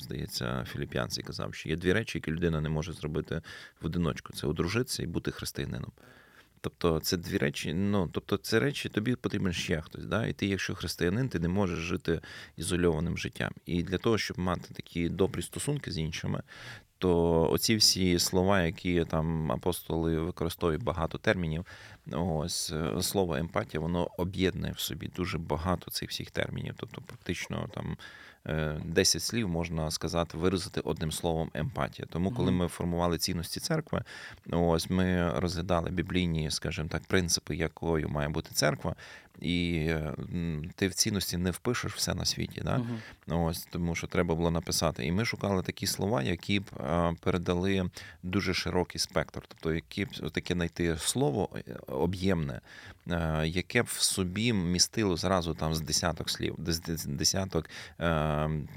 здається, 0.00 0.64
філіп'янці 0.64 1.22
казав, 1.22 1.54
що 1.54 1.68
є 1.68 1.76
дві 1.76 1.92
речі, 1.92 2.18
які 2.18 2.30
людина 2.30 2.60
не 2.60 2.68
може 2.68 2.92
зробити 2.92 3.42
в 3.80 3.86
одиночку: 3.86 4.32
це 4.32 4.46
одружитися 4.46 5.02
і 5.02 5.06
бути 5.06 5.30
християнином. 5.30 5.92
Тобто 6.60 7.00
це 7.00 7.16
дві 7.16 7.38
речі, 7.38 7.74
ну 7.74 8.08
тобто 8.12 8.36
це 8.36 8.60
речі, 8.60 8.88
тобі 8.88 9.16
потрібен 9.16 9.52
ще 9.52 9.80
хтось. 9.80 10.04
Да? 10.04 10.26
І 10.26 10.32
ти, 10.32 10.46
якщо 10.46 10.74
християнин, 10.74 11.28
ти 11.28 11.38
не 11.38 11.48
можеш 11.48 11.78
жити 11.78 12.20
ізольованим 12.56 13.18
життям. 13.18 13.52
І 13.66 13.82
для 13.82 13.98
того, 13.98 14.18
щоб 14.18 14.38
мати 14.38 14.74
такі 14.74 15.08
добрі 15.08 15.42
стосунки 15.42 15.90
з 15.90 15.98
іншими, 15.98 16.42
то 16.98 17.42
оці 17.50 17.76
всі 17.76 18.18
слова, 18.18 18.62
які 18.62 19.04
там 19.04 19.52
апостоли 19.52 20.20
використовують 20.20 20.82
багато 20.82 21.18
термінів, 21.18 21.66
ось 22.12 22.72
е, 22.72 23.02
слово 23.02 23.36
емпатія, 23.36 23.80
воно 23.80 24.10
об'єднує 24.16 24.72
в 24.72 24.80
собі 24.80 25.10
дуже 25.16 25.38
багато 25.38 25.90
цих 25.90 26.10
всіх 26.10 26.30
термінів. 26.30 26.74
Тобто, 26.76 27.02
практично 27.06 27.68
там 27.74 27.96
10 28.84 29.22
слів 29.22 29.48
можна 29.48 29.90
сказати, 29.90 30.38
виразити 30.38 30.80
одним 30.80 31.12
словом 31.12 31.50
емпатія. 31.54 32.08
Тому, 32.10 32.30
коли 32.30 32.52
ми 32.52 32.68
формували 32.68 33.18
цінності 33.18 33.60
церкви, 33.60 34.04
ось 34.50 34.90
ми 34.90 35.32
розглядали 35.40 35.90
біблійні, 35.90 36.50
скажімо 36.50 36.88
так, 36.88 37.02
принципи, 37.04 37.56
якою 37.56 38.08
має 38.08 38.28
бути 38.28 38.50
церква, 38.52 38.94
і 39.40 39.86
е, 39.88 40.14
ти 40.74 40.88
в 40.88 40.94
цінності 40.94 41.36
не 41.36 41.50
впишеш 41.50 41.94
все 41.94 42.14
на 42.14 42.24
світі. 42.24 42.60
Да? 42.64 42.78
Мгм. 42.78 42.98
Ось 43.44 43.64
тому, 43.64 43.94
що 43.94 44.06
треба 44.06 44.34
було 44.34 44.50
написати. 44.50 45.06
І 45.06 45.12
ми 45.12 45.24
шукали 45.24 45.62
такі 45.62 45.86
слова, 45.86 46.22
які 46.22 46.60
б 46.60 46.64
е, 46.80 47.14
передали 47.20 47.90
дуже 48.22 48.54
широкий 48.54 48.98
спектр, 48.98 49.42
тобто 49.48 49.74
які 49.74 50.04
б 50.04 50.30
таке 50.30 50.54
знайти 50.54 50.96
слово 50.98 51.48
е, 51.54 51.76
об'ємне, 51.86 52.60
яке 53.44 53.82
б 53.82 53.86
в 53.86 54.02
собі 54.02 54.52
містило 54.52 55.16
зразу 55.16 55.54
там 55.54 55.74
з 55.74 55.80
десяток 55.80 56.30
слів, 56.30 56.56
з 56.66 57.06
десяток 57.06 57.70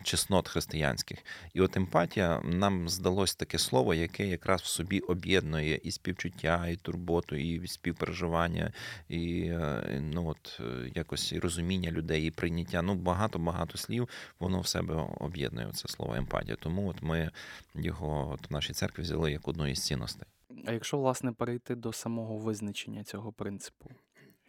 чеснот 0.04 0.48
християнських. 0.48 1.18
І 1.54 1.62
от 1.62 1.78
емпатія 1.78 2.42
нам 2.44 2.90
здалось 2.90 3.36
таке 3.36 3.58
слово, 3.58 3.94
яке 3.94 4.28
якраз 4.28 4.62
в 4.62 4.66
собі 4.66 5.00
об'єднує 5.00 5.80
і 5.84 5.92
співчуття, 5.92 6.68
і 6.68 6.76
турботу, 6.76 7.36
і 7.36 7.68
співпереживання, 7.68 8.74
і 9.10 9.52
ну 10.00 10.28
от 10.28 10.53
е, 10.60 10.92
якось 10.96 11.32
і 11.32 11.40
розуміння 11.40 11.92
людей, 11.92 12.28
і 12.28 12.32
прийняття. 12.32 12.82
Ну 12.82 12.96
багато 12.96 13.40
багато 13.40 13.78
слів 13.78 14.10
воно 14.40 14.60
в 14.60 14.68
себе 14.68 15.08
об'єднує 15.20 15.72
це 15.74 15.88
слово 15.88 16.16
емпатія. 16.16 16.56
Тому 16.56 16.90
от 16.90 17.02
ми 17.02 17.32
його 17.76 18.32
от 18.34 18.50
в 18.50 18.54
нашій 18.54 18.74
церкві 18.74 19.04
взяли 19.04 19.32
як 19.32 19.48
одну 19.48 19.68
із 19.68 19.86
цінностей. 19.86 20.28
А 20.66 20.72
якщо, 20.72 20.98
власне, 20.98 21.32
перейти 21.32 21.76
до 21.76 21.94
самого 21.94 22.38
визначення 22.38 23.04
цього 23.04 23.32
принципу, 23.32 23.92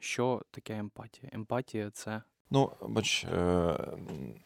що 0.00 0.42
таке 0.50 0.78
емпатія? 0.78 1.30
Емпатія 1.32 1.90
це. 1.90 2.22
Ну, 2.50 2.72
бач, 2.88 3.24
е, 3.24 3.76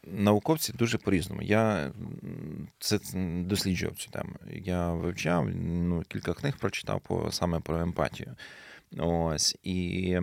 науковці 0.03 0.73
дуже 0.73 0.97
по-різному. 0.97 1.41
Я 1.41 1.91
це 2.79 2.99
досліджував 3.43 3.97
цю 3.97 4.11
тему. 4.11 4.35
Я 4.51 4.91
вивчав, 4.91 5.49
ну, 5.65 6.03
кілька 6.07 6.33
книг 6.33 6.57
прочитав 6.57 7.01
по, 7.01 7.31
саме 7.31 7.59
про 7.59 7.81
емпатію. 7.81 8.35
Ось 8.97 9.57
і 9.63 10.17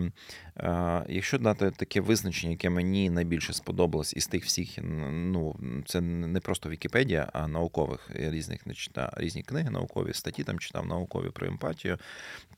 е, 0.57 1.03
якщо 1.09 1.37
дати 1.37 1.71
таке 1.71 2.01
визначення, 2.01 2.51
яке 2.51 2.69
мені 2.69 3.09
найбільше 3.09 3.53
сподобалось 3.53 4.13
із 4.13 4.27
тих 4.27 4.45
всіх, 4.45 4.77
ну 4.81 5.55
це 5.85 6.01
не 6.01 6.39
просто 6.39 6.69
Вікіпедія, 6.69 7.29
а 7.33 7.47
наукових 7.47 8.09
різних 8.13 8.67
не 8.67 8.73
читав, 8.73 9.13
різні 9.17 9.43
книги, 9.43 9.69
наукові 9.69 10.13
статті 10.13 10.43
там 10.43 10.59
читав 10.59 10.85
наукові 10.85 11.29
про 11.29 11.47
емпатію. 11.47 11.97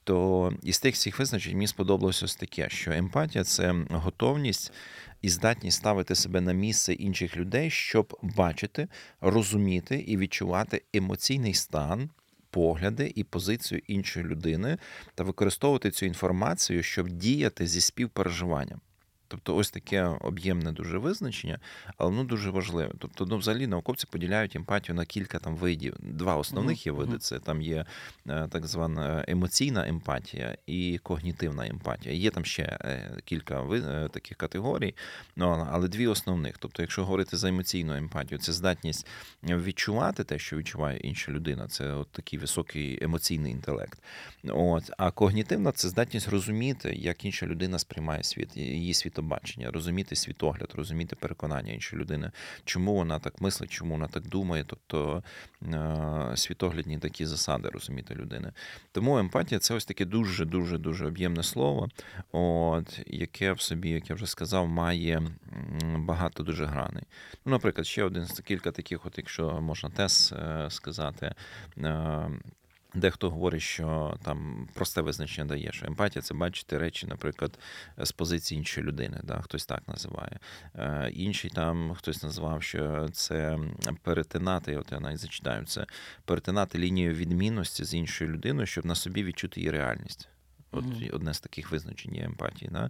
То 0.03 0.53
із 0.63 0.79
тих 0.79 0.95
всіх 0.95 1.19
визначень 1.19 1.53
мені 1.53 1.67
сподобалось 1.67 2.23
ось 2.23 2.35
таке, 2.35 2.69
що 2.69 2.91
емпатія 2.91 3.43
це 3.43 3.75
готовність 3.89 4.73
і 5.21 5.29
здатність 5.29 5.77
ставити 5.77 6.15
себе 6.15 6.41
на 6.41 6.53
місце 6.53 6.93
інших 6.93 7.37
людей, 7.37 7.69
щоб 7.69 8.17
бачити, 8.21 8.87
розуміти 9.21 9.99
і 9.99 10.17
відчувати 10.17 10.81
емоційний 10.93 11.53
стан. 11.53 12.09
Погляди 12.51 13.11
і 13.15 13.23
позицію 13.23 13.81
іншої 13.87 14.25
людини 14.25 14.77
та 15.15 15.23
використовувати 15.23 15.91
цю 15.91 16.05
інформацію, 16.05 16.83
щоб 16.83 17.09
діяти 17.09 17.67
зі 17.67 17.81
співпереживанням. 17.81 18.81
Тобто, 19.29 19.55
ось 19.55 19.71
таке 19.71 20.03
об'ємне 20.03 20.71
дуже 20.71 20.97
визначення, 20.97 21.59
але 21.97 22.09
воно 22.09 22.23
дуже 22.23 22.49
важливе. 22.49 22.93
Тобто, 22.99 23.25
ну, 23.25 23.37
взагалі 23.37 23.67
науковці 23.67 24.07
поділяють 24.11 24.55
емпатію 24.55 24.95
на 24.95 25.05
кілька 25.05 25.39
там 25.39 25.55
видів. 25.55 25.95
Два 25.99 26.35
основних 26.35 26.85
є 26.85 26.91
види: 26.91 27.17
це 27.17 27.39
там 27.39 27.61
є 27.61 27.85
е, 28.27 28.47
так 28.51 28.67
звана 28.67 29.25
емоційна 29.27 29.87
емпатія 29.87 30.57
і 30.67 30.99
когнітивна 31.03 31.67
емпатія. 31.67 32.15
Є 32.15 32.31
там 32.31 32.45
ще 32.45 32.63
е, 32.63 33.17
кілька 33.25 33.61
е, 33.61 34.09
таких 34.13 34.37
категорій, 34.37 34.95
ну, 35.35 35.67
але 35.71 35.87
дві 35.87 36.07
основних. 36.07 36.57
Тобто, 36.57 36.81
якщо 36.81 37.05
говорити 37.05 37.37
за 37.37 37.49
емоційну 37.49 37.95
емпатію, 37.95 38.39
це 38.39 38.53
здатність 38.53 39.07
відчувати 39.43 40.23
те, 40.23 40.39
що 40.39 40.57
відчуває 40.57 40.99
інша 40.99 41.31
людина. 41.31 41.67
Це 41.67 41.93
от 41.93 42.11
такий 42.11 42.39
високий 42.39 43.03
емоційний 43.03 43.51
інтелект. 43.51 44.01
От. 44.43 44.91
А 44.97 45.11
когнітивна 45.11 45.71
це 45.71 45.89
здатність 45.89 46.29
розуміти, 46.29 46.95
як 46.95 47.25
інша 47.25 47.45
людина 47.45 47.79
сприймає 47.79 48.23
світ, 48.23 48.57
її 48.57 48.93
світобачення, 49.19 49.71
розуміти 49.71 50.15
світогляд, 50.15 50.73
розуміти 50.75 51.15
переконання 51.15 51.73
іншої 51.73 52.01
людини, 52.01 52.31
чому 52.65 52.95
вона 52.95 53.19
так 53.19 53.41
мислить, 53.41 53.71
чому 53.71 53.93
вона 53.93 54.07
так 54.07 54.27
думає. 54.27 54.63
Тобто 54.67 55.23
е, 55.63 56.31
світоглядні 56.35 56.99
такі 56.99 57.25
засади 57.25 57.69
розуміти 57.69 58.15
людини. 58.15 58.51
Тому 58.91 59.17
емпатія 59.17 59.59
це 59.59 59.73
ось 59.73 59.85
таке 59.85 60.05
дуже 60.05 60.45
дуже 60.45 60.77
дуже 60.77 61.05
об'ємне 61.05 61.43
слово, 61.43 61.89
от, 62.31 62.99
яке 63.07 63.53
в 63.53 63.61
собі, 63.61 63.89
як 63.89 64.09
я 64.09 64.15
вже 64.15 64.25
сказав, 64.25 64.67
має 64.67 65.21
багато 65.97 66.43
дуже 66.43 66.65
граней. 66.65 67.03
Ну, 67.45 67.51
наприклад, 67.51 67.87
ще 67.87 68.03
один 68.03 68.25
з 68.25 68.39
кілька 68.39 68.71
таких, 68.71 69.05
от, 69.05 69.17
якщо 69.17 69.61
можна 69.61 69.89
тез 69.89 70.33
е, 70.37 70.69
сказати. 70.69 71.35
Дехто 72.93 73.29
говорить, 73.29 73.61
що 73.61 74.17
там 74.23 74.67
просте 74.73 75.01
визначення 75.01 75.47
дає, 75.47 75.71
що 75.71 75.85
емпатія 75.85 76.21
це 76.21 76.33
бачити 76.33 76.77
речі, 76.77 77.07
наприклад, 77.07 77.59
з 77.97 78.11
позиції 78.11 78.57
іншої 78.57 78.87
людини. 78.87 79.19
Да? 79.23 79.41
Хтось 79.41 79.65
так 79.65 79.87
називає. 79.87 80.39
Е, 80.75 81.09
Інший 81.13 81.51
там 81.51 81.93
хтось 81.93 82.23
назвав, 82.23 82.63
що 82.63 83.09
це 83.13 83.59
перетинати, 84.03 84.77
от 84.77 84.91
я 84.91 84.99
навіть 84.99 85.19
зачитаю 85.19 85.65
це, 85.65 85.85
перетинати 86.25 86.77
лінію 86.77 87.13
відмінності 87.13 87.83
з 87.83 87.93
іншою 87.93 88.31
людиною, 88.31 88.67
щоб 88.67 88.85
на 88.85 88.95
собі 88.95 89.23
відчути 89.23 89.59
її 89.59 89.71
реальність. 89.71 90.29
От 90.71 90.85
Мгм. 90.85 91.09
одне 91.13 91.33
з 91.33 91.39
таких 91.39 91.71
визначень 91.71 92.15
є 92.15 92.23
емпатії. 92.23 92.71
Да? 92.71 92.89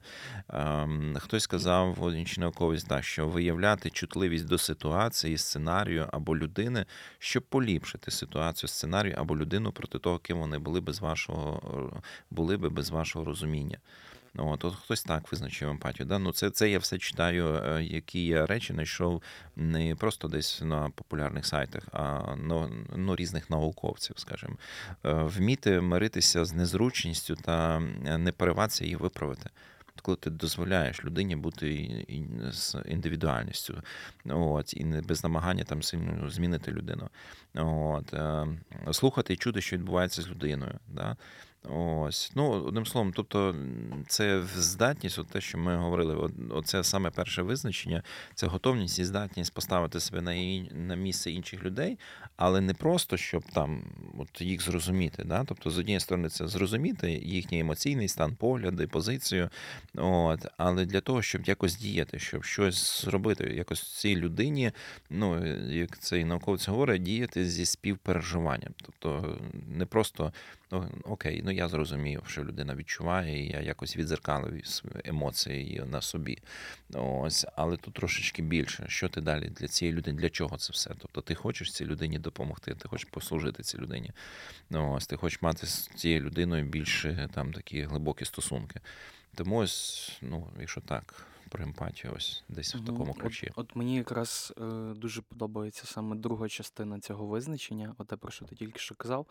Ем, 0.49 1.15
хтось 1.19 1.43
сказав, 1.43 2.13
інший 2.15 2.41
науковець, 2.41 2.83
да, 2.83 3.01
що 3.01 3.27
виявляти 3.27 3.89
чутливість 3.89 4.45
до 4.45 4.57
ситуації, 4.57 5.37
сценарію 5.37 6.09
або 6.11 6.37
людини, 6.37 6.85
щоб 7.19 7.43
поліпшити 7.43 8.11
ситуацію, 8.11 8.67
сценарію 8.67 9.15
або 9.17 9.37
людину 9.37 9.71
проти 9.71 9.99
того, 9.99 10.19
ким 10.19 10.39
вони 10.39 10.59
були 10.59 10.81
без 10.81 10.99
вашого 10.99 12.01
були 12.31 12.57
би 12.57 12.69
без 12.69 12.89
вашого 12.89 13.25
розуміння. 13.25 13.77
От, 14.37 14.65
от 14.65 14.75
хтось 14.75 15.03
так 15.03 15.31
визначив 15.31 15.69
емпатію. 15.69 16.05
Да? 16.05 16.19
Ну, 16.19 16.31
це, 16.31 16.49
це 16.49 16.69
я 16.69 16.79
все 16.79 16.97
читаю, 16.97 17.55
е, 17.55 17.83
які 17.83 18.25
я 18.25 18.45
речі 18.45 18.73
знайшов 18.73 19.23
не 19.55 19.95
просто 19.95 20.27
десь 20.27 20.61
на 20.61 20.89
популярних 20.89 21.45
сайтах, 21.45 21.83
а 21.91 22.35
ну, 22.35 22.71
ну, 22.95 23.15
різних 23.15 23.49
науковців, 23.49 24.19
скажімо. 24.19 24.57
Е, 25.05 25.13
Вміти 25.13 25.81
миритися 25.81 26.45
з 26.45 26.53
незручністю 26.53 27.35
та 27.35 27.79
не 28.03 28.31
пориватися 28.31 28.83
її 28.83 28.95
виправити. 28.95 29.49
Коли 30.01 30.17
ти 30.17 30.29
дозволяєш 30.29 31.05
людині 31.05 31.35
бути 31.35 31.89
з 32.51 32.75
індивідуальністю, 32.85 33.83
от, 34.25 34.73
і 34.73 34.83
не 34.83 35.01
без 35.01 35.23
намагання 35.23 35.63
там 35.63 35.83
сильно 35.83 36.29
змінити 36.29 36.71
людину. 36.71 37.09
От, 37.55 38.13
е, 38.13 38.47
слухати 38.91 39.33
і 39.33 39.37
чути, 39.37 39.61
що 39.61 39.75
відбувається 39.75 40.21
з 40.21 40.29
людиною. 40.29 40.79
Да? 40.87 41.17
Ось, 41.63 42.31
ну 42.35 42.51
одним 42.51 42.85
словом, 42.85 43.13
тобто 43.15 43.55
це 44.07 44.43
здатність, 44.55 45.19
от 45.19 45.27
те, 45.27 45.41
що 45.41 45.57
ми 45.57 45.77
говорили, 45.77 46.31
оце 46.49 46.83
саме 46.83 47.09
перше 47.09 47.41
визначення, 47.41 48.03
це 48.35 48.47
готовність 48.47 48.99
і 48.99 49.05
здатність 49.05 49.53
поставити 49.53 49.99
себе 49.99 50.21
на 50.21 50.35
на 50.71 50.95
місце 50.95 51.31
інших 51.31 51.63
людей, 51.63 51.99
але 52.37 52.61
не 52.61 52.73
просто 52.73 53.17
щоб 53.17 53.43
там 53.53 53.83
от 54.17 54.41
їх 54.41 54.61
зрозуміти. 54.61 55.23
Да? 55.23 55.43
Тобто, 55.43 55.69
з 55.69 55.79
однієї 55.79 55.99
сторони, 55.99 56.29
це 56.29 56.47
зрозуміти 56.47 57.11
їхній 57.11 57.59
емоційний 57.59 58.07
стан, 58.07 58.35
погляди, 58.35 58.87
позицію, 58.87 59.49
от, 59.95 60.45
але 60.57 60.85
для 60.85 61.01
того, 61.01 61.21
щоб 61.21 61.45
якось 61.45 61.77
діяти, 61.77 62.19
щоб 62.19 62.43
щось 62.43 63.05
зробити, 63.05 63.43
якось 63.43 63.99
цій 63.99 64.15
людині, 64.15 64.71
ну 65.09 65.45
як 65.71 65.99
цей 65.99 66.25
науковець 66.25 66.67
говорить, 66.67 67.03
діяти 67.03 67.45
зі 67.45 67.65
співпереживанням. 67.65 68.73
Тобто 68.83 69.37
не 69.67 69.85
просто 69.85 70.33
ну, 70.71 70.89
окей, 71.03 71.41
ну 71.45 71.51
я 71.51 71.67
зрозумів, 71.67 72.23
що 72.27 72.43
людина 72.43 72.75
відчуває, 72.75 73.45
і 73.45 73.49
я 73.49 73.61
якось 73.61 73.97
відзеркалив 73.97 74.63
емоції 75.03 75.83
на 75.85 76.01
собі. 76.01 76.37
Ось, 76.93 77.45
але 77.55 77.77
тут 77.77 77.93
трошечки 77.93 78.41
більше. 78.41 78.85
Що 78.87 79.09
ти 79.09 79.21
далі 79.21 79.49
для 79.49 79.67
цієї 79.67 79.97
людини? 79.97 80.21
Для 80.21 80.29
чого 80.29 80.57
це 80.57 80.73
все? 80.73 80.91
Тобто 80.99 81.21
ти 81.21 81.35
хочеш 81.35 81.73
цій 81.73 81.85
людині 81.85 82.19
допомогти, 82.19 82.75
ти 82.75 82.87
хочеш 82.87 83.09
послужити 83.11 83.63
цій 83.63 83.77
людині. 83.77 84.11
Ну, 84.69 84.91
Ось, 84.93 85.07
ти 85.07 85.15
хочеш 85.17 85.41
мати 85.41 85.67
з 85.67 85.87
цією 85.95 86.21
людиною 86.21 86.65
більше 86.65 87.29
там 87.33 87.53
такі 87.53 87.81
глибокі 87.83 88.25
стосунки. 88.25 88.79
Тому 89.35 89.57
ось, 89.57 90.11
ну, 90.21 90.47
якщо 90.59 90.81
так, 90.81 91.25
про 91.49 91.63
емпатію, 91.63 92.13
ось 92.15 92.43
десь 92.49 92.73
в 92.75 92.77
Мгм. 92.77 92.85
такому 92.85 93.11
От, 93.11 93.21
ключі. 93.21 93.51
от 93.55 93.75
мені 93.75 93.95
якраз 93.95 94.53
е, 94.57 94.63
дуже 94.95 95.21
подобається 95.21 95.85
саме 95.87 96.15
друга 96.15 96.49
частина 96.49 96.99
цього 96.99 97.25
визначення, 97.25 97.95
оте, 97.97 98.15
про 98.15 98.31
що 98.31 98.45
ти 98.45 98.55
тільки 98.55 98.79
що 98.79 98.95
казав. 98.95 99.25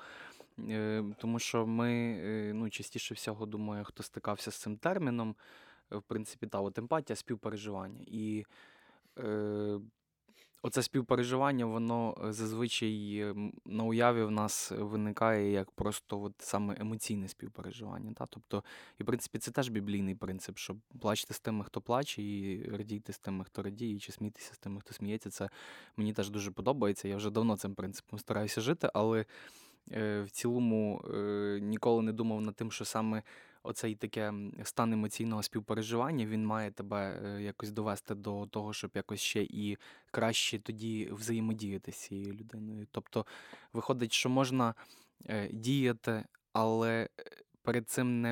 Е, 0.70 1.04
тому 1.18 1.38
що 1.38 1.66
ми, 1.66 1.90
е, 2.24 2.52
ну, 2.54 2.70
частіше 2.70 3.14
всього, 3.14 3.46
думаю, 3.46 3.84
хто 3.84 4.02
стикався 4.02 4.50
з 4.50 4.54
цим 4.54 4.76
терміном, 4.76 5.36
е, 5.92 5.96
в 5.96 6.02
принципі, 6.02 6.46
та 6.46 6.60
от 6.60 6.78
емпатія, 6.78 7.16
співпереживання. 7.16 8.04
І 8.06 8.44
е, 9.18 9.80
оце 10.62 10.82
співпереживання, 10.82 11.66
воно 11.66 12.16
зазвичай 12.30 13.24
на 13.64 13.84
уяві 13.84 14.22
в 14.22 14.30
нас 14.30 14.72
виникає 14.78 15.52
як 15.52 15.70
просто 15.70 16.22
от 16.22 16.34
саме 16.38 16.76
емоційне 16.80 17.28
співпереживання. 17.28 18.12
Та? 18.12 18.26
Тобто, 18.26 18.64
і 18.98 19.02
в 19.02 19.06
принципі, 19.06 19.38
це 19.38 19.50
теж 19.50 19.68
біблійний 19.68 20.14
принцип, 20.14 20.58
що 20.58 20.76
плачте 21.00 21.34
з 21.34 21.40
тими, 21.40 21.64
хто 21.64 21.80
плаче, 21.80 22.22
і 22.22 22.62
радійте 22.70 23.12
з 23.12 23.18
тими, 23.18 23.44
хто 23.44 23.62
радіє, 23.62 23.98
чи 23.98 24.12
смійтеся 24.12 24.54
з 24.54 24.58
тими, 24.58 24.80
хто 24.80 24.94
сміється. 24.94 25.30
Це 25.30 25.48
мені 25.96 26.12
теж 26.12 26.30
дуже 26.30 26.50
подобається. 26.50 27.08
Я 27.08 27.16
вже 27.16 27.30
давно 27.30 27.56
цим 27.56 27.74
принципом 27.74 28.18
стараюся 28.18 28.60
жити, 28.60 28.90
але 28.94 29.24
в 29.96 30.30
цілому 30.30 31.04
е, 31.14 31.58
ніколи 31.62 32.02
не 32.02 32.12
думав 32.12 32.40
над 32.40 32.56
тим, 32.56 32.72
що 32.72 32.84
саме 32.84 33.22
оцей 33.62 33.94
таке 33.94 34.32
стан 34.64 34.92
емоційного 34.92 35.42
співпереживання 35.42 36.26
він 36.26 36.46
має 36.46 36.70
тебе 36.70 37.20
е, 37.24 37.42
якось 37.42 37.70
довести 37.70 38.14
до 38.14 38.46
того, 38.46 38.72
щоб 38.72 38.90
якось 38.94 39.20
ще 39.20 39.42
і 39.42 39.78
краще 40.10 40.58
тоді 40.58 41.08
взаємодіяти 41.12 41.92
з 41.92 41.96
цією 41.96 42.32
людиною. 42.32 42.86
Тобто, 42.90 43.26
виходить, 43.72 44.12
що 44.12 44.28
можна 44.28 44.74
е, 45.26 45.48
діяти, 45.52 46.24
але 46.52 47.08
е, 47.20 47.24
перед 47.62 47.88
цим 47.88 48.20
не 48.20 48.30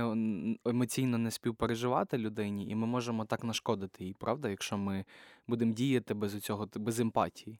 емоційно 0.64 1.18
не 1.18 1.30
співпереживати 1.30 2.18
людині, 2.18 2.68
і 2.68 2.74
ми 2.74 2.86
можемо 2.86 3.24
так 3.24 3.44
нашкодити 3.44 4.04
їй, 4.04 4.16
правда, 4.18 4.48
якщо 4.48 4.78
ми 4.78 5.04
будемо 5.46 5.72
діяти 5.72 6.14
без 6.14 6.40
цього, 6.40 6.68
без 6.74 7.00
емпатії. 7.00 7.58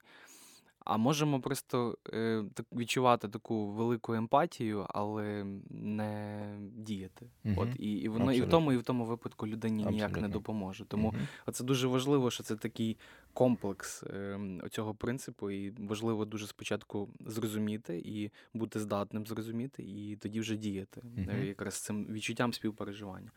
А 0.87 0.96
можемо 0.96 1.40
просто 1.40 1.99
е, 2.12 2.44
так, 2.55 2.66
відчувати 2.72 3.29
таку 3.29 3.66
велику 3.72 4.14
емпатію, 4.14 4.87
але 4.88 5.44
не 5.70 6.42
діяти. 6.77 7.31
Мгм. 7.44 7.59
От, 7.59 7.68
і, 7.79 7.92
і 7.92 8.09
воно 8.09 8.33
і 8.33 8.40
в 8.40 8.49
тому, 8.49 8.72
і 8.72 8.77
в 8.77 8.83
тому 8.83 9.05
випадку 9.05 9.46
людині 9.46 9.85
ніяк 9.85 10.20
не 10.20 10.29
допоможе. 10.29 10.85
Тому 10.85 11.09
Мгм. 11.09 11.29
Оце 11.46 11.64
дуже 11.64 11.88
важливо, 11.88 12.31
що 12.31 12.42
це 12.42 12.57
такий 12.57 12.99
комплекс 13.33 14.03
е, 14.03 14.40
цього 14.70 14.94
принципу, 14.94 15.51
і 15.51 15.70
важливо 15.70 16.25
дуже 16.25 16.46
спочатку 16.46 17.09
зрозуміти 17.20 18.03
і 18.05 18.31
бути 18.55 18.81
здатним 18.81 19.27
зрозуміти, 19.27 19.83
і 19.83 20.16
тоді 20.16 20.40
вже 20.40 20.57
діяти 20.57 21.03
е, 21.29 21.46
якраз 21.46 21.75
цим 21.75 22.07
відчуттям 22.07 22.53
співпереживання. 22.53 23.31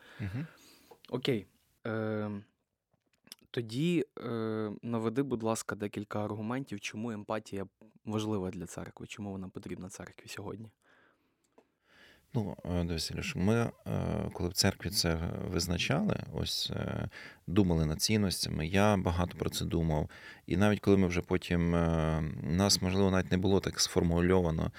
Окей. 1.09 1.45
Е, 1.88 2.31
тоді 3.51 4.05
е, 4.19 4.71
наведи, 4.82 5.23
будь 5.23 5.43
ласка, 5.43 5.75
декілька 5.75 6.25
аргументів, 6.25 6.79
чому 6.79 7.12
емпатія 7.12 7.65
важлива 8.05 8.49
для 8.49 8.65
церкви, 8.65 9.08
чому 9.08 9.32
вона 9.32 9.49
потрібна 9.49 9.89
церкві 9.89 10.27
сьогодні. 10.27 10.69
Ну, 12.34 12.58
е, 12.65 12.84
дивись, 12.84 13.12
Ілюш, 13.12 13.36
ми, 13.36 13.71
е, 13.88 14.29
коли 14.34 14.49
в 14.49 14.53
церкві 14.53 14.89
це 14.89 15.19
визначали, 15.51 16.23
ось 16.34 16.71
думали 17.47 17.86
над 17.86 18.01
цінностями, 18.01 18.67
я 18.67 18.97
багато 18.97 19.38
про 19.38 19.49
це 19.49 19.65
думав. 19.65 20.10
І 20.45 20.58
навіть 20.58 20.79
коли 20.79 20.97
ми 20.97 21.08
вже 21.08 21.21
потім, 21.21 21.71
нас, 22.43 22.82
можливо, 22.82 23.12
навіть 23.12 23.32
не 23.32 23.38
було 23.38 23.60
так 23.60 23.79
сформульовано 23.79 24.71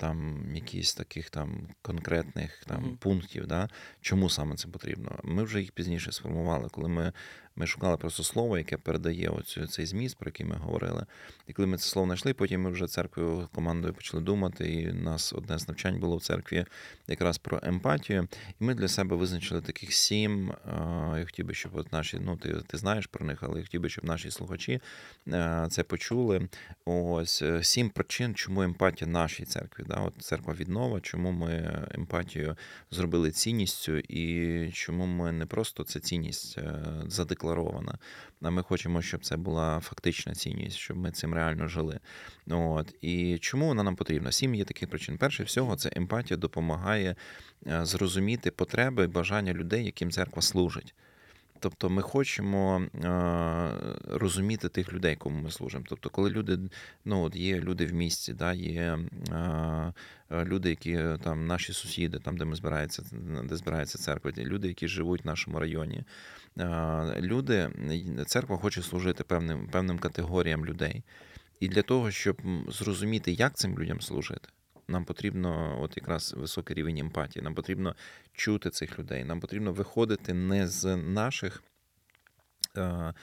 там 0.00 0.44
якісь 0.54 0.94
таких 0.94 1.30
там 1.30 1.68
конкретних 1.82 2.64
там 2.66 2.82
Мгм. 2.82 2.96
пунктів, 2.96 3.46
да, 3.46 3.68
чому 4.00 4.30
саме 4.30 4.56
це 4.56 4.68
потрібно. 4.68 5.18
Ми 5.24 5.42
вже 5.42 5.60
їх 5.60 5.72
пізніше 5.72 6.12
сформували, 6.12 6.68
коли 6.72 6.88
ми, 6.88 7.12
ми 7.56 7.66
шукали 7.66 7.96
просто 7.96 8.22
слово, 8.22 8.58
яке 8.58 8.76
передає 8.76 9.28
оцю, 9.28 9.66
цей 9.66 9.86
зміст, 9.86 10.18
про 10.18 10.28
який 10.28 10.46
ми 10.46 10.56
говорили. 10.56 11.06
І 11.46 11.52
коли 11.52 11.66
ми 11.68 11.76
це 11.78 11.88
слово 11.88 12.06
знайшли, 12.06 12.34
потім 12.34 12.62
ми 12.62 12.70
вже 12.70 12.86
церквою 12.86 13.48
командою 13.54 13.94
почали 13.94 14.22
думати, 14.22 14.72
і 14.72 14.90
у 14.90 14.94
нас 14.94 15.32
одне 15.32 15.58
з 15.58 15.68
навчань 15.68 16.00
було 16.00 16.16
в 16.16 16.22
церкві 16.22 16.64
якраз 17.08 17.38
про 17.38 17.60
емпатію. 17.62 18.28
І 18.60 18.64
ми 18.64 18.74
для 18.74 18.88
себе 18.88 19.16
визначили 19.16 19.60
таких 19.60 19.92
сім. 19.92 20.50
е, 20.50 20.56
Я 21.18 21.24
хотів 21.24 21.46
би, 21.46 21.54
щоб 21.54 21.72
от 21.76 21.92
наші, 21.92 22.18
ну 22.20 22.36
ти, 22.36 22.54
ти 22.66 22.78
знаєш 22.78 23.06
про 23.06 23.26
них, 23.26 23.38
але 23.42 23.58
я 23.58 23.64
хотів 23.64 23.80
би, 23.80 23.88
щоб 23.88 24.04
наші 24.04 24.30
слухачі 24.30 24.80
е, 25.28 25.66
це 25.70 25.82
почули. 25.82 26.48
Ось 26.84 27.42
е, 27.42 27.62
сім 27.64 27.90
причин, 27.90 28.34
чому 28.34 28.62
емпатія 28.62 29.10
нашій 29.22 29.44
церкві. 29.44 29.84
Да? 29.88 29.94
От 29.94 30.14
церква 30.22 30.54
віднова, 30.54 31.00
чому 31.00 31.30
ми 31.30 31.84
емпатію 31.94 32.56
зробили 32.90 33.30
цінністю, 33.30 33.98
і 33.98 34.70
чому 34.72 35.06
ми 35.06 35.32
не 35.32 35.46
просто 35.46 35.84
це 35.84 36.00
цінність 36.00 36.58
е, 36.58 36.84
задекларована, 37.06 37.98
а 38.42 38.50
ми 38.50 38.62
хочемо, 38.62 39.02
щоб 39.02 39.24
це 39.24 39.36
була 39.36 39.80
фактична 39.80 40.34
цінність, 40.34 40.76
щоб 40.76 40.96
ми 40.96 41.10
цим 41.10 41.34
реально 41.34 41.68
жили. 41.68 42.00
От 42.50 42.94
і 43.00 43.38
чому 43.38 43.66
вона 43.66 43.82
нам 43.82 43.96
потрібна? 43.96 44.32
Сім 44.32 44.54
є 44.54 44.64
таких 44.64 44.90
причин. 44.90 45.18
Перше 45.18 45.44
всього, 45.44 45.76
це 45.76 45.90
емпатія 45.96 46.36
допомагає 46.36 47.16
е, 47.66 47.84
зрозуміти 47.84 48.50
потреби 48.50 49.04
і 49.04 49.06
бажання 49.06 49.52
людей, 49.52 49.84
яким 49.84 50.10
церква 50.10 50.42
служить. 50.42 50.94
Тобто 51.60 51.90
ми 51.90 52.02
хочемо 52.02 52.82
е, 52.94 53.08
розуміти 54.04 54.68
тих 54.68 54.92
людей, 54.92 55.16
кому 55.16 55.42
ми 55.42 55.50
служимо. 55.50 55.84
Тобто, 55.88 56.10
коли 56.10 56.30
люди, 56.30 56.58
ну 57.04 57.22
от 57.22 57.36
є 57.36 57.60
люди 57.60 57.86
в 57.86 57.92
місті, 57.92 58.32
да, 58.32 58.52
є 58.52 58.98
е, 59.32 59.92
люди, 60.44 60.70
які 60.70 60.92
е, 60.92 61.18
там 61.24 61.46
наші 61.46 61.72
сусіди, 61.72 62.18
там 62.18 62.36
де 62.36 62.44
ми 62.44 62.56
збирається, 62.56 63.02
де 63.44 63.56
збирається 63.56 63.98
церква, 63.98 64.32
люди, 64.36 64.68
які 64.68 64.88
живуть 64.88 65.24
в 65.24 65.26
нашому 65.26 65.60
районі. 65.60 66.04
Люди, 67.16 67.70
церква 68.26 68.56
хоче 68.56 68.82
служити 68.82 69.24
певним, 69.24 69.68
певним 69.68 69.98
категоріям 69.98 70.66
людей. 70.66 71.02
І 71.60 71.68
для 71.68 71.82
того, 71.82 72.10
щоб 72.10 72.42
зрозуміти, 72.68 73.32
як 73.32 73.54
цим 73.54 73.78
людям 73.78 74.00
служити, 74.00 74.48
нам 74.90 75.04
потрібно 75.04 75.78
от 75.82 75.96
якраз 75.96 76.34
високий 76.36 76.76
рівень 76.76 76.98
емпатії. 76.98 77.42
Нам 77.42 77.54
потрібно 77.54 77.96
чути 78.32 78.70
цих 78.70 78.98
людей. 78.98 79.24
Нам 79.24 79.40
потрібно 79.40 79.72
виходити 79.72 80.34
не 80.34 80.68
з 80.68 80.96
наших, 80.96 81.62
е, 82.76 83.14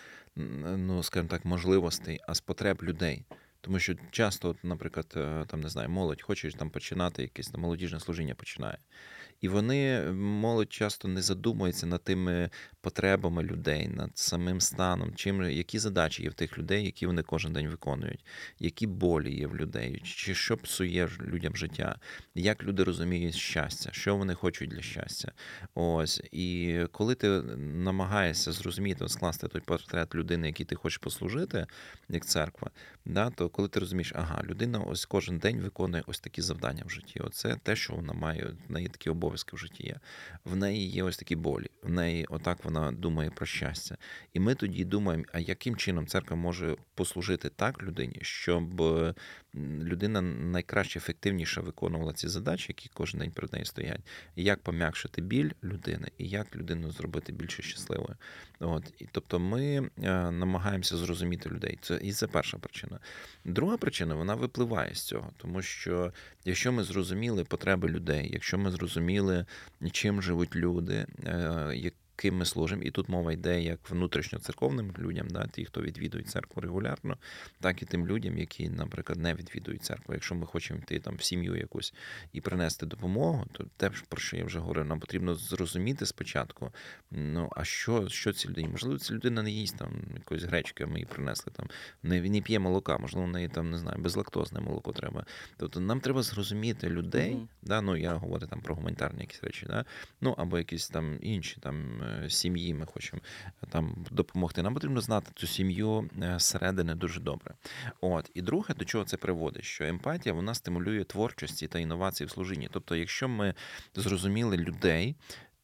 ну 0.77 1.03
скажімо 1.03 1.29
так, 1.29 1.45
можливостей, 1.45 2.19
а 2.27 2.33
з 2.33 2.41
потреб 2.41 2.83
людей. 2.83 3.25
Тому 3.61 3.79
що 3.79 3.95
часто, 4.11 4.55
наприклад, 4.63 5.13
е, 5.15 5.45
там 5.47 5.61
не 5.61 5.69
знаю, 5.69 5.89
молодь 5.89 6.21
хоче 6.21 6.51
там 6.51 6.69
починати 6.69 7.21
якесь 7.21 7.47
там 7.47 7.61
молодіжне 7.61 7.99
служіння 7.99 8.35
починає. 8.35 8.77
І 9.41 9.47
вони, 9.47 10.01
молодь 10.11 10.73
часто 10.73 11.07
не 11.07 11.21
задумується 11.21 11.85
над 11.85 12.03
тими 12.03 12.49
потребами 12.81 13.43
людей, 13.43 13.87
над 13.87 14.17
самим 14.17 14.61
станом, 14.61 15.15
чим 15.15 15.41
які 15.41 15.79
задачі 15.79 16.23
є 16.23 16.29
в 16.29 16.33
тих 16.33 16.57
людей, 16.57 16.85
які 16.85 17.05
вони 17.05 17.23
кожен 17.23 17.53
день 17.53 17.67
виконують, 17.67 18.25
які 18.59 18.87
болі 18.87 19.35
є 19.35 19.47
в 19.47 19.55
людей, 19.55 20.01
чи 20.03 20.35
що 20.35 20.57
псує 20.57 21.09
людям 21.21 21.55
життя, 21.55 21.99
як 22.35 22.63
люди 22.63 22.83
розуміють 22.83 23.35
щастя, 23.35 23.89
що 23.93 24.15
вони 24.15 24.33
хочуть 24.33 24.69
для 24.69 24.81
щастя. 24.81 25.31
Ось 25.75 26.21
і 26.31 26.79
коли 26.91 27.15
ти 27.15 27.27
намагаєшся 27.57 28.51
зрозуміти, 28.51 29.07
скласти 29.07 29.47
той 29.47 29.61
портрет 29.61 30.15
людини, 30.15 30.47
який 30.47 30.65
ти 30.65 30.75
хочеш 30.75 30.97
послужити, 30.97 31.67
як 32.09 32.25
церква, 32.25 32.71
да, 33.05 33.29
то 33.29 33.46
коли 33.49 33.67
ти 33.67 33.79
розумієш, 33.79 34.13
ага, 34.15 34.43
людина 34.43 34.79
ось 34.79 35.05
кожен 35.05 35.37
день 35.37 35.61
виконує 35.61 36.03
ось 36.07 36.19
такі 36.19 36.41
завдання 36.41 36.83
в 36.85 36.89
житті. 36.89 37.19
Оце 37.19 37.55
те, 37.63 37.75
що 37.75 37.93
вона 37.93 38.13
має, 38.13 38.53
в 38.69 38.71
неї 38.71 38.87
такі 38.87 39.09
обов'язки 39.09 39.55
в 39.55 39.59
житті 39.59 39.83
є. 39.83 39.99
В 40.45 40.55
неї 40.55 40.89
є 40.89 41.03
ось 41.03 41.17
такі 41.17 41.35
болі, 41.35 41.67
в 41.83 41.89
неї 41.89 42.25
отак 42.29 42.65
вона 42.65 42.91
думає 42.91 43.29
про 43.29 43.45
щастя. 43.45 43.97
І 44.33 44.39
ми 44.39 44.55
тоді 44.55 44.85
думаємо, 44.85 45.23
а 45.33 45.39
яким 45.39 45.75
чином 45.75 46.07
церква 46.07 46.37
може 46.37 46.75
послужити 46.95 47.49
так 47.49 47.83
людині, 47.83 48.19
щоб 48.21 48.81
людина 49.83 50.21
найкраще 50.21 50.99
ефективніше 50.99 51.61
виконувала 51.61 52.13
ці 52.13 52.27
задачі, 52.27 52.65
які 52.69 52.89
кожен 52.93 53.19
день 53.19 53.31
перед 53.31 53.53
нею 53.53 53.65
стоять, 53.65 54.01
як 54.35 54.61
пом'якшити 54.61 55.21
біль 55.21 55.51
людини, 55.63 56.07
і 56.17 56.27
як 56.27 56.55
людину 56.55 56.91
зробити 56.91 57.31
більше 57.31 57.61
щасливою. 57.63 58.15
От 58.59 58.93
і 58.99 59.07
тобто, 59.11 59.39
ми 59.39 59.89
е, 60.03 60.31
намагаємося 60.31 60.97
зрозуміти 60.97 61.49
людей. 61.49 61.79
Це 61.81 61.99
і 62.03 62.11
це 62.11 62.27
перша 62.27 62.57
причина. 62.57 62.99
Друга 63.45 63.77
причина 63.77 64.15
вона 64.15 64.35
випливає 64.35 64.95
з 64.95 65.01
цього, 65.01 65.31
тому 65.37 65.61
що 65.61 66.13
якщо 66.45 66.71
ми 66.71 66.83
зрозуміли 66.83 67.43
потреби 67.43 67.89
людей, 67.89 68.29
якщо 68.33 68.57
ми 68.57 68.71
зрозуміли, 68.71 69.45
чим 69.91 70.21
живуть 70.21 70.55
люди, 70.55 71.05
е, 71.25 71.71
як 71.75 71.93
ким 72.17 72.37
ми 72.37 72.45
служимо, 72.45 72.81
і 72.81 72.91
тут 72.91 73.09
мова 73.09 73.31
йде 73.33 73.61
як 73.61 73.89
внутрішньоцерковним 73.89 74.93
людям, 74.99 75.27
да, 75.29 75.47
ті, 75.47 75.65
хто 75.65 75.81
відвідують 75.81 76.27
церкву 76.29 76.61
регулярно, 76.61 77.17
так 77.59 77.81
і 77.81 77.85
тим 77.85 78.07
людям, 78.07 78.37
які, 78.37 78.69
наприклад, 78.69 79.19
не 79.19 79.33
відвідують 79.33 79.83
церкву. 79.83 80.13
Якщо 80.13 80.35
ми 80.35 80.45
хочемо 80.45 80.79
йти 80.79 80.99
там 80.99 81.15
в 81.15 81.23
сім'ю 81.23 81.55
якусь 81.55 81.93
і 82.33 82.41
принести 82.41 82.85
допомогу, 82.85 83.45
то 83.51 83.65
те, 83.77 83.91
про 84.09 84.21
що 84.21 84.37
я 84.37 84.45
вже 84.45 84.59
говорив, 84.59 84.85
нам 84.85 84.99
потрібно 84.99 85.35
зрозуміти 85.35 86.05
спочатку, 86.05 86.71
ну 87.11 87.49
а 87.55 87.63
що, 87.63 88.09
що 88.09 88.33
цій 88.33 88.49
людині? 88.49 88.67
Можливо, 88.67 88.97
ця 88.97 89.13
людина 89.13 89.43
не 89.43 89.51
їсть 89.51 89.77
там 89.77 89.91
якоїсь 90.15 90.43
гречки, 90.43 90.85
ми 90.85 90.99
їй 90.99 91.05
принесли 91.05 91.53
там, 91.55 91.69
не, 92.03 92.21
не 92.21 92.41
п'є 92.41 92.59
молока, 92.59 92.97
можливо, 92.97 93.27
в 93.27 93.29
неї 93.29 93.49
там 93.49 93.71
не 93.71 93.77
знаю, 93.77 94.01
безлактозне 94.01 94.59
молоко 94.59 94.91
треба. 94.93 95.25
Тобто 95.57 95.79
нам 95.79 95.99
треба 95.99 96.23
зрозуміти 96.23 96.89
людей, 96.89 97.35
Мгм. 97.35 97.47
да, 97.61 97.81
ну 97.81 97.95
я 97.95 98.13
говорю 98.13 98.47
там 98.47 98.61
про 98.61 98.75
гуманітарні 98.75 99.21
якісь 99.21 99.43
речі, 99.43 99.65
да, 99.69 99.85
ну 100.21 100.35
або 100.37 100.57
якісь 100.57 100.89
там 100.89 101.17
інші 101.21 101.57
там 101.61 102.01
сім'ї, 102.29 102.73
ми 102.73 102.85
хочемо 102.85 103.21
там 103.69 104.05
допомогти. 104.11 104.61
Нам 104.61 104.73
потрібно 104.73 105.01
знати 105.01 105.31
цю 105.35 105.47
сім'ю 105.47 106.09
е, 106.21 106.35
зсередини 106.39 106.95
дуже 106.95 107.19
добре. 107.19 107.55
От 108.01 108.31
і 108.33 108.41
друге, 108.41 108.73
до 108.73 108.85
чого 108.85 109.03
це 109.03 109.17
приводить, 109.17 109.63
що 109.63 109.83
емпатія 109.83 110.35
вона 110.35 110.53
стимулює 110.53 111.03
творчості 111.03 111.67
та 111.67 111.79
інновації 111.79 112.27
в 112.27 112.31
служінні. 112.31 112.69
Тобто, 112.71 112.95
якщо 112.95 113.27
ми 113.29 113.53
зрозуміли 113.95 114.57
людей. 114.57 115.15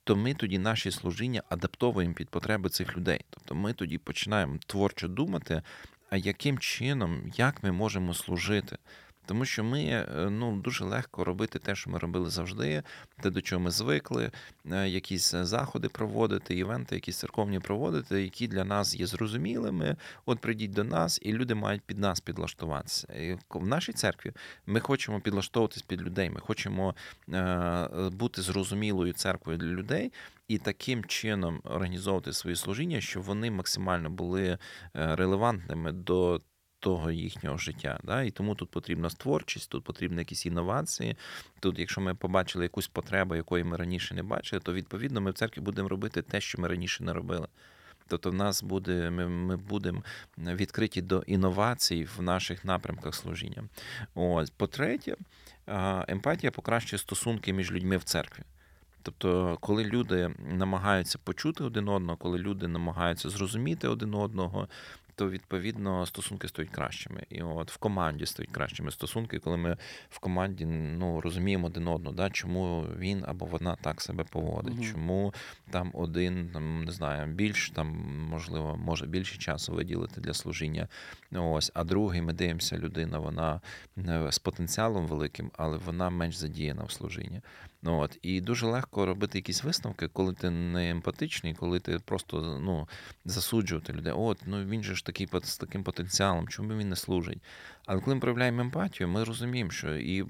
То 0.06 0.16
ми 0.16 0.34
тоді 0.34 0.60
наші 0.60 0.92
служіння 0.92 1.44
адаптовуємо 1.50 2.14
під 2.14 2.30
потреби 2.30 2.70
цих 2.70 2.98
людей. 2.98 3.26
Тобто 3.30 3.56
ми 3.56 3.74
тоді 3.74 3.98
починаємо 3.98 4.58
творчо 4.68 5.08
думати, 5.08 5.62
а 6.10 6.18
яким 6.18 6.60
чином, 6.60 7.32
як 7.36 7.64
ми 7.64 7.72
можемо 7.72 8.14
служити. 8.14 8.78
Тому 9.26 9.46
що 9.46 9.64
ми 9.64 9.84
е, 9.84 10.28
ну 10.30 10.58
дуже 10.58 10.86
легко 10.86 11.24
робити 11.24 11.60
те, 11.60 11.76
що 11.76 11.90
ми 11.90 12.00
робили 12.00 12.30
завжди, 12.30 12.84
те, 13.22 13.30
до 13.30 13.42
чого 13.42 13.62
ми 13.62 13.72
звикли, 13.72 14.32
е, 14.72 14.90
якісь 14.90 15.32
заходи 15.32 15.90
проводити, 15.90 16.56
івенти, 16.56 16.96
якісь 16.96 17.18
церковні 17.18 17.60
проводити, 17.60 18.24
які 18.24 18.48
для 18.48 18.64
нас 18.64 18.96
є 18.96 19.06
зрозумілими. 19.06 19.96
От 20.26 20.40
прийдіть 20.40 20.72
до 20.72 20.84
нас, 20.84 21.20
і 21.22 21.34
люди 21.34 21.56
мають 21.56 21.82
під 21.82 22.00
нас 22.00 22.20
підлаштуватися. 22.20 23.14
І 23.14 23.38
В 23.50 23.68
нашій 23.68 23.94
церкві 23.94 24.32
ми 24.66 24.80
хочемо 24.80 25.20
підлаштовуватись 25.20 25.82
під 25.82 26.02
людей. 26.02 26.30
Ми 26.30 26.40
хочемо 26.40 26.96
е, 27.34 28.10
бути 28.12 28.42
зрозумілою 28.42 29.14
церквою 29.14 29.58
для 29.58 29.68
людей. 29.68 30.12
І 30.48 30.58
таким 30.58 31.04
чином 31.06 31.62
організовувати 31.64 32.34
свої 32.34 32.56
служіння, 32.56 33.02
щоб 33.02 33.24
вони 33.24 33.52
максимально 33.52 34.10
були 34.10 34.58
релевантними 34.94 35.92
до 35.92 36.42
того 36.84 37.12
їхнього 37.12 37.58
життя. 37.58 38.00
Да? 38.04 38.24
І 38.24 38.32
тому 38.32 38.56
тут 38.56 38.70
потрібна 38.70 39.10
творчість, 39.10 39.70
тут 39.70 39.84
потрібні 39.84 40.18
якісь 40.18 40.46
інновації. 40.46 41.16
Тут, 41.60 41.80
якщо 41.80 42.02
ми 42.02 42.16
побачили 42.16 42.66
якусь 42.66 42.88
потребу, 42.88 43.36
якої 43.36 43.64
ми 43.64 43.78
раніше 43.78 44.16
не 44.16 44.24
бачили, 44.24 44.60
то 44.60 44.74
відповідно 44.74 45.22
ми 45.22 45.32
в 45.32 45.34
церкві 45.34 45.62
будемо 45.62 45.90
робити 45.90 46.22
те, 46.22 46.42
що 46.42 46.62
ми 46.62 46.68
раніше 46.68 47.04
не 47.04 47.14
робили. 47.14 47.48
Тобто, 48.08 48.32
в 48.32 48.34
нас 48.34 48.64
буде, 48.64 49.10
ми 49.10 49.28
ми 49.28 49.58
будемо 49.58 50.04
відкриті 50.38 51.02
до 51.02 51.24
інновацій 51.28 52.08
в 52.18 52.22
наших 52.22 52.66
напрямках 52.66 53.16
служіння. 53.16 53.64
Ось, 54.16 54.50
по-третє, 54.50 55.16
емпатія 56.08 56.52
покращує 56.52 57.00
стосунки 57.00 57.54
між 57.54 57.72
людьми 57.72 57.98
в 57.98 58.04
церкві. 58.04 58.44
Тобто, 59.04 59.58
коли 59.62 59.84
люди 59.84 60.32
намагаються 60.52 61.20
почути 61.24 61.64
один 61.64 61.90
одного, 61.90 62.18
коли 62.18 62.38
люди 62.38 62.68
намагаються 62.68 63.30
зрозуміти 63.30 63.88
один 63.88 64.14
одного, 64.14 64.68
то 65.16 65.30
відповідно 65.30 66.06
стосунки 66.06 66.48
стають 66.48 66.72
кращими. 66.72 67.24
І 67.30 67.42
от 67.42 67.72
в 67.72 67.78
команді 67.78 68.26
стають 68.26 68.52
кращими 68.52 68.92
стосунки, 68.92 69.40
коли 69.40 69.58
ми 69.58 69.78
в 70.10 70.20
команді 70.20 70.66
ну, 70.66 71.22
розуміємо 71.22 71.68
один 71.68 71.88
одного, 71.88 72.16
да, 72.16 72.30
чому 72.30 72.86
він 73.00 73.24
або 73.28 73.46
вона 73.46 73.76
так 73.76 74.02
себе 74.02 74.24
поводить, 74.24 74.74
угу. 74.74 74.86
чому 74.92 75.34
там 75.70 75.92
один 75.94 76.50
там 76.54 76.84
не 76.84 76.92
знаю, 76.92 77.34
більш 77.34 77.70
там 77.70 77.88
можливо 78.30 78.78
може 78.78 79.06
більше 79.08 79.38
часу 79.38 79.74
виділити 79.74 80.22
для 80.22 80.34
служіння. 80.34 80.88
Ось, 81.32 81.72
а 81.74 81.84
другий 81.84 82.22
ми 82.22 82.34
дивимося, 82.34 82.78
людина 82.78 83.20
вона 83.20 83.62
е, 83.98 84.32
з 84.32 84.40
потенціалом 84.40 85.08
великим, 85.08 85.52
але 85.58 85.78
вона 85.78 86.10
менш 86.10 86.36
задіяна 86.36 86.84
в 86.84 86.92
служінні. 86.92 87.42
Ну, 87.86 88.00
от. 88.00 88.18
І 88.22 88.42
дуже 88.42 88.66
легко 88.66 89.06
робити 89.06 89.38
якісь 89.38 89.64
висновки, 89.64 90.08
коли 90.08 90.34
ти 90.34 90.50
не 90.50 90.90
емпатичний, 90.90 91.54
коли 91.54 91.80
ти 91.80 92.00
просто 92.06 92.60
ну, 92.64 92.88
засуджувати 93.26 93.94
людей. 93.94 94.14
От, 94.14 94.40
ну 94.46 94.66
він 94.66 94.84
же 94.84 94.96
ж 94.96 95.06
такий 95.06 95.28
з 95.44 95.58
таким 95.58 95.84
потенціалом, 95.84 96.48
чому 96.48 96.78
він 96.78 96.90
не 96.90 96.96
служить? 96.96 97.42
Але 97.86 98.02
коли 98.02 98.16
ми 98.16 98.22
проявляємо 98.22 98.62
емпатію, 98.62 99.08
ми 99.08 99.24
розуміємо, 99.24 99.72
що 99.72 99.96
і 99.96 100.24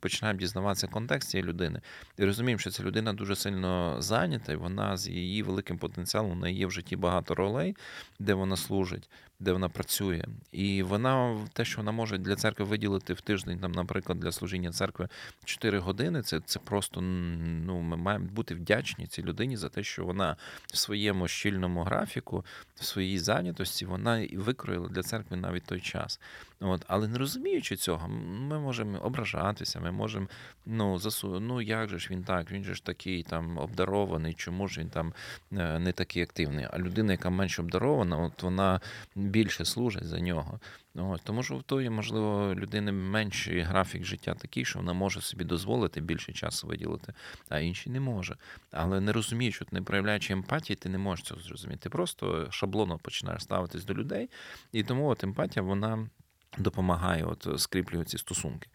починаємо 0.00 0.40
дізнаватися 0.40 0.86
контекст 0.86 1.30
цієї 1.30 1.48
людини, 1.48 1.80
і 2.18 2.24
розуміємо, 2.24 2.58
що 2.58 2.70
ця 2.70 2.82
людина 2.82 3.12
дуже 3.12 3.36
сильно 3.36 3.96
зайнята, 4.02 4.52
і 4.52 4.56
вона 4.56 4.96
з 4.96 5.08
її 5.08 5.42
великим 5.42 5.78
потенціалом, 5.78 6.40
неї 6.40 6.58
є 6.58 6.66
в 6.66 6.70
житті 6.70 6.96
багато 6.96 7.34
ролей, 7.34 7.76
де 8.18 8.34
вона 8.34 8.56
служить, 8.56 9.10
де 9.40 9.52
вона 9.52 9.68
працює. 9.68 10.24
І 10.52 10.82
вона 10.82 11.46
те, 11.52 11.64
що 11.64 11.76
вона 11.76 11.92
може 11.92 12.18
для 12.18 12.36
церкви 12.36 12.64
виділити 12.64 13.14
в 13.14 13.20
тиждень, 13.20 13.58
там, 13.58 13.72
наприклад, 13.72 14.20
для 14.20 14.32
служіння 14.32 14.72
церкви 14.72 15.08
4 15.44 15.78
години, 15.78 16.22
це 16.22 16.40
це 16.40 16.58
просто 16.58 17.00
ну, 17.00 17.80
ми 17.80 17.96
маємо 17.96 18.26
бути 18.26 18.54
вдячні 18.54 19.06
цій 19.06 19.22
людині 19.22 19.56
за 19.56 19.68
те, 19.68 19.82
що 19.82 20.04
вона 20.04 20.36
в 20.66 20.76
своєму 20.76 21.28
щільному 21.28 21.82
графіку, 21.82 22.44
в 22.74 22.84
своїй 22.84 23.18
зайнятості, 23.18 23.86
вона 23.86 24.18
і 24.18 24.36
викроїла 24.36 24.88
для 24.88 25.02
церкви 25.02 25.36
навіть 25.36 25.64
той 25.64 25.80
час. 25.80 26.20
От, 26.60 26.84
Але 26.88 27.08
не 27.08 27.18
розуміючи 27.18 27.76
цього, 27.76 28.08
ми 28.08 28.58
можемо 28.58 28.98
ображатися, 28.98 29.80
ми 29.80 29.92
можемо 29.92 30.26
ну, 30.66 30.98
засу... 30.98 31.40
ну 31.40 31.62
як 31.62 31.88
же 31.88 31.98
ж 31.98 32.08
він 32.10 32.24
так, 32.24 32.50
він 32.50 32.64
же 32.64 32.74
ж 32.74 32.84
такий 32.84 33.22
там 33.22 33.58
обдарований, 33.58 34.34
чому 34.34 34.68
ж 34.68 34.80
він 34.80 34.88
там 34.88 35.12
е, 35.52 35.78
не 35.78 35.92
такий 35.92 36.22
активний. 36.22 36.66
А 36.70 36.78
людина, 36.78 37.12
яка 37.12 37.30
менш 37.30 37.58
обдарована, 37.58 38.18
от 38.18 38.42
вона 38.42 38.80
більше 39.14 39.64
служить 39.64 40.06
за 40.06 40.20
нього. 40.20 40.60
От, 40.94 41.20
Тому 41.24 41.42
що 41.42 41.56
в 41.56 41.62
тої, 41.62 41.90
можливо, 41.90 42.54
людини 42.54 42.92
менший 42.92 43.60
графік 43.60 44.04
життя 44.04 44.34
такий, 44.34 44.64
що 44.64 44.78
вона 44.78 44.92
може 44.92 45.20
собі 45.20 45.44
дозволити 45.44 46.00
більше 46.00 46.32
часу 46.32 46.66
виділити, 46.66 47.14
а 47.48 47.58
інший 47.58 47.92
не 47.92 48.00
може. 48.00 48.36
Але 48.70 49.00
не 49.00 49.12
розуміючи, 49.12 49.64
не 49.70 49.82
проявляючи 49.82 50.32
емпатії, 50.32 50.76
ти 50.76 50.88
не 50.88 50.98
можеш 50.98 51.24
цього 51.24 51.40
зрозуміти. 51.40 51.80
Ти 51.82 51.90
просто 51.90 52.46
шаблонно 52.50 52.98
починаєш 52.98 53.42
ставитись 53.42 53.84
до 53.84 53.94
людей, 53.94 54.30
і 54.72 54.82
тому 54.82 55.08
от 55.08 55.24
емпатія, 55.24 55.62
вона 55.62 56.08
допомагає 56.58 57.24
от 57.24 57.48
скріплювати 57.56 58.10
ці 58.10 58.18
стосунки. 58.18 58.68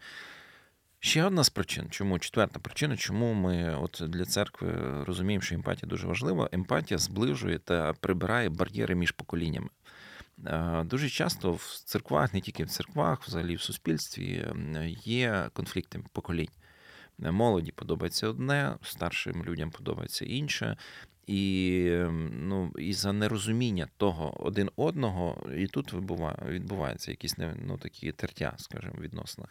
Ще 1.00 1.24
одна 1.24 1.44
з 1.44 1.50
причин, 1.50 1.86
чому 1.90 2.18
четверта 2.18 2.58
причина, 2.58 2.96
чому 2.96 3.34
ми 3.34 3.76
от 3.76 4.02
для 4.08 4.24
церкви 4.24 4.72
розуміємо, 5.04 5.42
що 5.42 5.54
емпатія 5.54 5.88
дуже 5.88 6.06
важлива. 6.06 6.48
Емпатія 6.52 6.98
зближує 6.98 7.58
та 7.58 7.92
прибирає 7.92 8.48
бар'єри 8.48 8.94
між 8.94 9.10
поколіннями. 9.10 9.68
Е, 10.46 10.84
дуже 10.84 11.08
часто 11.08 11.52
в 11.52 11.82
церквах, 11.84 12.34
не 12.34 12.40
тільки 12.40 12.64
в 12.64 12.70
церквах, 12.70 13.22
взагалі 13.22 13.54
в 13.54 13.60
суспільстві 13.60 14.46
є 15.04 15.50
конфлікти 15.52 16.04
поколінь. 16.12 16.48
Молоді 17.18 17.72
подобається 17.72 18.28
одне, 18.28 18.76
старшим 18.82 19.44
людям 19.44 19.70
подобається 19.70 20.24
інше. 20.24 20.76
І 21.26 21.86
ем, 21.90 22.30
ну, 22.48 22.72
і 22.78 22.92
за 22.92 23.12
нерозуміння 23.12 23.88
того 23.96 24.46
один 24.46 24.70
одного, 24.76 25.46
і 25.56 25.66
тут 25.66 25.94
відбувається 26.48 27.10
якісь 27.10 27.36
ну, 27.66 27.78
такі 27.78 28.12
тертя, 28.12 28.54
скажімо, 28.56 28.94
в 28.98 29.00
відносинах. 29.00 29.50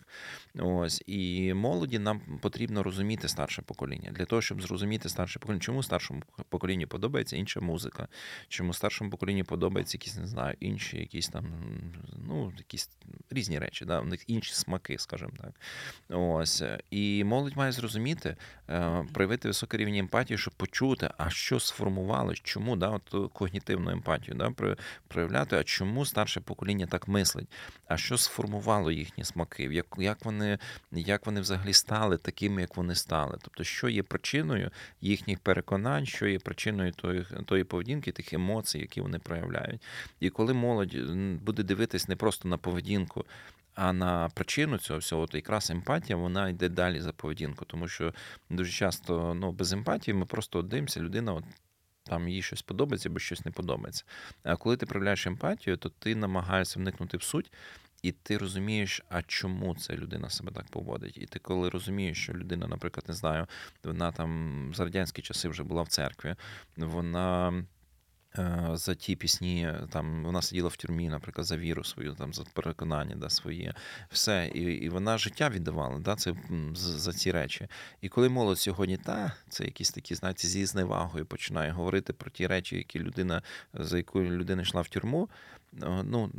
Ось 0.60 1.04
і 1.06 1.54
молоді 1.54 2.00
нам 2.00 2.22
потрібно 2.42 2.84
розуміти 2.84 3.28
старше 3.28 3.62
покоління. 3.62 4.12
Для 4.12 4.26
того, 4.26 4.42
щоб 4.42 4.62
зрозуміти 4.62 5.10
старше 5.10 5.40
покоління, 5.40 5.62
чому 5.62 5.84
старшому 5.84 6.22
поколінню 6.50 6.88
подобається 6.88 7.38
інша 7.38 7.60
музика, 7.60 8.08
чому 8.48 8.74
старшому 8.74 9.10
поколінню 9.10 9.44
подобається 9.44 9.98
якісь, 9.98 10.18
не 10.18 10.28
знаю, 10.28 10.58
інші, 10.60 10.98
якісь 10.98 11.30
там, 11.30 11.46
ну, 12.28 12.54
якісь 12.58 12.90
різні 13.30 13.60
речі, 13.60 13.86
да, 13.86 14.02
у 14.02 14.06
них 14.06 14.24
інші 14.28 14.54
смаки, 14.54 14.98
скажімо 14.98 15.32
так. 15.42 15.54
Ось. 16.10 16.64
І 16.92 17.24
молодь 17.24 17.58
має 17.58 17.72
зрозуміти, 17.72 18.36
е, 18.70 19.06
проявити 19.14 19.48
високий 19.48 19.80
рівень 19.80 19.96
емпатії, 19.96 20.38
щоб 20.38 20.54
почути, 20.54 21.10
а 21.18 21.30
що 21.30 21.60
сформувалось, 21.64 22.40
чому 22.44 22.76
да, 22.76 22.90
от 22.90 23.32
когнітивну 23.34 23.92
емпатію 23.92 24.38
да, 24.38 24.76
проявляти, 25.08 25.56
а 25.56 25.64
чому 25.64 26.06
старше 26.06 26.42
покоління 26.42 26.88
так 26.88 27.08
мислить, 27.08 27.48
а 27.88 27.98
що 27.98 28.18
сформувало 28.18 28.92
їхні 28.92 29.24
смаки, 29.24 29.64
як 29.64 29.86
як, 29.98 30.26
вони 30.26 30.60
як 30.92 31.26
вони 31.26 31.42
взагалі 31.42 31.74
стали 31.74 32.18
такими, 32.18 32.62
як 32.62 32.78
вони 32.78 32.96
стали. 32.96 33.38
Тобто, 33.42 33.64
що 33.64 33.90
є 33.90 34.04
причиною 34.04 34.72
їхніх 35.02 35.40
переконань, 35.40 36.06
що 36.06 36.28
є 36.28 36.40
причиною 36.40 36.92
тої, 36.92 37.26
тої 37.46 37.64
поведінки, 37.64 38.12
тих 38.12 38.34
емоцій, 38.34 38.80
які 38.80 39.02
вони 39.02 39.20
проявляють. 39.20 39.82
І 40.20 40.30
коли 40.30 40.54
молодь 40.54 40.96
буде 41.44 41.64
дивитись 41.64 42.08
не 42.08 42.16
просто 42.16 42.50
на 42.50 42.58
поведінку, 42.58 43.26
а 43.76 43.94
на 43.94 44.30
причину 44.30 44.78
цього 44.78 45.00
всього, 45.00 45.28
то 45.28 45.38
якраз 45.38 45.72
емпатія 45.72 46.18
вона 46.18 46.50
йде 46.50 46.70
далі 46.70 47.02
за 47.02 47.14
поведінку, 47.14 47.66
тому 47.66 47.88
що 47.88 48.14
дуже 48.50 48.72
часто 48.72 49.34
ну, 49.34 49.52
без 49.52 49.74
емпатії 49.74 50.16
ми 50.16 50.26
просто 50.26 50.62
дивимося, 50.62 51.00
людина 51.00 51.34
от, 51.34 51.44
там 52.04 52.28
їй 52.28 52.42
щось 52.42 52.62
подобається 52.62 53.10
або 53.10 53.20
щось 53.20 53.46
не 53.46 53.52
подобається. 53.52 54.04
А 54.44 54.56
коли 54.56 54.78
ти 54.78 54.86
проявляєш 54.86 55.28
емпатію, 55.28 55.78
то 55.78 55.90
ти 55.90 56.16
намагаєшся 56.16 56.80
вникнути 56.80 57.18
в 57.18 57.24
суть. 57.24 57.52
І 58.02 58.12
ти 58.12 58.38
розумієш, 58.38 59.02
а 59.10 59.22
чому 59.22 59.76
ця 59.76 59.96
людина 59.96 60.30
себе 60.30 60.52
так 60.52 60.66
поводить. 60.68 61.18
І 61.18 61.26
ти 61.26 61.40
коли 61.40 61.70
розумієш, 61.70 62.24
що 62.24 62.34
людина, 62.34 62.68
наприклад, 62.68 63.06
не 63.08 63.14
знаю, 63.14 63.48
вона 63.84 64.12
там 64.12 64.72
за 64.76 64.84
радянські 64.84 65.22
часи 65.22 65.50
вже 65.50 65.64
була 65.64 65.82
в 65.82 65.88
церкві, 65.88 66.36
вона 66.78 67.64
за 68.74 68.96
ті 68.96 69.16
пісні, 69.16 69.74
там 69.90 70.24
вона 70.24 70.42
сиділа 70.42 70.70
в 70.70 70.76
тюрмі, 70.76 71.10
наприклад, 71.10 71.48
за 71.48 71.58
віру 71.58 71.84
свою, 71.84 72.14
там 72.14 72.34
за 72.34 72.44
переконання, 72.44 73.16
да, 73.16 73.30
своє, 73.30 73.74
все. 74.10 74.52
І 74.54 74.60
і 74.60 74.90
вона 74.90 75.18
життя 75.18 75.50
віддавала, 75.50 76.00
да, 76.00 76.16
це 76.16 76.34
за 76.74 77.14
ці 77.14 77.32
речі. 77.32 77.68
І 78.02 78.10
коли 78.10 78.30
молодь 78.30 78.60
сьогодні 78.60 78.98
та, 78.98 79.32
це 79.50 79.64
якісь 79.66 79.92
такі, 79.92 80.16
знаєте, 80.16 80.48
зі 80.48 80.66
зневагою 80.66 81.26
починає 81.26 81.72
говорити 81.72 82.14
про 82.14 82.32
ті 82.32 82.48
речі, 82.48 82.76
які 82.76 83.00
людина, 83.00 83.42
за 83.74 83.98
якою 83.98 84.32
людина 84.32 84.62
йшла 84.62 84.82
в 84.82 84.88
тюрму. 84.88 85.30
Е, 85.84 86.04
Ну, 86.04 86.32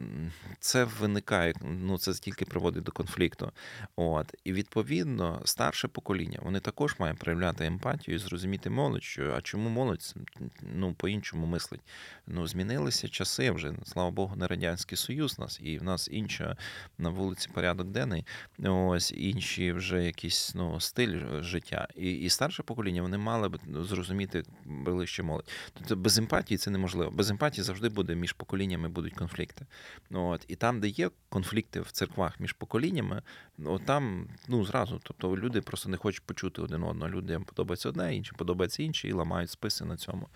це 0.61 0.85
виникає, 0.85 1.55
ну 1.63 1.99
це 1.99 2.13
тільки 2.13 2.45
приводить 2.45 2.85
до 2.85 2.93
конфлікту. 2.93 3.53
От 3.97 4.35
і 4.45 4.53
відповідно 4.53 5.43
старше 5.45 5.89
покоління 5.89 6.39
вони 6.43 6.61
також 6.61 6.97
мають 6.99 7.19
проявляти 7.19 7.67
емпатію 7.67 8.15
і 8.15 8.19
зрозуміти 8.19 8.71
молодь, 8.71 9.03
що 9.03 9.35
а 9.37 9.41
чому 9.41 9.69
молодь 9.69 10.15
ну 10.63 10.95
по-іншому 10.95 11.47
мислить. 11.47 11.81
Ну 12.27 12.47
змінилися 12.47 13.09
часи 13.09 13.51
вже. 13.51 13.73
Слава 13.85 14.11
Богу, 14.11 14.37
не 14.37 14.47
радянський 14.47 14.99
союз 14.99 15.39
нас, 15.39 15.61
і 15.63 15.79
в 15.79 15.83
нас 15.83 16.09
інша 16.13 16.57
на 16.99 17.09
вулиці 17.11 17.49
порядок 17.55 17.87
денний. 17.87 18.27
Ось 18.65 19.13
інші 19.17 19.73
вже 19.73 20.05
якийсь 20.05 20.55
ну 20.55 20.81
стиль 20.81 21.43
життя. 21.43 21.89
І, 21.97 22.13
і 22.13 22.29
старше 22.29 22.63
покоління 22.63 23.03
вони 23.03 23.19
мали 23.19 23.49
б 23.49 23.59
зрозуміти 23.69 24.43
ближче 24.65 25.23
молодь. 25.23 25.49
Тобто 25.73 25.97
без 25.97 26.19
емпатії 26.19 26.59
це 26.59 26.71
неможливо. 26.71 27.11
Без 27.11 27.31
емпатії 27.31 27.65
завжди 27.65 27.89
буде 27.89 28.15
між 28.15 28.33
поколіннями 28.33 28.89
будуть 28.89 29.15
конфлікти. 29.25 29.67
Ну, 30.11 30.29
От 30.29 30.45
і 30.49 30.57
там, 30.57 30.81
де 30.81 30.89
є 30.89 31.11
конфлікти 31.29 31.81
в 31.81 31.91
церквах 31.91 32.41
між 32.41 32.53
поколіннями, 32.53 33.23
ну 33.59 33.79
там 33.79 34.29
ну 34.49 34.65
зразу, 34.65 35.01
тобто 35.03 35.37
люди 35.37 35.61
просто 35.61 35.89
не 35.89 35.97
хочуть 35.97 36.23
почути 36.23 36.63
один 36.63 36.83
одного. 36.83 37.11
Людям 37.11 37.45
подобається 37.45 37.89
одне, 37.89 38.17
іншим 38.17 38.37
подобається 38.39 38.83
інше, 38.83 39.09
і 39.09 39.13
ламають 39.13 39.51
списи 39.51 39.85
на 39.85 39.97
цьому. 39.97 40.29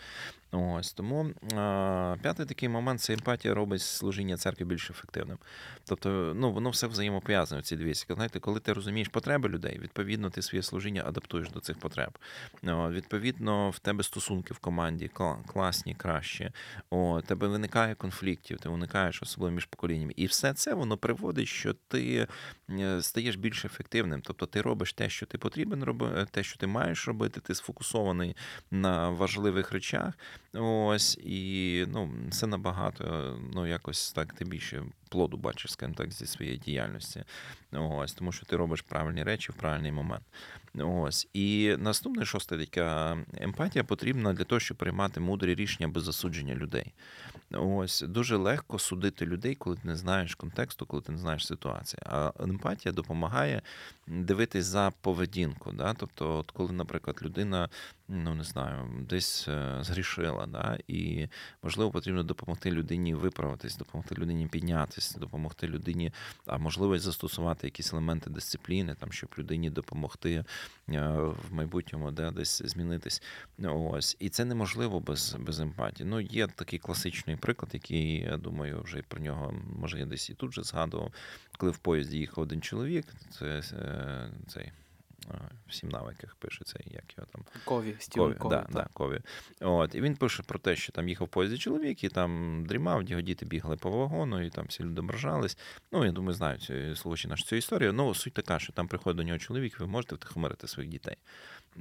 Ось 0.53 0.93
тому 0.93 1.31
а, 1.57 2.17
п'ятий 2.23 2.47
такий 2.47 2.69
момент 2.69 3.01
це 3.01 3.13
емпатія 3.13 3.55
робить 3.55 3.83
служіння 3.83 4.37
церкви 4.37 4.67
більш 4.67 4.91
ефективним. 4.91 5.39
Тобто, 5.85 6.33
ну 6.37 6.53
воно 6.53 6.71
все 6.71 6.87
взаємопов'язане. 6.87 7.63
Ці 7.63 7.77
дві. 7.77 7.95
Знаєте, 7.95 8.41
коли 8.41 8.61
ти 8.61 8.73
розумієш 8.73 9.09
потреби 9.09 9.49
людей, 9.49 9.79
відповідно, 9.79 10.31
ти 10.31 10.43
своє 10.43 10.63
служіння 10.63 11.03
адаптуєш 11.07 11.51
до 11.51 11.61
цих 11.61 11.79
потреб. 11.79 12.19
О, 12.67 12.91
відповідно, 12.91 13.71
в 13.71 13.79
тебе 13.79 14.03
стосунки 14.03 14.55
в 14.55 14.59
команді 14.59 15.11
класні, 15.47 15.95
кращі. 15.95 16.51
О, 16.91 17.21
тебе 17.21 17.49
виникає 17.49 17.95
конфліктів, 17.95 18.59
ти 18.59 18.69
уникаєш 18.79 19.23
особливо 19.23 19.55
між 19.55 19.65
поколіннями. 19.65 20.13
І 20.17 20.27
все 20.27 20.55
це 20.55 20.75
воно 20.75 20.97
приводить, 20.97 21.49
що 21.49 21.75
ти 21.89 22.29
е, 22.71 23.03
стаєш 23.03 23.37
більш 23.37 23.65
ефективним. 23.65 24.21
Тобто 24.21 24.47
ти 24.47 24.63
робиш 24.63 24.93
те, 24.93 25.09
що 25.09 25.27
ти 25.27 25.39
потрібен 25.39 25.85
робити, 25.85 26.27
те, 26.31 26.43
що 26.43 26.59
ти 26.59 26.67
маєш 26.67 27.09
робити, 27.09 27.41
ти 27.41 27.55
сфокусований 27.55 28.37
на 28.71 29.11
важливих 29.11 29.73
речах. 29.73 30.15
Ось 30.55 31.19
і 31.19 31.85
ну, 31.89 32.11
це 32.31 32.47
набагато, 32.47 33.37
ну 33.55 33.67
якось 33.67 34.13
так 34.13 34.33
ти 34.33 34.45
більше 34.45 34.85
плоду 35.09 35.37
бачиш, 35.37 35.73
скажімо 35.73 35.95
так, 35.97 36.13
зі 36.13 36.27
своєї 36.27 36.59
діяльності. 36.59 37.25
Ось, 37.73 38.13
тому 38.13 38.33
що 38.33 38.47
ти 38.47 38.57
робиш 38.57 38.83
правильні 38.83 39.23
речі 39.23 39.53
в 39.53 39.55
правильний 39.55 39.93
момент. 39.93 40.25
Ось. 40.85 41.29
І 41.33 41.77
наступне 41.79 42.25
шосте 42.25 42.59
така 42.59 43.19
емпатія 43.37 43.85
потрібна 43.85 44.33
для 44.33 44.45
того, 44.45 44.61
щоб 44.61 44.77
приймати 44.77 45.21
мудрі 45.21 45.55
рішення 45.55 45.89
без 45.89 46.03
засудження 46.03 46.55
людей. 46.55 46.93
Ось 47.51 48.01
дуже 48.01 48.37
легко 48.37 48.79
судити 48.79 49.27
людей, 49.27 49.55
коли 49.55 49.77
ти 49.77 49.83
не 49.85 49.97
знаєш 49.97 50.35
контексту, 50.35 50.87
коли 50.87 51.03
ти 51.03 51.13
не 51.13 51.19
знаєш 51.19 51.47
ситуації. 51.47 52.01
А 52.07 52.33
емпатія 52.41 52.93
допомагає 52.93 53.63
дивитись 54.07 54.65
за 54.65 54.93
поведінку. 55.01 55.73
Да? 55.73 55.95
Тобто, 55.95 56.37
от 56.39 56.51
коли, 56.51 56.73
наприклад, 56.73 57.19
людина, 57.23 57.69
ну 58.09 58.35
не 58.35 58.45
знаю, 58.45 59.05
десь 59.09 59.49
е, 59.49 59.79
згрішила, 59.81 60.47
да? 60.47 60.79
і 60.89 61.29
можливо 61.63 61.91
потрібно 61.91 62.23
допомогти 62.23 62.71
людині 62.71 63.15
виправитись, 63.15 63.77
допомогти 63.77 64.15
людині 64.15 64.47
піднятися, 64.47 65.19
допомогти 65.19 65.69
людині, 65.69 66.13
а 66.47 66.59
можливо 66.59 66.99
застосувати 66.99 67.67
якісь 67.67 67.93
елементи 67.93 68.31
дисципліни, 68.31 68.95
там, 68.95 69.13
щоб 69.13 69.31
людині 69.39 69.71
допомогти 69.71 70.35
е, 70.35 70.45
в 71.19 71.53
майбутньому 71.55 72.11
да, 72.11 72.31
десь 72.31 72.63
змінитись. 72.65 73.23
Ось. 73.65 74.17
І 74.21 74.29
це 74.29 74.45
неможливо 74.45 75.01
без, 75.01 75.37
без 75.39 75.61
емпатії. 75.61 76.09
Ну, 76.09 76.21
є 76.21 76.47
такий 76.47 76.79
класичний 76.79 77.37
приклад, 77.37 77.71
який, 77.75 78.21
я 78.21 78.37
думаю, 78.37 78.83
вже 78.83 79.03
про 79.09 79.21
нього, 79.21 79.55
може, 79.81 79.99
я 79.99 80.07
десь 80.07 80.31
і 80.31 80.35
тут 80.35 80.55
же 80.55 80.63
згадував, 80.63 81.13
коли 81.59 81.73
в 81.73 81.79
поїзді 81.79 82.19
їхав 82.19 82.45
один 82.45 82.63
чоловік, 82.63 83.07
це 83.31 83.63
е, 83.73 84.31
цей. 84.49 84.73
Е, 85.31 85.39
В 85.69 85.75
сім 85.75 85.89
навиках 85.89 86.37
пише 86.37 86.65
цей, 86.65 86.83
як 86.91 87.05
його 87.19 87.29
там. 87.33 87.45
Кові, 87.65 87.97
Стівен 87.99 88.29
Кові, 88.29 88.39
Кові. 88.39 88.51
да, 88.51 88.67
да, 88.71 88.87
Кові. 88.93 89.21
От, 89.61 89.95
і 89.95 90.01
він 90.01 90.17
пише 90.17 90.43
про 90.43 90.59
те, 90.59 90.77
що 90.77 90.93
там 90.93 91.09
їхав 91.09 91.27
в 91.27 91.31
поїзді 91.31 91.59
чоловік, 91.59 92.05
і 92.05 92.09
там 92.09 92.65
дрімав, 92.67 93.03
його 93.03 93.23
діти 93.23 93.47
бігали 93.47 93.77
по 93.77 93.91
вагону, 93.91 94.45
і 94.47 94.51
там 94.51 94.67
всі 94.69 94.83
люди 94.83 95.01
ображались. 95.01 95.59
Ну, 95.93 96.05
я 96.05 96.13
думаю, 96.13 96.35
знають 96.35 96.63
цю- 96.63 96.97
слухачі 96.97 97.29
нашу 97.29 97.45
цю 97.45 97.57
історію. 97.57 97.93
Ну, 97.93 98.15
суть 98.15 98.33
така, 98.35 98.59
що 98.59 98.73
там 98.73 98.89
приходить 98.89 99.17
до 99.17 99.23
нього 99.23 99.39
чоловік, 99.39 99.81
ви 99.81 99.87
можете 99.87 100.15
втихомирити 100.15 100.69
своїх 100.69 100.91
дітей. 100.93 101.17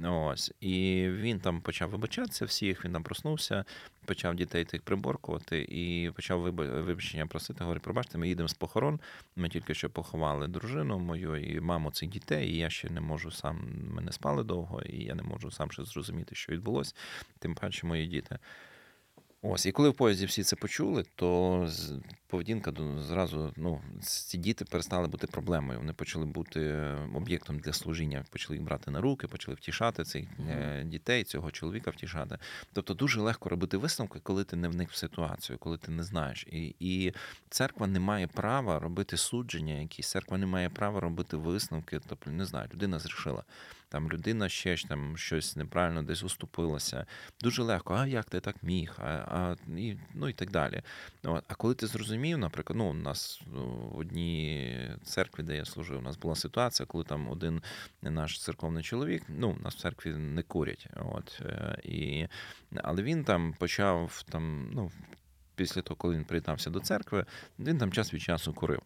Ось. 0.04 0.52
І 0.60 1.06
він 1.10 1.40
там 1.40 1.60
почав 1.60 1.90
вибачатися 1.90 2.44
всіх, 2.44 2.84
він 2.84 2.92
там 2.92 3.02
проснувся, 3.02 3.64
почав 4.04 4.34
дітей 4.34 4.64
тих 4.64 4.82
приборкувати 4.82 5.66
і 5.68 6.10
почав 6.10 6.40
вибачення 6.40 7.26
просити. 7.26 7.64
Говорить, 7.64 7.82
пробачте, 7.82 8.18
ми 8.18 8.28
їдемо 8.28 8.48
з 8.48 8.54
похорон. 8.54 9.00
Ми 9.36 9.48
тільки 9.48 9.74
що 9.74 9.90
поховали 9.90 10.48
дружину 10.48 10.98
мою 10.98 11.36
і 11.36 11.60
маму 11.60 11.90
цих 11.90 12.08
дітей, 12.08 12.50
і 12.50 12.56
я 12.56 12.70
ще 12.70 12.90
не 12.90 13.00
можу 13.00 13.30
сам, 13.30 13.60
ми 13.94 14.02
не 14.02 14.12
спали 14.12 14.44
довго, 14.44 14.82
і 14.82 15.04
я 15.04 15.14
не 15.14 15.22
можу 15.22 15.50
сам 15.50 15.70
ще 15.70 15.84
зрозуміти, 15.84 16.34
що 16.34 16.52
відбулося, 16.52 16.94
тим 17.38 17.54
паче 17.54 17.86
мої 17.86 18.06
діти. 18.06 18.38
Ось, 19.42 19.66
і 19.66 19.72
коли 19.72 19.88
в 19.88 19.94
поїзді 19.94 20.26
всі 20.26 20.42
це 20.42 20.56
почули, 20.56 21.04
то 21.14 21.68
поведінка 22.26 22.72
зразу, 22.98 23.52
ну, 23.56 23.80
ці 24.02 24.38
діти 24.38 24.64
перестали 24.64 25.08
бути 25.08 25.26
проблемою. 25.26 25.78
Вони 25.78 25.92
почали 25.92 26.26
бути 26.26 26.60
е, 26.60 27.08
об'єктом 27.14 27.58
для 27.58 27.72
служіння, 27.72 28.24
почали 28.30 28.56
їх 28.56 28.66
брати 28.66 28.90
на 28.90 29.00
руки, 29.00 29.26
почали 29.26 29.54
втішати 29.54 30.04
цих 30.04 30.24
е, 30.48 30.84
дітей, 30.86 31.24
цього 31.24 31.50
чоловіка 31.50 31.90
втішати. 31.90 32.38
Тобто 32.72 32.94
дуже 32.94 33.20
легко 33.20 33.48
робити 33.48 33.76
висновки, 33.76 34.20
коли 34.22 34.44
ти 34.44 34.56
не 34.56 34.68
вник 34.68 34.90
в 34.90 34.96
ситуацію, 34.96 35.58
коли 35.58 35.78
ти 35.78 35.90
не 35.90 36.02
знаєш. 36.02 36.46
І, 36.50 36.74
і 36.80 37.12
церква 37.48 37.86
не 37.86 38.00
має 38.00 38.26
права 38.26 38.78
робити 38.78 39.16
судження, 39.16 39.74
якісь 39.74 40.10
церква 40.10 40.38
не 40.38 40.46
має 40.46 40.70
права 40.70 41.00
робити 41.00 41.36
висновки. 41.36 42.00
Тобто, 42.08 42.30
не 42.30 42.44
знаю, 42.44 42.68
людина 42.74 42.98
зрішила. 42.98 43.44
Там 43.88 44.10
людина 44.10 44.48
ще 44.48 44.76
ж 44.76 44.88
там 44.88 45.16
щось 45.16 45.56
неправильно 45.56 46.02
десь 46.02 46.22
уступилася. 46.22 47.06
Дуже 47.40 47.62
легко, 47.62 47.94
а 47.94 48.06
як 48.06 48.24
ти 48.24 48.40
так 48.40 48.62
міг? 48.62 48.96
А, 48.98 49.06
а 49.06 49.56
і, 49.76 49.96
ну 50.14 50.28
і 50.28 50.32
так 50.32 50.50
далі. 50.50 50.82
От. 51.24 51.44
А 51.48 51.54
коли 51.54 51.74
ти 51.74 51.86
зрозумів, 51.86 52.38
наприклад, 52.38 52.76
ну, 52.76 52.90
у 52.90 52.94
нас 52.94 53.42
в 53.46 53.98
одній 53.98 54.76
церкві, 55.04 55.42
де 55.42 55.56
я 55.56 55.64
служив, 55.64 55.98
у 55.98 56.02
нас 56.02 56.16
була 56.16 56.34
ситуація, 56.34 56.86
коли 56.86 57.04
там 57.04 57.28
один 57.28 57.62
наш 58.02 58.40
церковний 58.40 58.82
чоловік, 58.82 59.22
ну, 59.28 59.50
у 59.50 59.62
нас 59.62 59.74
в 59.74 59.80
церкві 59.80 60.10
не 60.12 60.42
курять. 60.42 60.86
От, 60.96 61.40
е, 61.44 61.78
і, 61.84 62.28
але 62.76 63.02
він 63.02 63.24
там 63.24 63.54
почав 63.58 64.24
там, 64.30 64.70
ну, 64.72 64.90
після 65.54 65.82
того, 65.82 65.96
коли 65.96 66.14
він 66.16 66.24
приєднався 66.24 66.70
до 66.70 66.80
церкви, 66.80 67.26
він 67.58 67.78
там 67.78 67.92
час 67.92 68.14
від 68.14 68.22
часу 68.22 68.52
курив. 68.54 68.82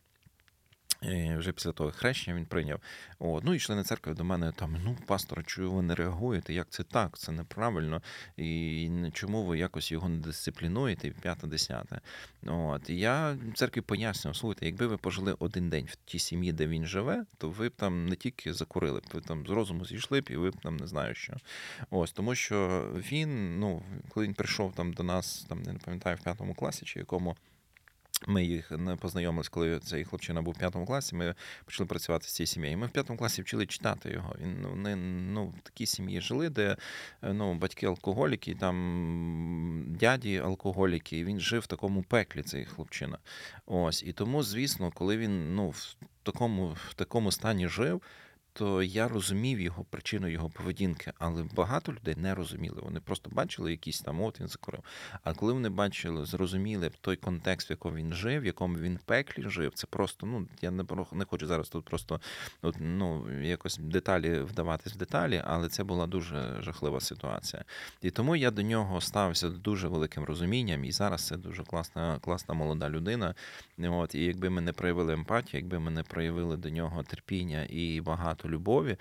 І 1.03 1.35
вже 1.35 1.53
після 1.53 1.73
того 1.73 1.91
хрещення 1.91 2.37
він 2.37 2.45
прийняв. 2.45 2.81
От. 3.19 3.45
Ну 3.45 3.55
і 3.55 3.59
члени 3.59 3.83
церкви 3.83 4.15
до 4.15 4.25
мене 4.25 4.53
там, 4.53 4.77
ну, 4.85 4.97
пастор, 5.07 5.45
чую, 5.45 5.73
ви 5.73 5.83
не 5.83 5.95
реагуєте? 5.95 6.55
Як 6.55 6.71
це 6.71 6.83
так? 6.83 7.19
Це 7.19 7.33
неправильно. 7.33 8.03
І 8.37 8.91
чому 9.13 9.45
ви 9.45 9.59
якось 9.59 9.93
його 9.93 10.09
не 10.09 10.19
дисциплінуєте? 10.19 11.11
П'яте, 11.11 11.47
десяте. 11.47 12.01
От. 12.47 12.91
І 12.91 12.99
я 12.99 13.37
церкві 13.55 13.81
пояснював, 13.81 14.37
слухайте, 14.37 14.67
якби 14.67 14.87
ви 14.87 14.97
пожили 14.97 15.37
один 15.39 15.71
день 15.71 15.89
в 15.91 15.97
тій 16.05 16.19
сім'ї, 16.19 16.53
де 16.53 16.67
він 16.67 16.87
живе, 16.87 17.25
то 17.39 17.51
ви 17.51 17.69
б 17.69 17.73
там 17.77 18.07
не 18.07 18.17
тільки 18.17 18.53
закурили, 18.53 19.01
ви 19.15 19.21
там 19.21 19.47
з 19.47 19.51
розуму 19.51 19.85
зійшли 19.85 20.21
б, 20.21 20.29
і 20.31 20.37
ви 20.37 20.51
б 20.51 20.57
там 20.63 20.77
не 20.77 20.87
знаю 20.87 21.15
що. 21.15 21.37
Ось, 21.91 22.13
тому 22.13 22.35
що 22.35 22.89
він, 23.13 23.61
ну, 23.61 23.83
коли 24.09 24.27
він 24.27 24.35
прийшов 24.35 24.75
там 24.75 24.93
до 24.93 25.03
нас, 25.03 25.47
там, 25.49 25.63
не 25.63 25.75
пам'ятаю, 25.75 26.17
в 26.17 26.25
п'ятому 26.25 26.55
класі 26.55 26.85
чи 26.85 26.99
якому. 26.99 27.37
Ми 28.27 28.45
їх 28.45 28.71
не 28.71 28.97
познайомились, 28.97 29.49
коли 29.49 29.79
цей 29.79 30.05
хлопчина 30.05 30.43
був 30.43 30.55
в 30.55 30.59
п'ятому 30.59 30.87
класі. 30.87 31.17
Ми 31.17 31.35
почали 31.65 31.87
працювати 31.87 32.29
з 32.29 32.33
цією 32.33 32.47
сім'єю. 32.47 32.79
Ми 32.79 32.87
в 32.87 32.91
п'ятому 32.91 33.19
класі 33.19 33.43
вчили 33.43 33.67
читати 33.67 34.11
його. 34.11 34.37
Він 34.43 34.61
ну, 34.61 34.71
вони 34.71 34.97
ну, 34.97 35.47
в 35.47 35.61
такій 35.63 35.87
сім'ї 35.87 36.21
жили, 36.21 36.51
де 36.51 36.77
е, 37.23 37.33
ну, 37.33 37.55
батьки 37.55 37.87
алкоголіки, 37.87 38.55
там 38.55 39.85
дяді 39.89 40.39
алкоголіки. 40.39 41.19
І 41.19 41.25
він 41.25 41.41
жив 41.41 41.61
в 41.61 41.67
такому 41.67 42.03
пеклі, 42.03 42.43
цей 42.43 42.65
хлопчина. 42.65 43.19
Ось. 43.67 44.03
І 44.03 44.13
тому, 44.13 44.43
звісно, 44.43 44.91
коли 44.95 45.17
він 45.17 45.55
ну, 45.55 45.69
в 45.69 45.97
такому, 46.23 46.77
в 46.91 46.95
такому 46.95 47.33
стані 47.33 47.69
жив. 47.69 48.03
То 48.53 48.83
я 48.83 49.09
розумів 49.09 49.61
його 49.61 49.85
причину 49.85 50.29
його 50.29 50.51
поведінки, 50.51 51.13
але 51.19 51.45
багато 51.55 51.93
людей 51.93 52.15
не 52.17 52.35
розуміли. 52.35 52.81
Вони 52.83 53.01
просто 53.01 53.31
бачили 53.31 53.71
якісь 53.71 54.01
там, 54.01 54.21
от 54.21 54.41
він 54.41 54.49
закурив. 54.49 54.85
А 55.25 55.35
коли 55.35 55.53
вони 55.53 55.69
бачили, 55.69 56.25
зрозуміли 56.25 56.91
той 57.01 57.17
контекст, 57.17 57.71
в 57.71 57.73
якому 57.73 57.97
він 57.97 58.13
жив, 58.13 58.43
в 58.43 58.47
якому 58.47 58.79
він 58.79 58.99
пеклі 59.05 59.51
жив, 59.51 59.73
це 59.75 59.87
просто, 59.87 60.27
ну 60.27 60.47
я 60.63 60.71
не 60.71 60.85
не 61.13 61.25
хочу 61.25 61.47
зараз 61.47 61.69
тут 61.69 61.85
просто 61.85 62.21
от, 62.63 62.77
ну, 62.81 63.41
якось 63.43 63.77
деталі 63.79 64.39
вдаватись 64.39 64.95
в 64.95 64.97
деталі, 64.97 65.43
але 65.45 65.69
це 65.69 65.85
була 65.85 66.07
дуже 66.07 66.63
жахлива 66.63 67.01
ситуація. 67.01 67.65
І 68.03 68.11
тому 68.11 68.37
я 68.37 68.51
до 68.51 68.63
нього 68.63 69.01
ставився 69.01 69.49
дуже 69.49 69.89
великим 69.89 70.25
розумінням, 70.25 70.85
і 70.85 70.93
зараз 70.93 71.27
це 71.27 71.37
дуже 71.37 71.65
класна, 71.65 72.19
класна 72.21 72.55
молода 72.55 72.91
людина. 72.91 73.35
От, 73.79 74.15
І 74.15 74.25
якби 74.25 74.51
ми 74.51 74.61
не 74.61 74.73
проявили 74.73 75.13
емпатію, 75.13 75.61
якби 75.61 75.79
ми 75.79 75.91
не 75.91 76.03
проявили 76.03 76.57
до 76.57 76.71
нього 76.71 77.03
терпіння 77.03 77.67
і 77.71 78.01
багато 78.01 78.42
любові, 78.49 78.97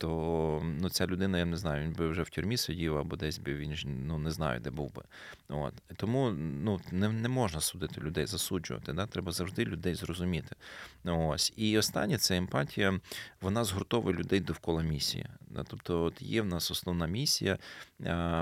то 0.00 0.62
ну, 0.80 0.88
ця 0.88 1.06
людина, 1.06 1.38
я 1.38 1.44
не 1.44 1.56
знаю, 1.56 1.84
він 1.84 1.92
би 1.92 2.08
вже 2.08 2.22
в 2.22 2.28
тюрмі 2.28 2.56
сидів 2.56 2.96
або 2.96 3.16
десь 3.16 3.38
би 3.38 3.54
він 3.54 3.74
ну, 4.06 4.18
не 4.18 4.30
знаю, 4.30 4.60
де 4.60 4.70
був 4.70 4.94
би. 4.94 5.02
От. 5.48 5.74
Тому 5.96 6.30
ну, 6.30 6.80
не 6.92 7.08
не 7.08 7.28
можна 7.28 7.60
судити 7.60 8.00
людей, 8.00 8.26
засуджувати. 8.26 8.92
Да? 8.92 9.06
Треба 9.06 9.32
завжди 9.32 9.64
людей 9.64 9.94
зрозуміти. 9.94 10.56
Ось. 11.04 11.52
І 11.56 11.78
останнє 11.78 12.18
це 12.18 12.36
емпатія, 12.36 13.00
вона 13.40 13.64
згуртовує 13.64 14.16
людей 14.16 14.40
довкола 14.40 14.82
місії. 14.82 15.26
Да? 15.50 15.64
Тобто, 15.64 16.02
от 16.02 16.22
є 16.22 16.42
в 16.42 16.46
нас 16.46 16.70
основна 16.70 17.06
місія 17.06 17.58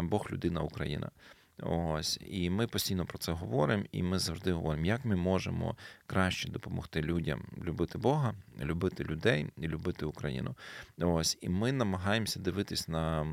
Бог, 0.03 0.28
людина, 0.32 0.61
Україна. 0.61 1.11
Ось, 1.63 2.21
і 2.27 2.51
ми 2.51 2.67
постійно 2.67 3.07
про 3.07 3.19
це 3.19 3.33
говоримо, 3.33 3.85
і 3.93 4.03
ми 4.03 4.19
завжди 4.19 4.53
говоримо, 4.53 4.87
як 4.87 5.05
ми 5.05 5.17
можемо 5.17 5.77
краще 6.07 6.49
допомогти 6.49 7.03
людям 7.03 7.43
любити 7.65 7.99
Бога, 7.99 8.35
любити 8.61 9.05
людей 9.05 9.47
і 9.57 9.69
любити 9.69 10.07
Україну. 10.07 10.55
Ось, 10.99 11.39
і 11.41 11.49
ми 11.49 11.73
намагаємося 11.73 12.41
дивитись 12.41 12.89
на 12.89 13.27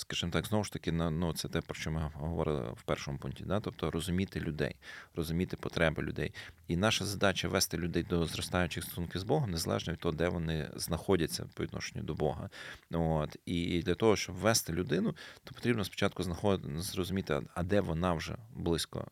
скажімо 0.00 0.32
так, 0.32 0.46
знову 0.46 0.64
ж 0.64 0.72
таки, 0.72 0.92
ну, 0.92 1.32
це 1.32 1.48
те, 1.48 1.60
про 1.60 1.74
що 1.74 1.90
ми 1.90 2.10
говорили 2.14 2.72
в 2.76 2.82
першому 2.82 3.18
пункті, 3.18 3.44
да? 3.44 3.60
тобто 3.60 3.90
розуміти 3.90 4.40
людей, 4.40 4.76
розуміти 5.14 5.56
потреби 5.56 6.02
людей. 6.02 6.32
І 6.68 6.76
наша 6.76 7.04
задача 7.04 7.48
вести 7.48 7.76
людей 7.76 8.02
до 8.02 8.26
зростаючих 8.26 8.84
стосунків 8.84 9.20
з 9.20 9.24
Богом, 9.24 9.50
незалежно 9.50 9.92
від 9.92 10.00
того, 10.00 10.14
де 10.14 10.28
вони 10.28 10.70
знаходяться 10.76 11.46
по 11.54 11.62
відношенню 11.62 12.04
до 12.04 12.14
Бога. 12.14 12.50
От. 12.90 13.36
І 13.46 13.82
для 13.82 13.94
того, 13.94 14.16
щоб 14.16 14.34
вести 14.34 14.72
людину, 14.72 15.16
то 15.44 15.54
потрібно 15.54 15.84
спочатку 15.84 16.22
знаходити, 16.22 16.82
зрозуміти, 16.82 17.42
а 17.54 17.62
де 17.62 17.80
вона 17.80 18.12
вже 18.12 18.36
близько 18.54 19.06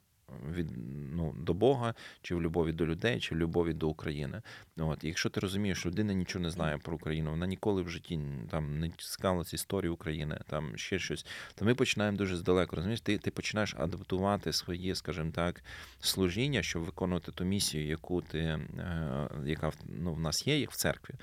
від 0.54 0.68
ну, 1.12 1.34
до 1.38 1.54
Бога, 1.54 1.94
чи 2.22 2.34
в 2.34 2.42
любові 2.42 2.72
до 2.72 2.86
людей, 2.86 3.20
чи 3.20 3.34
в 3.34 3.38
любові 3.38 3.72
до 3.72 3.88
України. 3.88 4.42
От. 4.76 5.04
Якщо 5.04 5.30
ти 5.30 5.40
розумієш, 5.40 5.78
що 5.78 5.88
людина 5.88 6.12
нічого 6.12 6.42
не 6.42 6.50
знає 6.50 6.78
про 6.78 6.96
Україну, 6.96 7.30
вона 7.30 7.46
ніколи 7.46 7.82
в 7.82 7.88
житті 7.88 8.20
там 8.50 8.80
не 8.80 8.90
цікавилася 8.98 9.56
історії 9.56 9.90
України, 9.90 10.40
там 10.46 10.72
ще 10.76 10.98
щось, 10.98 11.26
то 11.54 11.64
ми 11.64 11.74
починаємо 11.74 12.18
дуже 12.18 12.36
здалеку. 12.36 12.76
Розумієш, 12.76 13.00
ти 13.00 13.18
ти 13.18 13.30
починаєш 13.30 13.74
адаптувати 13.78 14.52
своє, 14.52 14.94
скажімо 14.94 15.30
так, 15.34 15.62
служіння, 16.00 16.62
щоб 16.62 16.82
виконувати 16.82 17.32
ту 17.32 17.44
місію, 17.44 17.86
яку 17.86 18.22
ти, 18.22 18.38
е, 18.38 19.28
яка 19.44 19.72
ну, 19.86 20.14
в 20.14 20.20
нас 20.20 20.46
є, 20.46 20.60
як 20.60 20.70
в 20.70 20.76
церкві. 20.76 21.14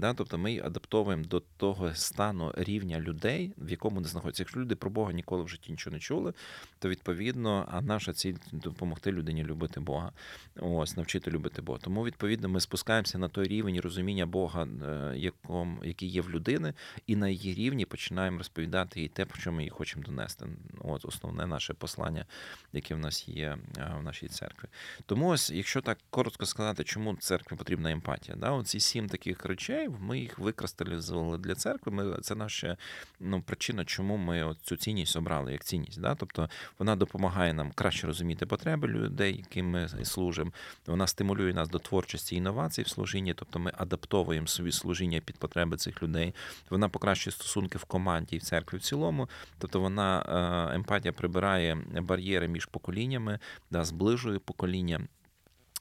Да? 0.00 0.14
Тобто 0.14 0.38
ми 0.38 0.60
адаптовуємо 0.64 1.24
до 1.24 1.40
того 1.40 1.94
стану 1.94 2.52
рівня 2.56 3.00
людей, 3.00 3.52
в 3.58 3.70
якому 3.70 4.00
не 4.00 4.08
знаходяться. 4.08 4.42
Якщо 4.42 4.60
люди 4.60 4.74
про 4.74 4.90
Бога 4.90 5.12
ніколи 5.12 5.42
в 5.42 5.48
житті 5.48 5.72
нічого 5.72 5.94
не 5.94 6.00
чули, 6.00 6.32
то 6.78 6.88
відповідно, 6.88 7.68
а 7.72 7.80
наша 7.80 8.12
ціль 8.12 8.34
допомогти 8.52 9.12
людині 9.12 9.44
любити 9.44 9.80
Бога, 9.80 10.12
ось 10.60 10.96
навчити 10.96 11.30
любити 11.30 11.62
Бога. 11.62 11.78
Тому 11.82 12.04
відповідно 12.04 12.48
ми 12.48 12.60
спускаємося 12.60 13.18
на 13.18 13.28
той 13.28 13.48
рівень 13.48 13.80
розуміння 13.80 14.26
Бога, 14.26 14.64
е, 14.64 15.12
якому 15.16 15.84
який 15.84 16.08
є 16.08 16.20
в 16.22 16.30
людини, 16.30 16.74
і 17.06 17.16
на 17.16 17.28
її 17.28 17.54
рівні 17.54 17.84
починаємо 17.86 18.38
розповідати 18.38 19.00
їй 19.00 19.08
те, 19.08 19.24
про 19.24 19.40
що 19.40 19.52
ми 19.52 19.62
її 19.62 19.70
хочемо 19.70 20.04
донести. 20.04 20.46
От 20.78 21.04
основне 21.04 21.46
наше 21.46 21.74
послання, 21.74 22.26
яке 22.72 22.94
в 22.94 22.98
нас 22.98 23.28
є 23.28 23.58
е, 23.78 23.94
в 23.98 24.02
нашій 24.02 24.28
церкві. 24.28 24.68
Тому 25.06 25.28
ось, 25.28 25.50
якщо 25.50 25.80
так 25.80 25.98
коротко 26.10 26.46
сказати, 26.46 26.84
чому 26.84 27.16
церкві 27.16 27.56
потрібна 27.56 27.90
емпатія, 27.90 28.36
да, 28.36 28.50
оці 28.50 28.80
сім 28.80 29.08
таких 29.08 29.44
речей 29.44 29.89
ми 30.00 30.18
їх 30.18 30.38
викристалізували 30.38 31.38
для 31.38 31.54
церкви. 31.54 31.92
Ми 31.92 32.16
це 32.22 32.34
наша 32.34 32.76
ну, 33.20 33.42
причина, 33.42 33.84
чому 33.84 34.16
ми 34.16 34.56
цю 34.62 34.76
цінність 34.76 35.16
обрали 35.16 35.52
як 35.52 35.64
цінність. 35.64 36.00
Да? 36.00 36.14
Тобто 36.14 36.50
вона 36.78 36.96
допомагає 36.96 37.54
нам 37.54 37.72
краще 37.74 38.06
розуміти 38.06 38.46
потреби 38.46 38.88
людей, 38.88 39.36
яким 39.36 39.70
ми 39.70 39.88
служимо. 39.88 40.52
Вона 40.86 41.06
стимулює 41.06 41.54
нас 41.54 41.68
до 41.68 41.78
творчості 41.78 42.36
інновацій 42.36 42.82
в 42.82 42.88
служінні, 42.88 43.34
тобто 43.34 43.58
ми 43.58 43.72
адаптовуємо 43.78 44.46
собі 44.46 44.72
служіння 44.72 45.20
під 45.20 45.36
потреби 45.36 45.76
цих 45.76 46.02
людей. 46.02 46.34
Вона 46.70 46.88
покращує 46.88 47.34
стосунки 47.34 47.78
в 47.78 47.84
команді 47.84 48.36
і 48.36 48.38
в 48.38 48.42
церкві 48.42 48.78
в 48.78 48.80
цілому. 48.80 49.28
Тобто 49.58 49.80
вона 49.80 50.22
е, 50.70 50.74
емпатія 50.74 51.12
прибирає 51.12 51.78
бар'єри 52.02 52.48
між 52.48 52.66
поколіннями, 52.66 53.38
да, 53.70 53.84
зближує 53.84 54.38
покоління 54.38 55.00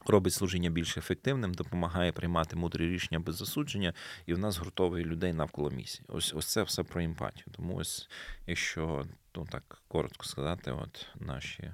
робить 0.10 0.34
служіння 0.34 0.70
більш 0.70 0.98
ефективним, 0.98 1.54
допомагає 1.54 2.12
приймати 2.12 2.56
мудрі 2.56 2.90
рішення 2.90 3.20
без 3.20 3.36
засудження, 3.36 3.94
і 4.26 4.34
в 4.34 4.40
нас 4.40 4.58
гуртовує 4.58 5.06
людей 5.06 5.34
навколо 5.34 5.70
місії. 5.70 6.06
Ось 6.08 6.34
ось 6.34 6.46
це 6.46 6.64
все 6.64 6.84
про 6.84 7.02
емпатію. 7.02 7.46
Тому 7.52 7.76
ось, 7.76 8.10
якщо 8.48 9.06
ну 9.36 9.48
так 9.52 9.82
коротко 9.88 10.26
сказати, 10.26 10.72
от 10.72 11.08
наші 11.16 11.72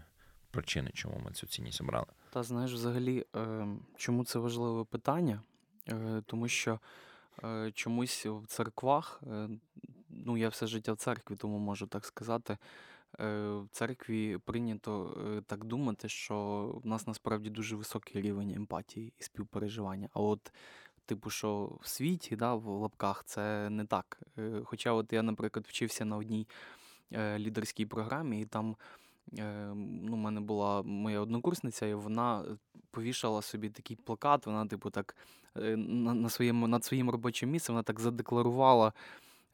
причини, 0.52 0.92
чому 0.94 1.22
ми 1.26 1.32
цю 1.32 1.48
цінність 1.48 1.82
обрали. 1.82 2.08
Та 2.30 2.44
знаєш, 2.44 2.74
взагалі, 2.74 3.26
е, 3.36 3.68
чому 3.98 4.26
це 4.26 4.40
важливе 4.40 4.84
питання? 4.84 5.42
Е, 5.90 6.22
тому 6.26 6.48
що 6.48 6.80
е, 7.44 7.72
чомусь 7.72 8.26
в 8.26 8.46
церквах, 8.48 9.22
ну 10.10 10.38
я 10.38 10.50
все 10.50 10.68
життя 10.68 10.94
в 10.94 10.98
церкві, 10.98 11.36
тому 11.36 11.60
можу 11.60 11.88
так 11.88 12.06
сказати. 12.06 12.58
Е, 13.20 13.50
в 13.50 13.68
церкві 13.72 14.38
прийнято 14.38 15.18
е, 15.38 15.42
так 15.42 15.64
думати, 15.64 16.10
що 16.10 16.36
в 16.84 16.88
нас 16.88 17.08
насправді 17.08 17.50
дуже 17.50 17.76
високий 17.76 18.22
рівень 18.22 18.52
емпатії 18.52 19.14
і 19.20 19.24
співпереживання. 19.24 20.10
А 20.14 20.20
от, 20.20 20.52
типу, 21.06 21.30
що 21.30 21.78
в 21.82 21.88
світі, 21.88 22.36
да, 22.36 22.54
в 22.56 22.68
лапках, 22.68 23.24
це 23.26 23.70
не 23.70 23.86
так. 23.86 24.20
Е, 24.38 24.62
хоча, 24.66 24.92
от 24.92 25.14
я, 25.14 25.22
наприклад, 25.24 25.66
вчився 25.70 26.06
на 26.06 26.18
одній 26.18 26.48
лідерській 27.38 27.86
програмі, 27.86 28.42
і 28.42 28.46
там 28.46 28.76
ну, 29.32 30.14
у 30.14 30.16
мене 30.16 30.42
була 30.42 30.82
моя 30.82 31.20
однокурсниця, 31.20 31.86
і 31.86 31.94
вона 31.94 32.44
повішала 32.92 33.42
собі 33.42 33.70
такий 33.70 33.98
плакат. 33.98 34.46
Вона, 34.46 34.66
типу, 34.66 34.90
так 34.90 35.16
на, 35.56 36.14
на 36.14 36.30
своєму 36.30 36.68
над 36.68 36.86
своїм 36.86 37.10
робочим 37.10 37.50
місцем 37.50 37.76
вона 37.76 37.84
так 37.84 38.00
задекларувала 38.00 38.94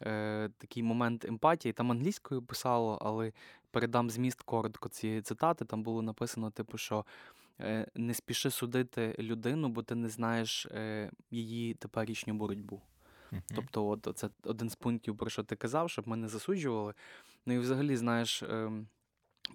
е, 0.02 0.50
такий 0.58 0.84
момент 0.84 1.26
емпатії. 1.26 1.74
Там 1.74 1.92
англійською 1.92 2.42
писало, 2.42 2.98
але 3.02 3.32
передам 3.72 4.10
зміст 4.10 4.42
коротко 4.42 4.90
цієї 4.90 5.22
цитати. 5.22 5.66
Там 5.66 5.84
було 5.84 6.02
написано, 6.02 6.52
типу, 6.52 6.78
що 6.78 7.06
е, 7.60 7.88
не 7.96 8.14
спіши 8.14 8.50
судити 8.50 9.16
людину, 9.20 9.70
бо 9.70 9.84
ти 9.84 9.96
не 9.96 10.10
знаєш 10.10 10.66
е, 10.66 11.12
її 11.32 11.74
теперішню 11.74 12.34
боротьбу. 12.34 12.82
Mm-hmm. 13.32 13.42
Тобто, 13.56 13.88
от 13.88 14.08
це 14.16 14.30
один 14.44 14.70
з 14.70 14.76
пунктів, 14.76 15.18
про 15.18 15.30
що 15.30 15.44
ти 15.44 15.56
казав, 15.56 15.90
щоб 15.90 16.08
ми 16.08 16.18
не 16.18 16.28
засуджували. 16.28 16.94
Ну 17.46 17.54
і 17.54 17.58
взагалі, 17.58 17.98
знаєш, 17.98 18.44
е, 18.44 18.72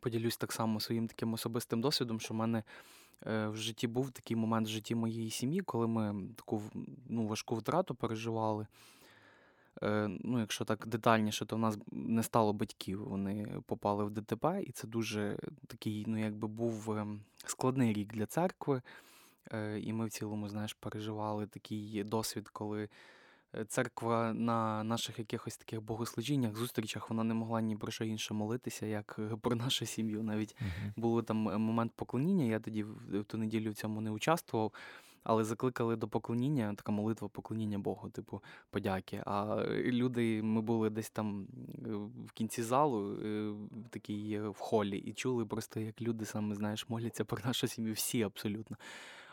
поділюсь 0.01 0.37
так 0.37 0.53
само 0.53 0.81
своїм 0.81 1.09
таким 1.09 1.33
особистим 1.33 1.81
досвідом, 1.81 2.21
що 2.21 2.35
в 2.35 2.37
мене. 2.37 2.63
Е, 3.27 3.49
в 3.49 3.57
житті 3.57 3.87
був 3.87 4.11
такий 4.11 4.37
момент 4.37 4.67
в 4.67 4.71
житті 4.71 4.95
моєї 4.95 5.31
сім'ї, 5.31 5.61
коли 5.61 5.87
ми 5.87 6.29
таку 6.37 6.63
ну, 7.09 7.27
важку 7.27 7.55
втрату 7.55 7.95
переживали. 7.95 8.67
Е, 9.83 10.09
ну, 10.21 10.41
якщо 10.41 10.65
так 10.65 10.87
детальніше, 10.87 11.47
то 11.47 11.57
в 11.57 11.59
нас 11.59 11.79
не 11.93 12.23
стало 12.23 12.53
батьків. 12.53 13.09
Вони 13.09 13.63
попали 13.67 14.05
в 14.05 14.11
ДТП, 14.11 14.63
і 14.67 14.73
це 14.73 14.87
дуже 14.87 15.39
такий, 15.67 16.05
ну 16.07 16.21
якби 16.21 16.49
був 16.49 16.91
ем, 16.91 17.21
складний 17.45 17.93
рік 17.93 18.13
для 18.13 18.27
церкви. 18.27 18.83
Е, 19.53 19.81
і 19.81 19.93
ми 19.93 20.07
в 20.07 20.11
цілому, 20.11 20.49
знаєш, 20.49 20.73
переживали 20.73 21.47
такий 21.47 22.05
досвід, 22.05 22.49
коли 22.49 22.89
е, 23.55 23.65
церква 23.65 24.33
на 24.33 24.85
наших 24.85 25.19
якихось 25.19 25.57
таких 25.57 25.83
богослужіннях, 25.83 26.57
зустрічах, 26.57 27.11
вона 27.11 27.25
не 27.25 27.35
могла 27.35 27.61
ні 27.61 27.77
про 27.77 27.93
що 27.93 28.05
інше 28.05 28.35
молитися, 28.35 28.87
як 28.87 29.21
про 29.43 29.57
нашу 29.57 29.87
сім'ю. 29.87 30.23
Навіть 30.23 30.57
uh 30.57 30.93
був 30.97 31.25
там 31.25 31.37
момент 31.37 31.93
поклоніння. 31.97 32.45
Я 32.45 32.61
тоді 32.61 32.83
в 32.83 33.25
ту 33.25 33.39
неділю 33.39 33.71
в 33.71 33.75
цьому 33.75 34.01
не 34.01 34.11
участвував 34.11 34.73
але 35.27 35.45
закликали 35.45 35.97
до 35.97 36.09
поклоніння, 36.09 36.75
така 36.75 36.93
молитва 36.93 37.29
поклоніння 37.29 37.79
Богу, 37.79 38.11
типу 38.11 38.43
подяки. 38.71 39.23
А 39.27 39.65
люди, 39.69 40.43
ми 40.43 40.61
були 40.61 40.91
десь 40.91 41.11
там 41.11 41.47
е, 41.87 41.89
в 42.27 42.33
кінці 42.35 42.63
залу, 42.63 43.19
е, 43.25 43.55
такий 43.91 44.41
в 44.41 44.59
холі, 44.59 44.99
і 44.99 45.13
чули 45.13 45.47
просто, 45.47 45.81
як 45.81 46.03
люди 46.03 46.25
саме 46.25 46.55
знаєш, 46.55 46.89
моляться 46.89 47.25
про 47.25 47.39
нашу 47.45 47.69
сім'ю, 47.69 47.93
всі 47.93 48.23
абсолютно. 48.23 48.77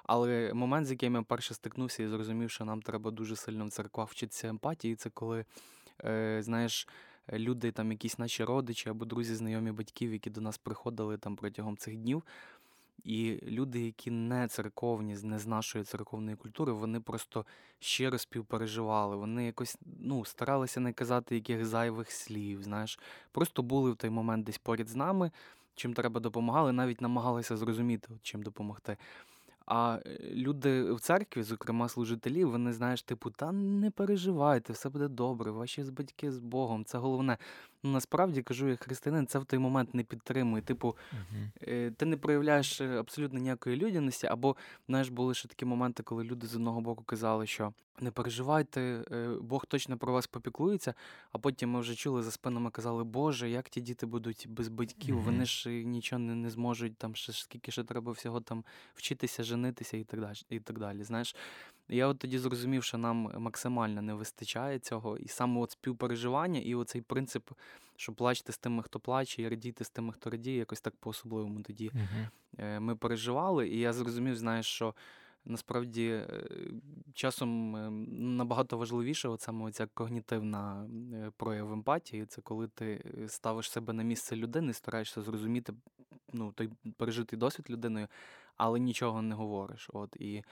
Але 0.04 0.54
момент, 0.54 0.88
з 0.88 0.92
яким 0.92 1.16
я 1.16 1.22
перше 1.22 1.54
стикнувся 1.54 2.04
і 2.04 2.08
зрозумів, 2.08 2.52
що 2.52 2.66
нам 2.66 2.82
треба 2.82 3.12
дуже 3.12 3.36
сильно 3.36 3.66
в 3.66 3.70
церквах 3.70 4.10
вчитися 4.10 4.48
емпатії, 4.48 4.96
це 4.96 5.10
коли, 5.10 5.46
е, 6.04 6.42
знаєш, 6.44 6.88
люди, 7.34 7.72
там 7.72 7.92
якісь 7.92 8.20
наші 8.20 8.44
родичі 8.44 8.90
або 8.90 9.06
друзі, 9.06 9.36
знайомі 9.36 9.72
батьків, 9.72 10.14
які 10.14 10.30
до 10.30 10.42
нас 10.42 10.58
приходили 10.58 11.18
там 11.18 11.36
протягом 11.36 11.78
цих 11.78 11.98
днів. 11.98 12.24
І 13.04 13.40
люди, 13.44 13.82
які 13.86 14.12
не 14.12 14.48
церковні, 14.48 15.18
не 15.24 15.40
з 15.40 15.48
нашої 15.48 15.84
церковної 15.84 16.38
культури, 16.38 16.72
вони 16.72 17.00
просто 17.00 17.46
щиро 17.80 18.18
співпереживали. 18.18 19.16
Вони 19.16 19.46
якось 19.46 19.78
ну, 20.00 20.26
старалися 20.26 20.80
не 20.80 20.94
казати 20.94 21.36
яких 21.36 21.66
зайвих 21.66 22.12
слів. 22.12 22.64
Знаєш, 22.64 23.00
просто 23.32 23.64
були 23.64 23.92
в 23.92 23.96
той 23.96 24.10
момент 24.10 24.46
десь 24.46 24.58
поряд 24.58 24.88
з 24.88 24.96
нами, 24.96 25.32
чим 25.76 25.94
треба 25.94 26.20
допомагали, 26.20 26.72
навіть 26.72 27.02
намагалися 27.02 27.58
зрозуміти, 27.58 28.10
чим 28.22 28.44
допомогти. 28.44 28.98
А 29.66 30.00
е, 30.06 30.20
люди 30.34 30.92
в 30.94 31.00
церкві, 31.00 31.44
зокрема 31.44 31.90
служителі, 31.90 32.44
вони 32.44 32.74
знаєш, 32.74 33.04
типу, 33.04 33.30
та 33.30 33.52
не 33.52 33.92
переживайте, 33.92 34.74
все 34.74 34.90
буде 34.90 35.08
добре, 35.08 35.52
ваші 35.52 35.84
батьки 35.84 36.32
з 36.32 36.40
Богом, 36.40 36.86
це 36.86 36.98
головне. 36.98 37.38
Ну 37.84 37.92
насправді 37.92 38.42
кажу, 38.42 38.68
як 38.68 38.84
християнин, 38.84 39.28
це 39.28 39.40
в 39.40 39.46
той 39.46 39.60
момент 39.60 39.94
не 39.94 40.04
підтримує. 40.04 40.62
Типу, 40.64 40.98
Мгм. 41.12 41.52
е, 41.68 41.92
ти 41.92 42.06
не 42.06 42.18
проявляєш 42.18 42.82
е, 42.82 43.00
абсолютно 43.00 43.40
ніякої 43.40 43.76
людяності, 43.78 44.28
або 44.28 44.56
знаєш, 44.88 45.10
були 45.10 45.34
ще 45.34 45.48
такі 45.48 45.66
моменти, 45.66 46.04
коли 46.04 46.24
люди 46.24 46.48
з 46.48 46.56
одного 46.56 46.82
боку 46.82 47.04
казали, 47.04 47.48
що 47.48 47.74
не 48.00 48.12
переживайте, 48.12 48.82
е, 49.12 49.28
Бог 49.42 49.66
точно 49.66 49.98
про 49.98 50.14
вас 50.14 50.28
попіклується. 50.28 50.94
А 51.32 51.38
потім 51.38 51.70
ми 51.70 51.80
вже 51.80 51.96
чули 51.96 52.24
за 52.24 52.32
спинами, 52.32 52.70
казали, 52.72 53.04
Боже, 53.04 53.50
як 53.50 53.70
ті 53.70 53.82
діти 53.82 54.06
будуть 54.06 54.46
без 54.50 54.68
батьків, 54.68 55.16
Мгм. 55.16 55.26
вони 55.26 55.46
ж 55.46 55.70
е, 55.70 55.84
нічого 55.84 56.20
не, 56.20 56.36
не 56.36 56.50
зможуть, 56.50 56.98
там 56.98 57.16
ще 57.16 57.32
ж 57.32 57.44
скільки 57.44 57.72
ще 57.72 57.84
треба 57.84 58.12
всього 58.12 58.42
там 58.42 58.64
вчитися, 58.96 59.44
женитися 59.44 59.98
і 59.98 60.04
так 60.04 60.20
далі. 60.20 60.38
І 60.50 60.60
так 60.60 60.80
далі. 60.80 61.04
Знаєш, 61.04 61.36
я 61.90 62.08
от 62.08 62.20
тоді 62.20 62.40
зрозумів, 62.40 62.84
що 62.84 62.98
нам 62.98 63.32
максимально 63.38 64.02
не 64.02 64.14
вистачає 64.14 64.80
цього, 64.80 65.18
і 65.18 65.28
саме 65.28 65.62
от 65.62 65.72
співпереживання, 65.72 66.60
і 66.60 66.76
оцей 66.76 67.02
принцип, 67.02 67.50
що 67.96 68.14
плачте 68.14 68.52
з 68.52 68.58
тими, 68.58 68.84
хто 68.84 69.00
плаче, 69.00 69.42
і 69.42 69.50
радійте 69.50 69.84
з 69.84 69.90
тими, 69.90 70.14
хто 70.14 70.30
радіє, 70.30 70.58
якось 70.58 70.82
так 70.82 70.96
по-особливому 70.96 71.62
тоді 71.62 71.92
е, 72.58 72.80
ми 72.80 72.96
переживали. 72.96 73.70
І 73.70 73.80
я 73.80 73.94
зрозумів, 73.94 74.36
знаєш, 74.36 74.66
що 74.66 74.96
насправді 75.46 76.08
е, 76.08 76.48
часом 77.14 77.76
е, 77.76 77.90
набагато 78.20 78.78
важливіше, 78.78 79.28
от 79.28 79.42
саме 79.42 79.72
ця 79.72 79.88
когнітивна 79.88 80.90
прояв 81.38 81.74
емпатії, 81.74 82.26
це 82.26 82.42
коли 82.42 82.68
ти 82.68 83.06
ставиш 83.28 83.72
себе 83.72 83.94
на 83.94 84.04
місце 84.04 84.36
людини, 84.36 84.74
стараєшся 84.74 85.22
зрозуміти 85.22 85.74
ну, 86.34 86.52
той 86.52 86.70
пережитий 86.98 87.40
досвід 87.40 87.70
людиною, 87.70 88.08
але 88.58 88.80
нічого 88.80 89.22
не 89.22 89.36
говориш. 89.36 89.90
От 89.94 90.16
і 90.16 90.44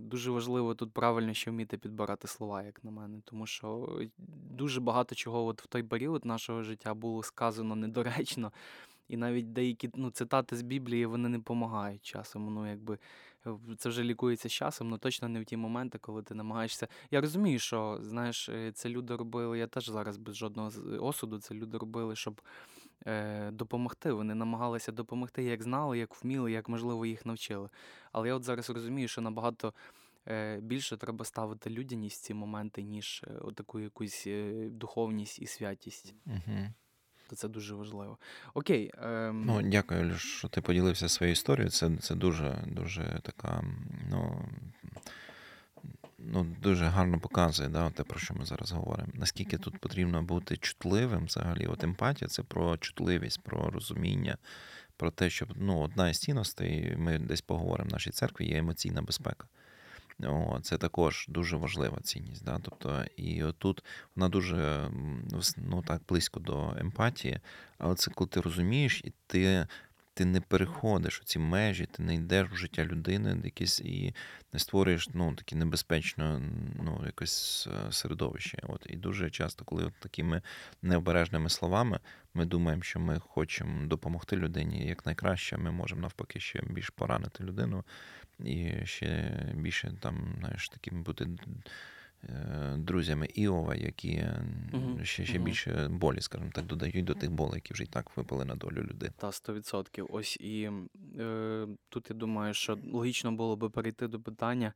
Дуже 0.00 0.30
важливо 0.30 0.74
тут 0.74 0.92
правильно 0.92 1.34
ще 1.34 1.50
вміти 1.50 1.78
підбирати 1.78 2.28
слова, 2.28 2.62
як 2.62 2.84
на 2.84 2.90
мене, 2.90 3.20
тому 3.24 3.46
що 3.46 3.98
дуже 4.50 4.80
багато 4.80 5.14
чого 5.14 5.44
от 5.44 5.62
в 5.62 5.66
той 5.66 5.82
період 5.82 6.24
нашого 6.24 6.62
життя 6.62 6.94
було 6.94 7.22
сказано 7.22 7.76
недоречно, 7.76 8.52
і 9.08 9.16
навіть 9.16 9.52
деякі 9.52 9.90
ну, 9.94 10.10
цитати 10.10 10.56
з 10.56 10.62
Біблії 10.62 11.06
вони 11.06 11.28
не 11.28 11.38
допомагають 11.38 12.02
часом. 12.02 12.54
Ну, 12.54 12.70
якби 12.70 12.98
е, 13.46 13.50
це 13.78 13.88
вже 13.88 14.02
лікується 14.02 14.48
з 14.48 14.52
часом, 14.52 14.88
але 14.88 14.98
точно 14.98 15.28
не 15.28 15.40
в 15.40 15.44
ті 15.44 15.56
моменти, 15.56 15.98
коли 15.98 16.22
ти 16.22 16.34
намагаєшся. 16.34 16.88
Я 17.10 17.20
розумію, 17.20 17.58
що 17.58 17.98
знаєш, 18.02 18.48
е, 18.48 18.72
це 18.72 18.88
люди 18.88 19.16
робили. 19.16 19.58
Я 19.58 19.66
теж 19.66 19.90
зараз 19.90 20.16
без 20.16 20.36
жодного 20.36 20.70
осуду. 21.00 21.38
Це 21.38 21.54
люди 21.54 21.78
робили, 21.78 22.16
щоб 22.16 22.40
е, 23.06 23.50
допомогти. 23.50 24.12
Вони 24.12 24.34
намагалися 24.34 24.92
допомогти, 24.92 25.42
як 25.42 25.62
знали, 25.62 25.98
як 25.98 26.24
вміли, 26.24 26.52
як 26.52 26.68
можливо 26.68 27.06
їх 27.06 27.26
навчили. 27.26 27.68
Але 28.12 28.28
я 28.28 28.34
от 28.34 28.44
зараз 28.44 28.70
розумію, 28.70 29.08
що 29.08 29.20
набагато 29.20 29.74
е, 30.28 30.60
більше 30.60 30.96
треба 30.96 31.24
ставити 31.24 31.70
людяність 31.70 32.22
в 32.22 32.26
ці 32.26 32.34
моменти, 32.34 32.82
ніж 32.82 33.24
е, 33.26 33.30
отаку 33.40 33.80
якусь 33.80 34.28
духовність 34.70 35.38
і 35.38 35.46
святість. 35.46 36.14
Мгм. 36.24 36.74
То 37.28 37.36
це 37.36 37.48
дуже 37.48 37.74
важливо. 37.74 38.18
Окей. 38.54 38.90
Ем, 39.02 39.44
Ну, 39.46 39.62
дякую, 39.62 40.18
що 40.18 40.48
ти 40.48 40.60
поділився 40.60 41.08
своєю 41.08 41.32
історією. 41.32 41.70
Це, 41.70 41.90
це 42.00 42.14
дуже, 42.14 42.64
дуже 42.66 43.20
така, 43.22 43.64
ну, 44.10 44.48
ну, 46.32 46.56
дуже 46.62 46.84
гарно 46.84 47.20
показує 47.20 47.68
да, 47.68 47.90
те, 47.90 48.02
про 48.02 48.18
що 48.18 48.34
ми 48.34 48.44
зараз 48.44 48.72
говоримо. 48.72 49.12
Наскільки 49.14 49.58
тут 49.58 49.78
потрібно 49.78 50.22
бути 50.22 50.56
чутливим 50.56 51.26
взагалі. 51.26 51.66
От 51.66 51.84
емпатія 51.84 52.28
це 52.28 52.42
про 52.42 52.76
чутливість, 52.76 53.42
про 53.42 53.70
розуміння, 53.70 54.38
про 54.96 55.10
те, 55.10 55.30
щоб 55.30 55.48
ну, 55.56 55.80
одна 55.80 56.08
із 56.08 56.18
цінностей, 56.18 56.96
ми 56.96 57.18
десь 57.18 57.40
поговоримо 57.40 57.88
в 57.88 57.92
нашій 57.92 58.10
церкві, 58.10 58.46
є 58.46 58.58
емоційна 58.58 59.02
безпека. 59.02 59.46
О, 60.24 60.58
це 60.62 60.78
також 60.78 61.26
дуже 61.28 61.56
важлива 61.56 62.00
цінність. 62.00 62.44
Да? 62.44 62.60
Тобто, 62.62 63.04
і 63.16 63.42
отут 63.42 63.84
вона 64.16 64.28
дуже 64.28 64.90
ну, 65.56 65.82
так, 65.86 66.02
близько 66.08 66.40
до 66.40 66.74
емпатії, 66.78 67.40
але 67.78 67.94
це 67.94 68.10
коли 68.10 68.28
ти 68.28 68.40
розумієш, 68.40 69.00
і 69.04 69.12
ти, 69.26 69.66
ти 70.16 70.24
не 70.24 70.40
переходиш 70.40 71.20
у 71.20 71.24
ці 71.24 71.38
межі, 71.38 71.86
ти 71.86 72.02
не 72.02 72.14
йдеш 72.14 72.48
в 72.50 72.56
життя 72.56 72.84
людини 72.84 73.40
якісь, 73.44 73.80
і 73.80 74.14
не 74.52 74.58
створюєш 74.58 75.08
ну, 75.14 75.34
таке 75.34 75.56
небезпечне 75.56 76.40
ну, 76.84 77.02
якесь 77.06 77.66
е, 77.66 77.92
середовище. 77.92 78.58
От, 78.62 78.86
і 78.90 78.96
дуже 78.96 79.30
часто, 79.30 79.64
коли 79.64 79.84
от 79.84 79.92
такими 80.00 80.42
необережними 80.82 81.50
словами 81.50 82.00
ми 82.34 82.46
думаємо, 82.46 82.82
що 82.82 83.00
ми 83.00 83.18
хочемо 83.18 83.86
допомогти 83.86 84.36
людині 84.36 84.86
як 84.86 85.06
найкраще, 85.06 85.56
ми 85.56 85.70
можемо 85.70 86.00
навпаки 86.00 86.40
ще 86.40 86.62
більш 86.62 86.90
поранити 86.90 87.44
людину 87.44 87.84
і 88.40 88.72
ще 88.84 89.40
більше 89.54 89.92
там, 90.00 90.34
знаєш, 90.38 90.68
такими 90.68 91.02
бути 91.02 91.28
друзями 92.76 93.28
Іова, 93.34 93.74
які 93.74 94.24
Мгм, 94.72 95.04
ще, 95.04 95.24
ще 95.24 95.34
мгм. 95.34 95.44
більше 95.44 95.88
болі, 95.90 96.20
скажімо 96.20 96.50
так, 96.54 96.66
додають 96.66 97.04
до 97.04 97.14
тих 97.14 97.30
болей, 97.30 97.54
які 97.54 97.74
вже 97.74 97.82
і 97.82 97.86
так 97.86 98.16
випали 98.16 98.44
на 98.44 98.54
долю 98.54 98.82
людини. 98.82 99.12
Та 99.16 99.26
100%. 99.26 100.06
Ось 100.10 100.36
і 100.36 100.70
е, 101.18 101.66
тут 101.88 102.10
я 102.10 102.16
думаю, 102.16 102.54
що 102.54 102.78
логічно 102.92 103.32
було 103.32 103.56
би 103.56 103.70
перейти 103.70 104.08
до 104.08 104.20
питання, 104.20 104.72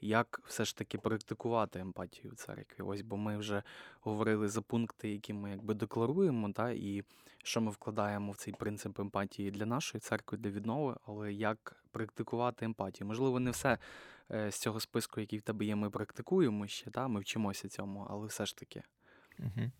як 0.00 0.40
все 0.46 0.64
ж 0.64 0.76
таки 0.76 0.98
практикувати 0.98 1.78
емпатію 1.78 2.32
в 2.32 2.36
церкві. 2.36 2.82
Ось, 2.84 3.02
бо 3.02 3.16
ми 3.16 3.38
вже 3.38 3.62
говорили 4.00 4.48
за 4.48 4.62
пункти, 4.62 5.10
які 5.10 5.32
ми 5.32 5.50
якби 5.50 5.74
декларуємо, 5.74 6.52
та, 6.52 6.70
і 6.70 7.04
що 7.44 7.60
ми 7.60 7.70
вкладаємо 7.70 8.32
в 8.32 8.36
цей 8.36 8.54
принцип 8.58 9.00
емпатії 9.00 9.50
для 9.50 9.66
нашої 9.66 10.00
церкви, 10.00 10.38
для 10.38 10.50
віднови, 10.50 10.96
але 11.06 11.32
як 11.32 11.76
практикувати 11.90 12.64
емпатію. 12.64 13.06
Можливо, 13.06 13.40
не 13.40 13.50
все 13.50 13.72
е, 13.72 13.78
з 14.30 14.54
цього 14.54 14.80
списку, 14.80 15.20
який 15.20 15.38
в 15.38 15.42
тебе 15.42 15.64
є, 15.64 15.76
ми 15.76 15.90
практикуємо 15.90 16.66
ще, 16.66 16.90
да, 16.90 17.08
ми 17.08 17.20
вчимося 17.20 17.68
цьому, 17.68 18.06
але 18.10 18.26
все 18.26 18.46
ж 18.46 18.56
таки. 18.56 18.82
Угу. 19.38 19.70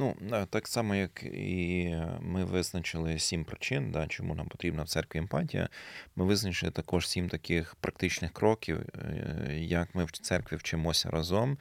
Ну, 0.00 0.16
так 0.50 0.68
само, 0.68 0.94
як 0.94 1.22
і 1.22 1.94
ми 2.20 2.44
визначили 2.44 3.18
сім 3.18 3.44
причин, 3.44 3.90
да, 3.92 4.06
чому 4.06 4.34
нам 4.34 4.46
потрібна 4.46 4.82
в 4.82 4.88
церкві 4.88 5.18
емпатія. 5.18 5.68
Ми 6.16 6.24
визначили 6.24 6.72
також 6.72 7.08
сім 7.08 7.28
таких 7.28 7.74
практичних 7.74 8.32
кроків, 8.32 8.78
е, 8.78 9.54
як 9.58 9.94
ми 9.94 10.04
в 10.04 10.10
церкві 10.10 10.56
вчимося 10.56 11.10
разом, 11.10 11.58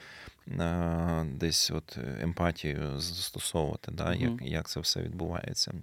е, 0.47 1.25
десь 1.31 1.71
от 1.71 1.97
емпатію 2.21 2.99
застосовувати, 2.99 3.91
да, 3.91 4.13
як, 4.13 4.31
як 4.41 4.69
це 4.69 4.79
все 4.79 5.01
відбувається. 5.01 5.73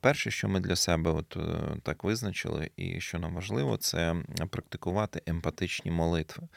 Перше, 0.00 0.30
що 0.30 0.48
ми 0.48 0.60
для 0.60 0.76
себе 0.76 1.10
от 1.10 1.36
е, 1.36 1.40
так 1.82 2.04
визначили, 2.04 2.70
і 2.76 3.00
що 3.00 3.18
нам 3.18 3.34
важливо, 3.34 3.76
це 3.76 4.14
практикувати 4.50 5.22
емпатичні 5.26 5.90
молитви. 5.90 6.48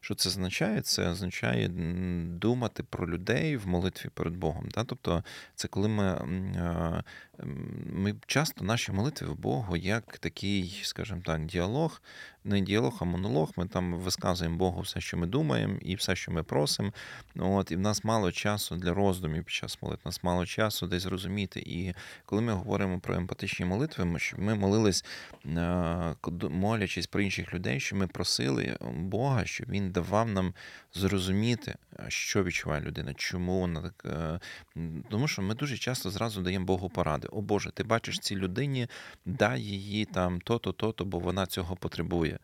Що 0.00 0.14
це 0.14 0.28
означає? 0.28 0.82
Це 0.82 1.08
означає 1.08 1.68
думати 2.24 2.82
про 2.82 3.08
людей 3.08 3.56
в 3.56 3.66
молитві 3.66 4.03
перед 4.10 4.36
Богом. 4.36 4.68
Да? 4.74 4.84
Тобто, 4.84 5.24
це 5.54 5.68
коли 5.68 5.88
ми, 5.88 6.04
е, 6.04 7.02
ми 7.92 8.14
часто 8.26 8.64
наші 8.64 8.92
молитви 8.92 9.28
в 9.28 9.38
Богу 9.38 9.76
як 9.76 10.18
такий, 10.18 10.80
скажімо 10.84 11.20
так, 11.24 11.46
діалог, 11.46 12.02
не 12.44 12.60
діалог, 12.60 12.98
а 13.00 13.04
монолог. 13.04 13.52
Ми 13.56 13.66
там 13.66 13.94
висказуємо 13.94 14.56
Богу 14.56 14.80
все, 14.80 15.00
що 15.00 15.16
ми 15.16 15.26
думаємо, 15.26 15.76
і 15.80 15.94
все, 15.94 16.16
що 16.16 16.32
ми 16.32 16.42
просимо. 16.42 16.92
От, 17.36 17.70
і 17.70 17.76
в 17.76 17.80
нас 17.80 18.04
мало 18.04 18.32
часу 18.32 18.76
для 18.76 18.94
роздумів 18.94 19.44
під 19.44 19.54
час 19.54 19.78
молитв, 19.82 20.02
нас 20.04 20.22
мало 20.22 20.46
часу 20.46 20.86
десь 20.86 21.02
зрозуміти. 21.02 21.60
І 21.60 21.94
коли 22.26 22.42
ми 22.42 22.52
говоримо 22.52 23.00
про 23.00 23.14
емпатичні 23.14 23.66
молитви, 23.66 24.04
ми, 24.04 24.18
ми 24.38 24.54
молились, 24.54 25.04
е, 25.46 26.14
молячись 26.50 27.06
про 27.06 27.22
інших 27.22 27.54
людей, 27.54 27.80
що 27.80 27.96
ми 27.96 28.06
просили 28.06 28.76
Бога, 28.96 29.44
щоб 29.44 29.68
він 29.70 29.90
давав 29.90 30.28
нам 30.28 30.54
зрозуміти, 30.94 31.74
що 32.08 32.44
відчуває 32.44 32.80
людина, 32.82 33.14
чому 33.14 33.60
вона 33.60 33.82
так. 33.82 34.04
е, 34.06 34.40
Тому 35.10 35.28
що 35.28 35.42
ми 35.42 35.54
дуже 35.54 35.76
часто 35.76 36.10
зразу 36.10 36.42
даємо 36.42 36.64
Богу 36.64 36.88
поради. 36.88 37.23
О 37.32 37.40
Боже, 37.40 37.70
ти 37.70 37.84
бачиш 37.84 38.18
цій 38.18 38.36
людині, 38.36 38.88
дай 39.24 39.62
її 39.62 40.04
там 40.04 40.40
то-то, 40.40 40.72
то-то, 40.72 41.04
бо 41.04 41.18
вона 41.18 41.46
цього 41.46 41.76
потребує. 41.76 42.38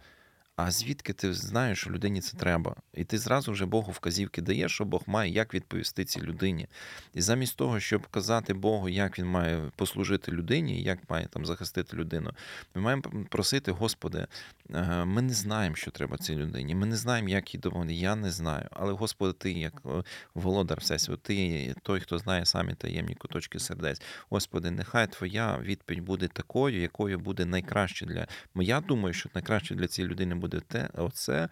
А 0.67 0.71
звідки 0.71 1.13
ти 1.13 1.35
знаєш, 1.35 1.79
що 1.81 1.91
людині 1.91 2.21
це 2.21 2.37
треба? 2.37 2.77
І 2.95 3.05
ти 3.05 3.19
зразу 3.19 3.53
вже 3.53 3.67
Богу 3.67 3.93
вказівки 3.93 4.43
даєш, 4.43 4.73
що 4.73 4.85
Бог 4.85 5.03
має 5.07 5.33
як 5.33 5.55
відповісти 5.55 6.05
цій 6.05 6.21
людині. 6.21 6.67
І 7.15 7.21
замість 7.21 7.57
того, 7.57 7.81
щоб 7.81 8.07
казати 8.07 8.55
Богу, 8.55 8.89
як 8.89 9.19
він 9.19 9.27
має 9.27 9.71
послужити 9.77 10.33
людині, 10.33 10.83
як 10.83 11.11
має 11.11 11.27
там 11.27 11.47
захистити 11.47 11.97
людину, 11.97 12.33
ми 12.75 12.83
маємо 12.83 13.03
просити, 13.29 13.73
Господи, 13.73 14.27
е, 14.75 15.05
ми 15.05 15.23
не 15.23 15.33
знаємо, 15.33 15.77
що 15.77 15.91
треба 15.91 16.17
цій 16.17 16.37
людині. 16.37 16.75
Ми 16.75 16.87
не 16.87 16.97
знаємо, 16.97 17.29
як 17.29 17.55
їй 17.55 17.61
допомогти. 17.61 17.95
Я 17.95 18.17
не 18.17 18.31
знаю. 18.31 18.67
Але, 18.71 18.93
Господи, 18.93 19.33
ти 19.33 19.53
як 19.53 19.83
е, 19.87 20.03
володар 20.35 20.81
Всесвіту, 20.81 21.17
ти 21.17 21.75
той, 21.83 22.01
хто 22.01 22.19
знає 22.19 22.47
самі 22.47 22.75
таємні 22.75 23.15
куточки 23.15 23.59
сердець. 23.59 24.03
Господи, 24.31 24.71
нехай 24.71 25.07
Твоя 25.07 25.59
відповідь 25.63 26.05
буде 26.05 26.29
такою, 26.29 26.81
якою 26.81 27.19
буде 27.19 27.45
найкраще 27.45 28.07
для. 28.07 28.27
Я 28.55 28.81
думаю, 28.81 29.15
що 29.15 29.31
найкраще 29.35 29.75
для 29.75 29.89
цієї 29.89 30.11
людини 30.11 30.35
буде 30.35 30.50
те, 30.59 30.89
оце. 30.95 31.49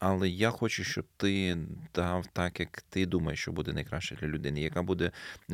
Але 0.00 0.28
я 0.28 0.50
хочу, 0.50 0.84
щоб 0.84 1.04
ти 1.16 1.58
дав 1.94 2.26
так, 2.26 2.60
як 2.60 2.82
ти 2.82 3.06
думаєш, 3.06 3.40
що 3.40 3.52
буде 3.52 3.72
найкраще 3.72 4.16
для 4.16 4.26
людини, 4.26 4.60
яка 4.60 4.82
буде, 4.82 5.10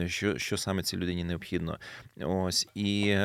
що 0.06 0.38
що 0.38 0.56
саме 0.56 0.82
цій 0.82 0.96
людині 0.96 1.24
необхідно. 1.24 1.78
Ось 2.20 2.68
і 2.74 3.16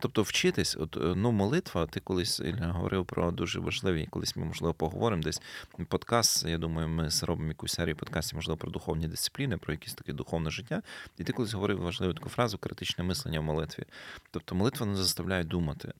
тобто 0.00 0.22
вчитись, 0.22 0.76
от 0.76 0.96
ну, 1.16 1.32
молитва, 1.32 1.86
ти 1.86 2.00
колись 2.00 2.40
Ілля, 2.40 2.66
говорив 2.66 3.06
про 3.06 3.30
дуже 3.30 3.60
важливі, 3.60 4.08
колись 4.10 4.36
ми, 4.36 4.44
можливо, 4.44 4.74
поговоримо 4.74 5.22
десь 5.22 5.42
подкаст. 5.88 6.46
Я 6.46 6.58
думаю, 6.58 6.88
ми 6.88 7.08
робимо 7.22 7.48
якусь 7.48 7.72
серію 7.72 7.96
подкастів, 7.96 8.36
можливо, 8.36 8.56
про 8.56 8.70
духовні 8.70 9.08
дисципліни, 9.08 9.56
про 9.56 9.72
якесь 9.72 9.94
таке 9.94 10.12
духовне 10.12 10.50
життя. 10.50 10.82
І 11.18 11.24
ти 11.24 11.32
колись 11.32 11.52
говорив 11.52 11.78
важливу 11.78 12.14
таку 12.14 12.28
фразу 12.28 12.58
критичне 12.58 13.04
мислення 13.04 13.40
в 13.40 13.42
молитві. 13.42 13.84
Тобто 14.30 14.54
молитва 14.54 14.86
нас 14.86 14.98
заставляє 14.98 15.44
думати. 15.44 15.92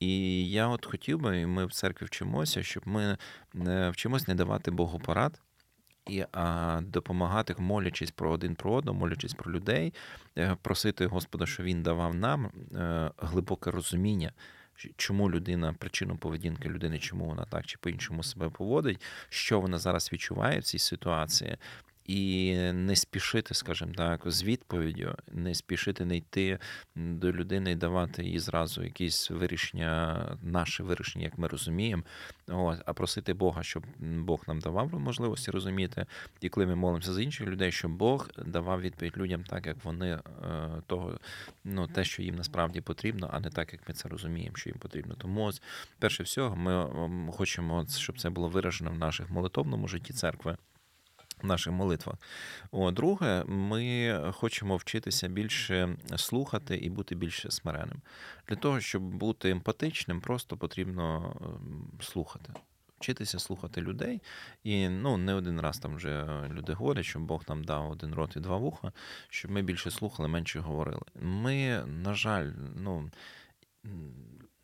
І 0.00 0.50
я 0.50 0.68
от 0.68 0.86
хотів 0.86 1.20
би, 1.20 1.40
і 1.40 1.46
ми 1.46 1.66
в 1.66 1.72
церкві 1.72 2.06
вчимося, 2.06 2.62
щоб 2.62 2.82
ми 2.88 3.16
вчимось 4.08 4.28
не 4.28 4.34
давати 4.34 4.70
Богу 4.70 4.98
порад. 4.98 5.40
І 6.06 6.24
а, 6.32 6.80
допомагати, 6.82 7.54
молячись 7.58 8.10
про 8.10 8.30
один 8.30 8.54
про 8.54 8.72
одного, 8.72 8.98
молячись 8.98 9.34
про 9.34 9.52
людей, 9.52 9.94
е, 10.38 10.56
просити 10.62 11.06
Господа, 11.06 11.46
що 11.46 11.62
він 11.62 11.82
давав 11.82 12.14
нам 12.14 12.46
е, 12.46 13.10
глибоке 13.18 13.70
розуміння, 13.70 14.32
чому 14.96 15.30
людина, 15.30 15.72
причину 15.78 16.16
поведінки 16.16 16.68
людини, 16.68 16.98
чому 16.98 17.24
вона 17.24 17.44
так 17.44 17.66
чи 17.66 17.78
по-іншому 17.78 18.22
себе 18.22 18.48
поводить, 18.48 19.02
що 19.28 19.60
вона 19.60 19.78
зараз 19.78 20.12
відчуває 20.12 20.58
в 20.58 20.64
цій 20.64 20.78
ситуації, 20.78 21.56
і 22.08 22.54
не 22.72 22.96
спішити, 22.96 23.54
скажімо 23.54 23.92
так, 23.96 24.22
з 24.26 24.44
відповіддю, 24.44 25.14
не 25.32 25.54
спішити 25.54 26.04
не 26.04 26.16
йти 26.16 26.58
до 26.96 27.32
людини 27.32 27.72
і 27.72 27.74
давати 27.74 28.24
їй 28.24 28.38
зразу 28.38 28.84
якісь 28.84 29.30
вирішення, 29.30 30.24
наше 30.42 30.82
вирішення, 30.82 31.24
як 31.24 31.38
ми 31.38 31.48
розуміємо, 31.48 32.02
Ось, 32.50 32.78
а 32.86 32.92
просити 32.92 33.34
Бога, 33.34 33.62
щоб 33.62 33.86
Бог 33.98 34.44
нам 34.48 34.58
давав 34.58 35.00
можливості 35.00 35.50
розуміти, 35.50 36.06
і 36.40 36.48
коли 36.48 36.66
ми 36.66 36.74
молимося 36.74 37.12
за 37.12 37.22
інших 37.22 37.48
людей, 37.48 37.72
щоб 37.72 37.90
Бог 37.90 38.28
давав 38.46 38.80
відповідь 38.80 39.16
людям 39.16 39.44
так, 39.44 39.66
як 39.66 39.84
вони 39.84 40.10
е, 40.10 40.20
того, 40.86 41.18
ну 41.64 41.86
те, 41.86 42.04
що 42.04 42.22
їм 42.22 42.34
насправді 42.34 42.80
потрібно, 42.80 43.30
а 43.32 43.40
не 43.40 43.50
так, 43.50 43.72
як 43.72 43.88
ми 43.88 43.94
це 43.94 44.08
розуміємо, 44.08 44.56
що 44.56 44.70
їм 44.70 44.78
потрібно. 44.78 45.14
Тому 45.14 45.44
ось, 45.44 45.62
перше 45.98 46.22
всього, 46.22 46.56
ми 46.56 47.32
хочемо, 47.32 47.86
щоб 47.96 48.20
це 48.20 48.30
було 48.30 48.48
виражено 48.48 48.90
в 48.90 48.98
наших 48.98 49.30
молитовному 49.30 49.88
житті 49.88 50.12
церкви 50.12 50.56
наших 51.46 51.72
молитвах. 51.72 52.16
О, 52.70 52.90
Друге, 52.90 53.44
ми 53.44 54.14
хочемо 54.32 54.76
вчитися 54.76 55.28
більше 55.28 55.96
слухати 56.16 56.76
і 56.76 56.90
бути 56.90 57.14
більше 57.14 57.50
смиреним. 57.50 58.00
Для 58.48 58.56
того, 58.56 58.80
щоб 58.80 59.02
бути 59.02 59.50
емпатичним, 59.50 60.20
просто 60.20 60.56
потрібно 60.56 61.36
ем, 61.40 61.90
слухати. 62.00 62.52
Вчитися 62.98 63.38
слухати 63.38 63.80
людей, 63.80 64.22
і 64.64 64.88
ну 64.88 65.16
не 65.16 65.34
один 65.34 65.60
раз 65.60 65.78
там 65.78 65.96
вже 65.96 66.26
люди 66.52 66.72
говорять, 66.72 67.04
що 67.04 67.20
Бог 67.20 67.44
нам 67.48 67.64
дав 67.64 67.90
один 67.90 68.14
рот 68.14 68.36
і 68.36 68.40
два 68.40 68.56
вуха, 68.56 68.92
щоб 69.28 69.50
ми 69.50 69.62
більше 69.62 69.90
слухали, 69.90 70.28
менше 70.28 70.60
говорили. 70.60 71.02
Ми, 71.14 71.84
на 71.86 72.14
жаль, 72.14 72.50
ну 72.76 73.10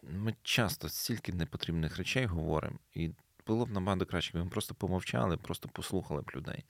ми 0.03 0.35
часто 0.43 0.89
стільки 0.89 1.33
непотрібних 1.33 1.97
речей 1.97 2.27
говоримо, 2.27 2.79
і 2.95 3.11
було 3.47 3.66
б 3.66 3.70
набагато 3.70 4.07
краще, 4.07 4.30
якби 4.34 4.45
ми 4.45 4.51
просто 4.51 4.74
помовчали, 4.74 5.36
просто 5.36 5.68
послухали 5.68 6.22
б 6.22 6.30
людей. 6.36 6.64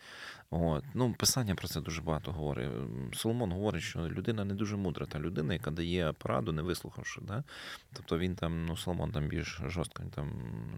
От. 0.50 0.84
Ну, 0.94 1.14
Писання 1.14 1.54
про 1.54 1.68
це 1.68 1.80
дуже 1.80 2.02
багато 2.02 2.32
говорить. 2.32 2.70
Соломон 3.12 3.52
говорить, 3.52 3.82
що 3.82 3.98
людина 3.98 4.44
не 4.44 4.54
дуже 4.54 4.76
мудра, 4.76 5.06
та 5.06 5.18
людина, 5.18 5.52
яка 5.52 5.70
дає 5.70 6.12
пораду, 6.12 6.52
не 6.52 6.62
вислухавши. 6.62 7.20
Да? 7.20 7.44
Тобто 7.92 8.18
він 8.18 8.36
там, 8.36 8.66
ну, 8.66 8.76
Соломон 8.76 9.12
там 9.12 9.28
більш 9.28 9.60
жорстко, 9.66 10.02
він 10.02 10.10
там 10.10 10.30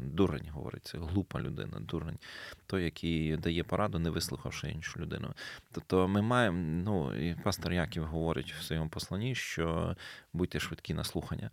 дурень 0.03 0.49
говорить, 0.51 0.85
це 0.85 0.99
глупа 0.99 1.41
людина, 1.41 1.81
дурень, 1.81 2.19
той, 2.67 2.85
який 2.85 3.37
дає 3.37 3.65
пораду, 3.65 3.99
не 3.99 4.11
вислухавши 4.11 4.71
іншу 4.71 5.01
людину. 5.01 5.35
Тобто 5.73 6.09
ми 6.09 6.23
маємо, 6.23 6.59
ну, 6.85 7.15
і 7.15 7.35
пастор 7.35 7.73
Яків 7.73 8.05
говорить 8.05 8.53
в 8.53 8.63
своєму 8.63 8.89
посланні, 8.89 9.35
що 9.35 9.97
будьте 10.33 10.61
швидкі 10.61 10.95
на 10.95 11.05
слухання. 11.05 11.51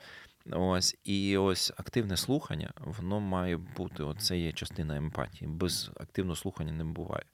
Ось 0.51 0.95
і 1.03 1.37
ось 1.37 1.71
активне 1.77 2.17
слухання, 2.17 2.73
воно 2.77 3.19
має 3.19 3.57
бути. 3.57 4.03
Оце 4.03 4.37
є 4.37 4.51
частина 4.51 4.97
емпатії. 4.97 5.51
Без 5.51 5.91
активного 5.99 6.35
слухання 6.35 6.71
не 6.71 6.83
буває. 6.83 7.25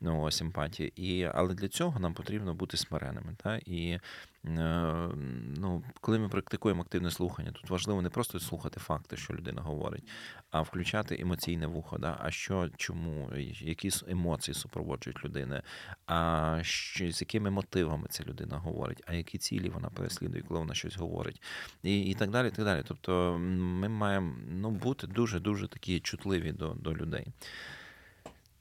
Ну, 0.00 0.22
ось 0.22 0.40
емпатії. 0.40 0.92
І, 0.96 1.22
Але 1.24 1.54
для 1.54 1.68
цього 1.68 2.00
нам 2.00 2.14
потрібно 2.14 2.54
бути 2.54 2.76
смиреними. 2.76 3.34
Та? 3.42 3.56
І 3.56 4.00
ну, 4.44 5.82
коли 6.00 6.18
ми 6.18 6.28
практикуємо 6.28 6.82
активне 6.82 7.10
слухання, 7.10 7.52
тут 7.52 7.70
важливо 7.70 8.02
не 8.02 8.10
просто 8.10 8.40
слухати 8.40 8.80
факти, 8.80 9.16
що 9.16 9.34
людина 9.34 9.62
говорить, 9.62 10.08
а 10.50 10.60
включати 10.60 11.16
емоційне 11.20 11.66
вухо. 11.66 11.98
Да? 11.98 12.18
А 12.20 12.30
що, 12.30 12.70
чому, 12.76 13.30
які 13.60 13.90
емоції 14.08 14.54
супроводжують 14.54 15.24
людини, 15.24 15.62
а 16.06 16.58
що, 16.62 17.10
з 17.10 17.20
якими 17.20 17.50
мотивами 17.50 18.06
ця 18.10 18.24
людина 18.24 18.58
говорить, 18.58 19.02
а 19.06 19.14
які 19.14 19.38
цілі 19.38 19.68
вона 19.68 19.88
переслідує, 19.90 20.42
коли 20.42 20.60
вона 20.60 20.74
щось 20.74 20.96
говорить, 20.96 21.42
і 21.82 22.00
і 22.00 22.14
так 22.14 22.30
далі. 22.30 22.50
так 22.50 22.64
далі. 22.64 22.82
Тобто 22.88 23.38
ми 23.38 23.88
маємо 23.88 24.36
ну, 24.48 24.70
бути 24.70 25.06
дуже-дуже 25.06 25.68
такі 25.68 26.00
чутливі 26.00 26.52
до, 26.52 26.68
до 26.68 26.94
людей. 26.94 27.26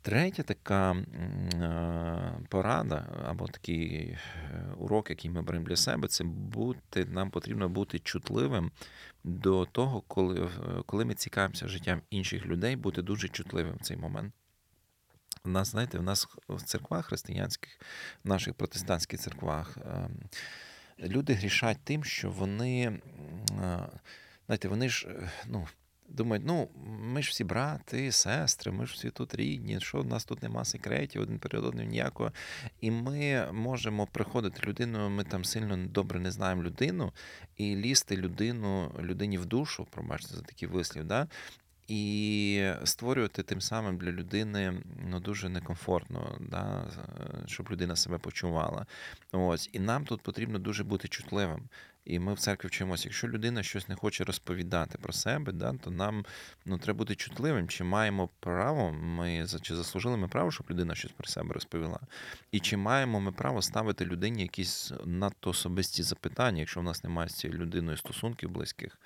Третя 0.08 0.44
така 0.44 0.92
е, 0.92 2.46
порада 2.50 3.06
або 3.26 3.48
такий 3.48 3.88
е, 3.96 4.20
урок, 4.78 5.10
який 5.10 5.32
ми 5.32 5.42
беремо 5.42 5.66
для 5.66 5.76
себе, 5.76 6.08
це 6.08 6.24
бути, 6.24 7.06
нам 7.06 7.30
потрібно 7.30 7.70
бути 7.70 8.00
чутливим 8.00 8.72
до 9.24 9.66
того, 9.66 10.02
коли 10.02 10.46
е, 10.46 10.50
коли 10.86 11.06
ми 11.06 11.14
цікавимося 11.14 11.68
життям 11.68 12.02
інших 12.10 12.46
людей, 12.46 12.76
бути 12.76 13.02
дуже 13.02 13.30
чутливим 13.30 13.76
в 13.76 13.82
цей 13.82 13.98
момент. 13.98 14.34
У 15.46 15.50
нас, 15.50 15.72
знаєте, 15.72 15.98
в 15.98 16.04
нас 16.04 16.28
в 16.50 16.62
церквах 16.62 17.06
християнських, 17.06 17.80
в 18.24 18.28
наших 18.28 18.54
протестантських 18.54 19.20
церквах, 19.20 19.78
люди 21.00 21.34
грішать 21.34 21.80
тим, 21.84 22.04
що 22.04 22.32
вони, 22.32 23.02
знаєте, 24.48 24.68
вони 24.68 24.90
ж, 24.90 25.08
ну 25.46 25.68
думають, 26.08 26.46
ну, 26.46 26.70
ми 26.86 27.24
ж 27.24 27.30
всі 27.30 27.44
брати, 27.44 28.12
сестри, 28.12 28.72
ми 28.72 28.86
ж 28.86 28.94
всі 28.94 29.10
тут 29.10 29.36
рідні, 29.36 29.80
що 29.80 30.02
в 30.02 30.06
нас 30.06 30.26
тут 30.26 30.44
нема 30.44 30.66
секретів, 30.66 31.22
один 31.22 31.40
перед 31.40 31.66
одним 31.66 31.88
ніякого. 31.88 32.32
І 32.82 32.92
ми 32.92 33.50
можемо 33.52 34.08
приходити 34.08 34.68
людину, 34.68 35.10
ми 35.10 35.24
там 35.24 35.46
сильно 35.46 35.78
добре 35.78 36.20
не 36.20 36.32
знаємо 36.32 36.64
людину, 36.64 37.14
і 37.58 37.76
лізти 37.76 38.18
людину, 38.18 38.92
людині 39.02 39.38
в 39.38 39.46
душу, 39.46 39.88
пробачте 39.92 40.36
за 40.36 40.42
такий 40.42 40.68
вислів, 40.68 41.04
да? 41.04 41.28
І 41.88 42.72
створювати 42.84 43.44
тим 43.44 43.62
самим 43.62 43.98
для 43.98 44.12
людини 44.12 44.82
ну, 45.10 45.20
дуже 45.20 45.50
некомфортно, 45.50 46.38
да, 46.40 46.86
щоб 47.46 47.72
людина 47.72 47.96
себе 47.96 48.18
почувала. 48.18 48.86
Ось. 49.32 49.70
І 49.74 49.80
нам 49.80 50.06
тут 50.06 50.22
потрібно 50.22 50.60
дуже 50.60 50.84
бути 50.84 51.08
чутливим. 51.08 51.70
І 52.08 52.20
ми 52.20 52.34
в 52.34 52.40
церкві 52.40 52.68
вчимося, 52.68 53.04
якщо 53.06 53.28
людина 53.28 53.64
щось 53.64 53.90
не 53.90 53.96
хоче 53.96 54.24
розповідати 54.24 54.98
про 54.98 55.14
себе, 55.14 55.52
да, 55.52 55.74
то 55.74 55.92
нам 55.92 56.26
ну, 56.66 56.78
треба 56.78 56.98
бути 56.98 57.16
чутливим, 57.16 57.68
чи 57.68 57.84
маємо 57.84 58.30
право, 58.40 58.92
ми 58.92 59.46
чи 59.62 59.76
заслужили 59.76 60.18
ми 60.18 60.28
право, 60.28 60.52
щоб 60.52 60.68
людина 60.70 60.96
щось 60.96 61.12
про 61.12 61.28
себе 61.28 61.54
розповіла. 61.54 62.00
І 62.52 62.60
чи 62.60 62.78
маємо 62.78 63.20
ми 63.20 63.32
право 63.32 63.62
ставити 63.62 64.06
людині 64.06 64.42
якісь 64.42 64.92
надто 65.06 65.50
особисті 65.50 66.04
запитання, 66.04 66.60
якщо 66.60 66.80
в 66.80 66.84
нас 66.84 67.04
немає 67.04 67.30
з 67.30 67.34
цією 67.34 67.60
людиною 67.60 67.98
стосунків 67.98 68.50
близьких. 68.50 68.98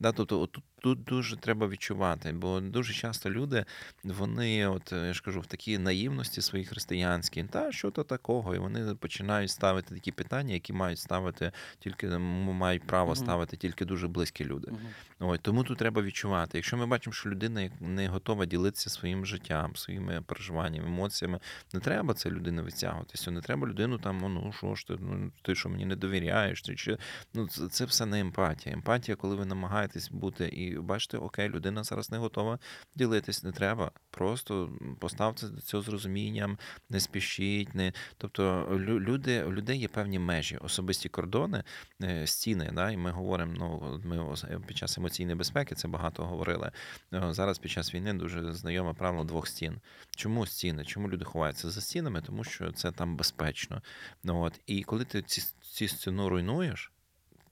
Да, 0.00 0.12
Тобто 0.12 0.46
тут, 0.46 0.64
тут 0.80 1.04
дуже 1.04 1.36
треба 1.36 1.68
відчувати, 1.68 2.32
бо 2.32 2.60
дуже 2.60 2.92
часто 2.94 3.30
люди, 3.30 3.64
вони, 4.04 4.66
от 4.66 4.92
я 4.92 5.12
ж 5.12 5.22
кажу, 5.22 5.40
в 5.40 5.46
такій 5.46 5.78
наївності 5.78 6.42
своїй 6.42 6.64
християнській, 6.64 7.44
та 7.44 7.72
що 7.72 7.90
то 7.90 8.04
такого, 8.04 8.54
і 8.54 8.58
вони 8.58 8.94
починають 8.94 9.50
ставити 9.50 9.94
такі 9.94 10.12
питання, 10.12 10.54
які 10.54 10.72
мають 10.72 10.98
ставити 10.98 11.52
тільки 11.78 12.08
мають 12.08 12.82
право 12.82 13.14
ставити 13.16 13.56
тільки 13.56 13.84
дуже 13.84 14.08
близькі 14.08 14.44
люди. 14.44 14.72
Ой, 15.20 15.38
тому 15.42 15.64
тут 15.64 15.78
треба 15.78 16.02
відчувати. 16.02 16.58
Якщо 16.58 16.76
ми 16.76 16.86
бачимо, 16.86 17.14
що 17.14 17.30
людина 17.30 17.70
не 17.80 18.08
готова 18.08 18.46
ділитися 18.46 18.90
своїм 18.90 19.26
життям, 19.26 19.76
своїми 19.76 20.22
переживаннями, 20.22 20.86
емоціями, 20.88 21.40
не 21.72 21.80
треба 21.80 22.14
це 22.14 22.30
людину 22.30 22.62
відтягуватися. 22.62 23.30
Не 23.30 23.40
треба 23.40 23.66
людину 23.68 23.98
там, 23.98 24.24
«О, 24.24 24.28
ну 24.28 24.52
що 24.52 24.74
ж 24.74 24.86
ти, 24.86 24.96
ну 25.00 25.32
ти 25.42 25.54
що 25.54 25.68
мені 25.68 25.86
не 25.86 25.96
довіряєш? 25.96 26.62
Ти 26.62 26.74
чи 26.76 26.98
ну 27.34 27.48
це, 27.48 27.68
це 27.68 27.84
все 27.84 28.06
не 28.06 28.20
емпатія. 28.20 28.74
Емпатія, 28.74 29.16
коли 29.16 29.36
ви 29.36 29.44
намагаєтесь 29.44 30.10
бути 30.10 30.48
і 30.48 30.78
бачите, 30.78 31.18
окей, 31.18 31.48
людина 31.48 31.84
зараз 31.84 32.10
не 32.10 32.18
готова 32.18 32.58
ділитись, 32.94 33.42
не 33.44 33.52
треба. 33.52 33.90
Просто 34.10 34.70
поставте 35.00 35.48
до 35.48 35.60
цього 35.60 35.82
з 35.82 35.88
розумінням, 35.88 36.58
не 36.90 37.00
спішіть, 37.00 37.74
не 37.74 37.92
тобто 38.18 38.66
лю- 38.70 39.00
люди, 39.00 39.44
у 39.44 39.52
людей 39.52 39.78
є 39.78 39.88
певні 39.88 40.18
межі, 40.18 40.56
особисті 40.56 41.08
кордони, 41.08 41.62
е, 42.02 42.26
стіни. 42.26 42.70
Да? 42.74 42.90
І 42.90 42.96
ми 42.96 43.10
говоримо, 43.10 43.52
ну 43.56 44.00
ми 44.04 44.18
ос- 44.24 44.44
під 44.66 44.76
час 44.76 44.98
емоційної 45.06 45.36
безпеки 45.36 45.74
це 45.74 45.88
багато 45.88 46.24
говорили. 46.24 46.70
Е, 47.14 47.22
Зараз 47.30 47.58
під 47.58 47.70
час 47.70 47.94
війни 47.94 48.14
дуже 48.14 48.52
знайоме 48.52 48.92
правило 48.92 49.24
двох 49.24 49.48
стін. 49.48 49.80
Чому 50.16 50.46
стіни? 50.46 50.84
Чому 50.84 51.08
люди 51.08 51.24
ховаються 51.24 51.70
за 51.70 51.80
стінами? 51.80 52.22
Тому 52.22 52.44
що 52.44 52.72
це 52.72 52.92
там 52.92 53.16
безпечно. 53.16 53.82
Ну, 54.24 54.42
от. 54.42 54.60
І 54.66 54.82
коли 54.82 55.04
ти 55.04 55.22
ці, 55.22 55.42
ці 55.60 55.88
стіну 55.88 56.28
руйнуєш, 56.28 56.92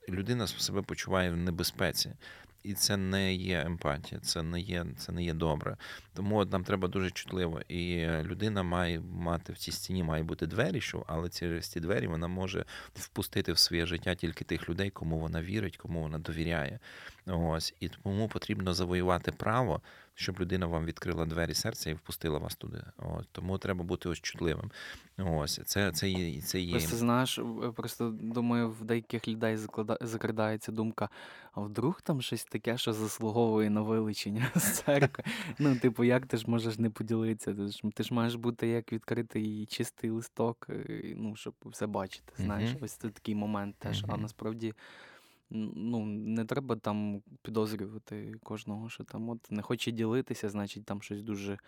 людина 0.08 0.46
себе 0.46 0.82
почуває 0.82 1.30
в 1.30 1.36
небезпеці. 1.36 2.12
І 2.62 2.74
це 2.74 2.96
не 2.96 3.34
є 3.34 3.60
емпатія, 3.60 4.20
це 4.20 4.42
не 4.42 4.60
є, 4.60 4.86
це 4.96 5.12
не 5.12 5.24
є 5.24 5.34
добре. 5.34 5.76
Тому 6.14 6.44
нам 6.44 6.64
треба 6.64 6.88
дуже 6.88 7.10
чутливо. 7.10 7.60
І 7.68 8.06
людина 8.06 8.62
має 8.62 9.00
мати 9.00 9.52
в 9.52 9.58
цій 9.58 9.72
стіні 9.72 10.02
має 10.02 10.22
бути 10.22 10.46
двері, 10.46 10.80
що, 10.80 11.04
але 11.06 11.28
через 11.28 11.66
ці 11.66 11.80
двері 11.80 12.06
вона 12.06 12.28
може 12.28 12.64
впустити 12.94 13.52
в 13.52 13.58
своє 13.58 13.86
життя 13.86 14.14
тільки 14.14 14.44
тих 14.44 14.68
людей, 14.68 14.90
кому 14.90 15.18
вона 15.18 15.42
вірить, 15.42 15.76
кому 15.76 16.02
вона 16.02 16.18
довіряє. 16.18 16.78
Ось 17.26 17.74
і 17.80 17.88
тому 17.88 18.28
потрібно 18.28 18.74
завоювати 18.74 19.32
право, 19.32 19.80
щоб 20.14 20.40
людина 20.40 20.66
вам 20.66 20.84
відкрила 20.84 21.26
двері 21.26 21.54
серця 21.54 21.90
і 21.90 21.94
впустила 21.94 22.38
вас 22.38 22.56
туди. 22.56 22.82
От 22.96 23.28
тому 23.32 23.58
треба 23.58 23.84
бути 23.84 24.08
ось 24.08 24.20
чутливим. 24.20 24.70
Ось 25.18 25.60
це, 25.64 25.92
це 25.92 26.08
є 26.08 26.40
це 26.40 26.60
є. 26.60 26.72
Просто 26.72 26.96
знаєш, 26.96 27.40
просто 27.76 28.10
думаю, 28.10 28.70
в 28.70 28.84
деяких 28.84 29.28
людей 29.28 29.56
заклада... 29.56 29.98
закрадається 30.00 30.72
думка, 30.72 31.08
а 31.52 31.60
вдруг 31.60 32.02
там 32.02 32.22
щось 32.22 32.44
таке, 32.44 32.78
що 32.78 32.92
заслуговує 32.92 33.70
на 33.70 33.82
вилучення 33.82 34.50
з 34.54 34.72
церкви. 34.72 35.24
Ну, 35.58 35.76
типу, 35.76 36.04
як 36.04 36.26
ти 36.26 36.36
ж 36.36 36.50
можеш 36.50 36.78
не 36.78 36.90
поділитися? 36.90 37.54
Ти 37.54 37.68
ж, 37.68 37.82
ти 37.94 38.02
ж 38.02 38.14
маєш 38.14 38.34
бути 38.34 38.68
як 38.68 38.92
відкритий 38.92 39.66
чистий 39.66 40.10
листок, 40.10 40.66
е, 40.70 41.14
ну, 41.16 41.36
щоб 41.36 41.54
все 41.64 41.86
бачити. 41.86 42.32
Знаєш, 42.38 42.70
ось 42.80 42.92
це 42.92 43.08
такий 43.08 43.34
момент 43.34 43.76
теж. 43.78 44.04
А 44.08 44.16
насправді. 44.16 44.74
Ну, 45.50 46.04
не 46.06 46.44
треба 46.44 46.76
там 46.76 47.22
підозрювати 47.42 48.34
кожного, 48.42 48.88
що 48.88 49.04
там 49.04 49.28
от 49.28 49.50
не 49.50 49.62
хоче 49.62 49.90
ділитися, 49.90 50.50
значить 50.50 50.84
там 50.84 51.02
щось 51.02 51.22
дуже 51.22 51.58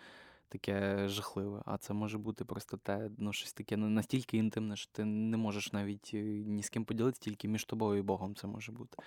таке 0.49 1.07
жахливе. 1.07 1.61
А 1.65 1.77
це 1.77 1.93
може 1.93 2.17
бути 2.17 2.45
просто 2.45 2.77
те, 2.77 3.09
ну, 3.17 3.33
щось 3.33 3.53
таке 3.53 3.77
ну, 3.77 3.89
настільки 3.89 4.37
інтимне, 4.37 4.75
що 4.75 4.91
ти 4.91 5.05
не 5.05 5.37
можеш 5.37 5.73
навіть 5.73 6.11
е, 6.13 6.21
ні 6.23 6.63
з 6.63 6.69
ким 6.69 6.85
поділитися, 6.85 7.21
тільки 7.21 7.47
між 7.47 7.65
тобою 7.65 7.99
і 7.99 8.01
Богом 8.01 8.35
це 8.35 8.47
може 8.47 8.71
бути 8.71 8.97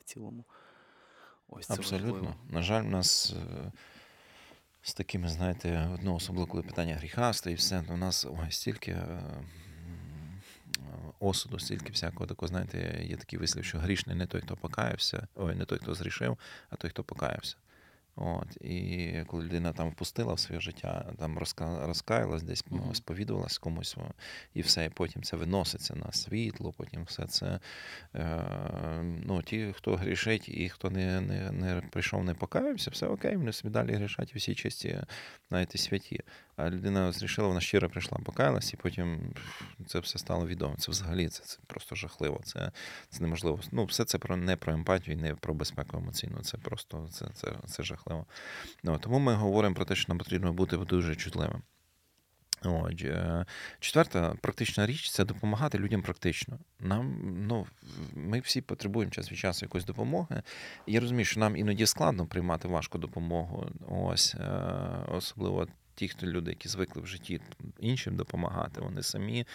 в 0.00 0.04
цілому. 0.04 0.44
Ось 1.48 1.66
це 1.66 1.74
Абсолютно. 1.74 2.12
важливо. 2.12 2.34
На 2.48 2.62
жаль, 2.62 2.84
у 2.84 2.88
нас 2.90 3.34
е, 3.36 3.72
з 4.82 4.94
такими, 4.94 5.28
знаєте, 5.28 5.98
ну, 6.02 6.14
особливо 6.14 6.46
коли 6.46 6.62
питання 6.62 6.94
гріха 6.94 7.32
стоїть, 7.32 7.58
все, 7.58 7.84
у 7.90 7.96
нас 7.96 8.26
ой, 8.30 8.50
стільки 8.50 8.90
е, 8.90 9.44
осуду, 11.20 11.58
стільки 11.58 11.92
всякого 11.92 12.26
такого, 12.26 12.48
знаєте, 12.48 13.04
є 13.04 13.16
такий 13.16 13.38
вислів, 13.38 13.64
що 13.64 13.78
грішний 13.78 14.16
не 14.16 14.26
той, 14.26 14.40
хто 14.40 14.56
покаявся, 14.56 15.26
ой, 15.34 15.54
не 15.54 15.64
той, 15.64 15.78
хто 15.78 15.94
зрішив, 15.94 16.38
а 16.70 16.76
той, 16.76 16.90
хто 16.90 17.04
покаявся. 17.04 17.56
От, 18.16 18.56
і 18.60 19.14
коли 19.26 19.44
людина 19.44 19.72
там 19.72 19.90
впустила 19.90 20.34
в 20.34 20.38
своє 20.38 20.60
життя, 20.60 21.12
там 21.18 21.38
розка... 21.38 21.86
розкаялась, 21.86 22.42
десь 22.42 22.64
Мгм. 22.70 22.80
mm 22.80 22.94
сповідувалась 22.94 23.58
комусь, 23.58 23.96
і 24.54 24.60
все, 24.60 24.84
і 24.84 24.88
потім 24.88 25.22
це 25.22 25.36
виноситься 25.36 25.94
на 25.94 26.12
світло, 26.12 26.72
потім 26.72 27.04
все 27.04 27.26
це. 27.26 27.60
Е, 28.14 29.02
ну, 29.02 29.42
ті, 29.42 29.72
хто 29.76 29.96
грішить 29.96 30.48
і 30.48 30.68
хто 30.68 30.90
не, 30.90 31.20
не, 31.20 31.52
не 31.52 31.80
прийшов, 31.80 32.24
не 32.24 32.34
покаявся, 32.34 32.90
все 32.90 33.06
окей, 33.06 33.36
вони 33.36 33.52
собі 33.52 33.72
далі 33.72 33.92
грішать 33.92 34.32
і 34.34 34.38
всі 34.38 34.54
чисті, 34.54 35.00
навіть 35.50 35.74
і 35.74 35.78
святі. 35.78 36.20
А 36.64 36.70
людина 36.70 37.12
зрішила, 37.12 37.48
вона 37.48 37.60
щиро 37.60 37.90
прийшла, 37.90 38.18
покаялась, 38.18 38.74
і 38.74 38.76
потім 38.76 39.34
це 39.86 39.98
все 39.98 40.18
стало 40.18 40.46
відомо. 40.46 40.74
Це 40.78 40.90
взагалі 40.90 41.28
це, 41.28 41.44
це 41.44 41.58
просто 41.66 41.94
жахливо. 41.94 42.40
Це, 42.44 42.72
це 43.08 43.22
неможливо. 43.22 43.60
Ну, 43.72 43.84
все 43.84 44.04
це 44.04 44.18
про 44.18 44.36
не 44.36 44.56
про 44.56 44.72
емпатію, 44.72 45.16
не 45.16 45.34
про 45.34 45.54
безпеку 45.54 45.96
емоційну. 45.96 46.40
Це 46.42 46.58
просто 46.58 47.08
це, 47.10 47.26
це, 47.34 47.52
це 47.66 47.82
жахливо. 47.82 48.26
Ну, 48.82 48.98
тому 48.98 49.18
ми 49.18 49.34
говоримо 49.34 49.74
про 49.74 49.84
те, 49.84 49.94
що 49.94 50.04
нам 50.08 50.18
потрібно 50.18 50.52
бути 50.52 50.76
дуже 50.76 51.16
чутливим. 51.16 51.62
От, 52.64 53.02
е, 53.02 53.46
четверта 53.80 54.34
практична 54.40 54.86
річ 54.86 55.10
це 55.10 55.24
допомагати 55.24 55.78
людям 55.78 56.02
практично. 56.02 56.58
Нам, 56.80 57.18
ну, 57.48 57.66
ми 58.14 58.40
всі 58.40 58.60
потребуємо 58.60 59.10
час 59.10 59.32
від 59.32 59.38
часу 59.38 59.64
якоїсь 59.64 59.84
допомоги. 59.84 60.42
Я 60.86 61.00
розумію, 61.00 61.24
що 61.24 61.40
нам 61.40 61.56
іноді 61.56 61.86
складно 61.86 62.26
приймати 62.26 62.68
важку 62.68 62.98
допомогу. 62.98 63.66
Ось, 63.88 64.34
е, 64.34 64.44
особливо 65.08 65.66
ті, 66.00 66.08
хто 66.08 66.26
люди, 66.26 66.50
які 66.50 66.68
звикли 66.68 67.02
в 67.02 67.06
житті 67.06 67.40
іншим 67.80 68.16
допомагати, 68.16 68.80
вони 68.80 69.02
самі 69.02 69.46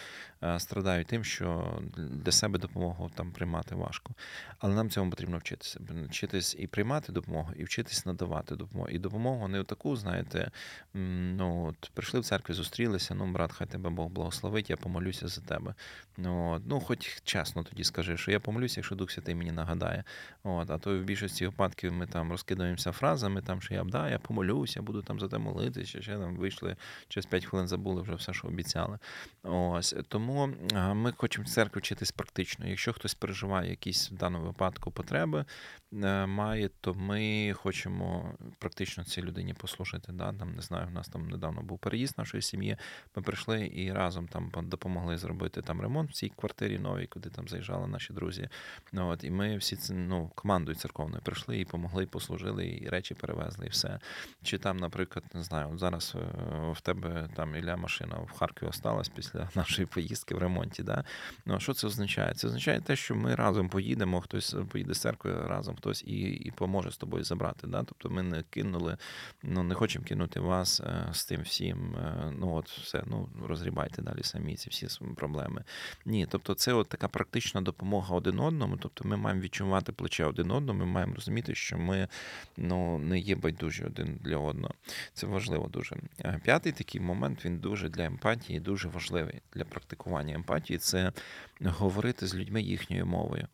е, 0.42 0.60
страдають 0.60 1.06
тим, 1.06 1.24
що 1.24 1.78
для 1.96 2.32
себе 2.32 2.58
допомогу 2.58 3.10
там 3.14 3.32
приймати 3.32 3.74
важко. 3.74 4.14
Але 4.58 4.74
нам 4.74 4.90
цьому 4.90 5.10
потрібно 5.10 5.38
вчитися. 5.38 5.80
Вчитись 6.08 6.56
і 6.58 6.66
приймати 6.66 7.12
допомогу, 7.12 7.52
і 7.56 7.64
вчитись 7.64 8.06
надавати 8.06 8.56
допомогу. 8.56 8.88
І 8.88 8.98
допомогу 8.98 9.48
не 9.48 9.64
таку, 9.64 9.96
знаєте, 9.96 10.50
ну 10.94 11.66
от 11.66 11.90
прийшли 11.94 12.20
в 12.20 12.24
церкві, 12.24 12.54
зустрілися. 12.54 13.14
Ну, 13.14 13.32
брат, 13.32 13.52
хай 13.52 13.66
тебе 13.66 13.90
Бог 13.90 14.08
благословить, 14.08 14.70
я 14.70 14.76
помолюся 14.76 15.28
за 15.28 15.40
тебе. 15.40 15.74
Ну, 16.16 16.50
от, 16.50 16.62
ну 16.66 16.80
хоч 16.80 17.22
чесно 17.24 17.62
тоді 17.62 17.84
скажи, 17.84 18.16
що 18.16 18.30
я 18.30 18.40
помолюся, 18.40 18.80
якщо 18.80 18.94
Дух 18.94 19.10
Святий 19.10 19.34
мені 19.34 19.52
нагадає. 19.52 20.04
От, 20.42 20.70
а 20.70 20.78
то 20.78 20.98
в 20.98 21.02
більшості 21.02 21.46
випадків 21.46 21.92
ми 21.92 22.06
там 22.06 22.30
розкидаємося 22.30 22.92
фразами, 22.92 23.42
там 23.42 23.62
що 23.62 23.74
я 23.74 23.84
б 23.84 23.90
да, 23.90 24.10
я 24.10 24.18
помолюся, 24.18 24.82
буду 24.82 25.02
там 25.02 25.20
за 25.20 25.28
те 25.28 25.38
молитися, 25.38 26.02
ще 26.02 26.18
там 26.18 26.35
вийшли 26.36 26.76
через 27.08 27.26
5 27.26 27.44
хвилин 27.44 27.68
забули 27.68 28.02
вже 28.02 28.14
все, 28.14 28.32
що 28.32 28.48
обіцяли. 28.48 28.98
Ось 29.42 29.94
тому 30.08 30.46
ми 30.94 31.12
хочемо 31.12 31.44
в 31.44 31.48
церкві 31.48 31.80
вчитись 31.80 32.12
практично. 32.12 32.66
Якщо 32.66 32.92
хтось 32.92 33.14
переживає 33.14 33.70
якісь 33.70 34.10
в 34.10 34.14
даному 34.14 34.46
випадку 34.46 34.90
потреби, 34.90 35.44
е, 35.92 36.26
має, 36.26 36.70
то 36.80 36.94
ми 36.94 37.52
хочемо 37.52 38.34
практично 38.58 39.04
цій 39.04 39.22
людині 39.22 39.54
послужити. 39.54 40.12
Да? 40.12 40.32
Там 40.32 40.54
не 40.54 40.62
знаю, 40.62 40.86
у 40.88 40.90
нас 40.90 41.08
там 41.08 41.28
недавно 41.28 41.62
був 41.62 41.78
переїзд 41.78 42.18
нашої 42.18 42.42
сім'ї. 42.42 42.76
Ми 43.16 43.22
прийшли 43.22 43.70
і 43.74 43.92
разом 43.92 44.28
там 44.28 44.50
допомогли 44.62 45.18
зробити 45.18 45.62
там 45.62 45.80
ремонт 45.80 46.10
в 46.10 46.12
цій 46.12 46.28
квартирі 46.28 46.78
новій, 46.78 47.06
куди 47.06 47.30
там 47.30 47.48
заїжджали 47.48 47.86
наші 47.86 48.12
друзі. 48.12 48.48
От, 48.92 49.24
і 49.24 49.30
ми 49.30 49.56
всі 49.56 49.78
ну, 49.92 50.30
командою 50.34 50.76
церковною 50.76 51.22
прийшли 51.22 51.58
і 51.60 51.64
помогли, 51.64 52.02
і 52.02 52.06
послужили, 52.06 52.66
і 52.82 52.88
речі 52.88 53.14
перевезли, 53.14 53.66
і 53.66 53.68
все. 53.68 53.98
Чи 54.42 54.58
там, 54.58 54.76
наприклад, 54.76 55.24
не 55.34 55.42
знаю, 55.42 55.78
зараз 55.78 56.12
е, 56.16 56.25
в 56.72 56.80
тебе 56.80 57.28
там 57.36 57.56
Ілля 57.56 57.76
машина 57.76 58.16
в 58.16 58.38
Харкові 58.38 58.68
осталась 58.68 59.08
після 59.08 59.48
нашої 59.54 59.86
поїздки 59.86 60.34
в 60.34 60.38
ремонті. 60.38 60.82
Да? 60.82 61.04
Ну, 61.46 61.60
що 61.60 61.74
це 61.74 61.86
означає? 61.86 62.34
Це 62.34 62.46
означає 62.46 62.80
те, 62.80 62.96
що 62.96 63.14
ми 63.14 63.34
разом 63.34 63.68
поїдемо, 63.68 64.20
хтось 64.20 64.56
поїде 64.68 64.94
з 64.94 65.00
церкви, 65.00 65.46
разом 65.46 65.76
хтось 65.76 66.02
і, 66.02 66.20
і 66.20 66.50
поможе 66.50 66.90
з 66.90 66.96
тобою 66.96 67.24
забрати. 67.24 67.66
Да? 67.66 67.82
Тобто 67.82 68.10
ми 68.10 68.22
не 68.22 68.42
кинули, 68.42 68.96
ну 69.42 69.62
не 69.62 69.74
хочемо 69.74 70.04
кинути 70.04 70.40
вас 70.40 70.80
е, 70.80 71.08
з 71.12 71.24
тим 71.24 71.42
всім. 71.42 71.94
е, 71.96 72.32
Ну 72.38 72.54
от 72.54 72.68
все, 72.68 73.02
ну 73.06 73.28
розрібайте 73.48 74.02
далі 74.02 74.22
самі 74.22 74.56
ці 74.56 74.70
всі 74.70 74.88
проблеми. 75.16 75.64
Ні, 76.04 76.26
тобто 76.30 76.54
це 76.54 76.72
от 76.72 76.88
така 76.88 77.08
практична 77.08 77.60
допомога 77.60 78.14
один 78.16 78.40
одному. 78.40 78.76
Тобто 78.76 79.08
ми 79.08 79.16
маємо 79.16 79.40
відчувати 79.40 79.92
плече 79.92 80.24
один 80.24 80.50
одному, 80.50 80.78
ми 80.78 80.86
маємо 80.86 81.14
розуміти, 81.14 81.54
що 81.54 81.78
ми 81.78 82.08
ну, 82.56 82.98
не 82.98 83.18
є 83.18 83.36
байдужі 83.36 83.84
один 83.84 84.20
для 84.24 84.36
одного. 84.36 84.74
Це 85.12 85.26
важливо 85.26 85.68
дуже. 85.68 85.96
Е, 86.24 86.40
П'ятий 86.44 86.72
такий 86.72 87.00
момент 87.00 87.44
він 87.44 87.58
дуже 87.58 87.88
для 87.88 88.04
емпатії, 88.04 88.60
дуже 88.60 88.88
важливий 88.88 89.40
для 89.54 89.64
практикування 89.64 90.34
емпатії. 90.34 90.78
Це 90.78 91.12
говорити 91.60 92.26
з 92.26 92.34
людьми 92.34 92.62
їхньою 92.62 93.06
мовою. 93.06 93.48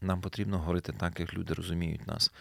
Нам 0.00 0.20
потрібно 0.20 0.58
говорити 0.58 0.92
так, 0.92 1.20
як 1.20 1.34
люди 1.34 1.54
розуміють 1.54 2.06
нас. 2.06 2.32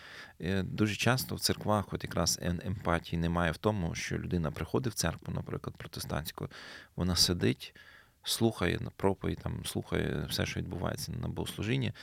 Е, 0.42 0.64
Дуже 0.64 0.96
часто 0.96 1.36
в 1.36 1.40
церквах, 1.40 1.94
от 1.94 2.04
якраз 2.04 2.40
ем- 2.42 2.68
емпатії 2.68 3.22
немає 3.22 3.52
в 3.52 3.58
тому, 3.58 3.96
що 3.96 4.18
людина 4.18 4.52
приходить 4.52 4.94
в 4.94 4.96
церкву, 4.96 5.34
наприклад, 5.34 5.76
протестантську, 5.78 6.50
вона 6.96 7.16
сидить, 7.16 7.76
слухає 8.24 8.80
на 8.82 8.90
проповідь, 8.90 9.40
там 9.40 9.66
слухає 9.66 10.26
все, 10.30 10.46
що 10.46 10.60
відбувається 10.60 11.12
на 11.12 11.28
богослужінні, 11.28 11.94